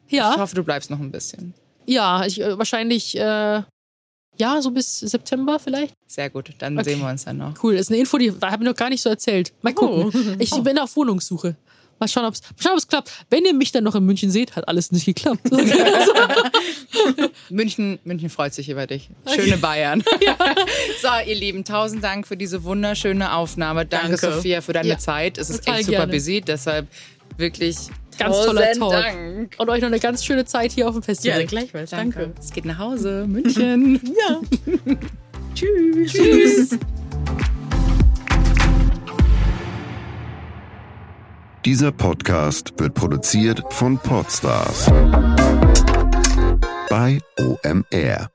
Ich 0.08 0.14
ja, 0.18 0.38
hoffe, 0.38 0.56
du 0.56 0.64
bleibst 0.64 0.90
noch 0.92 1.00
ein 1.00 1.12
bisschen. 1.12 1.54
ja, 1.88 2.26
ich, 2.26 2.42
äh, 2.42 2.58
wahrscheinlich, 2.58 3.18
äh, 3.18 3.62
ja, 4.38 4.62
so 4.62 4.72
bis 4.72 5.00
September 5.00 5.60
vielleicht. 5.60 5.94
Sehr 6.08 6.30
gut, 6.30 6.50
dann 6.60 6.78
Okay. 6.78 6.92
sehen 6.92 7.00
wir 7.02 7.10
uns 7.10 7.26
dann 7.26 7.38
noch. 7.38 7.54
Cool, 7.64 7.76
ist 7.76 7.90
eine 7.90 8.00
Info, 8.00 8.18
die 8.18 8.32
habe 8.32 8.64
ich 8.64 8.70
noch 8.70 8.76
gar 8.76 8.90
nicht 8.90 9.02
so 9.02 9.10
erzählt. 9.10 9.54
Mal 9.62 9.74
gucken. 9.74 10.12
Oh. 10.14 10.36
Ich 10.40 10.52
bin 10.64 10.78
auf 10.80 10.96
Wohnungssuche. 10.96 11.56
Mal 11.98 12.10
schauen, 12.10 12.26
ob 12.26 12.34
es 12.34 12.88
klappt. 12.90 13.10
Wenn 13.30 13.46
ihr 13.46 13.54
mich 13.54 13.72
dann 13.72 13.86
noch 13.86 13.96
in 13.96 14.06
München 14.06 14.30
seht, 14.30 14.58
hat 14.58 14.68
alles 14.68 14.92
nicht 14.92 15.06
geklappt. 15.06 15.50
München, 17.50 18.00
München 18.04 18.30
freut 18.30 18.54
sich 18.54 18.70
über 18.70 18.88
dich. 18.88 19.10
Schöne 19.34 19.58
Bayern. 19.58 20.04
So, 21.02 21.10
ihr 21.30 21.36
Lieben, 21.36 21.64
tausend 21.64 22.04
Dank 22.04 22.28
für 22.28 22.36
diese 22.38 22.64
wunderschöne 22.64 23.34
Aufnahme. 23.34 23.86
Danke, 23.86 24.18
Danke. 24.18 24.36
Sophia, 24.38 24.62
für 24.62 24.74
deine 24.74 24.88
Ja, 24.90 24.98
Zeit. 24.98 25.38
Es 25.38 25.50
ist 25.50 25.60
total 25.64 25.80
echt 25.80 25.86
super 25.86 25.98
gerne. 26.00 26.14
busy, 26.14 26.42
deshalb 26.42 26.88
wirklich 27.38 27.78
Ganz 28.18 28.46
toller 28.46 28.72
Talk. 28.72 28.92
Dank. 28.92 29.56
Und 29.58 29.70
euch 29.70 29.82
noch 29.82 29.88
eine 29.88 30.00
ganz 30.00 30.24
schöne 30.24 30.46
Zeit 30.46 30.72
hier 30.72 30.88
auf 30.88 30.94
dem 30.96 31.02
Ja, 31.02 31.06
Festival. 31.06 31.46
gleichfalls. 31.46 31.90
Danke. 31.90 32.32
Es 32.40 32.52
geht 32.52 32.66
nach 32.66 32.80
Hause, 32.80 33.26
München. 33.28 34.00
Ja. 34.30 34.42
Tschüss. 35.54 36.12
Tschüss. 36.12 36.80
Dieser 41.66 41.92
Podcast 41.92 42.74
wird 42.78 42.94
produziert 42.94 43.62
von 43.72 43.98
Podstars 43.98 44.86
bei 46.90 47.20
OMR. 47.40 48.35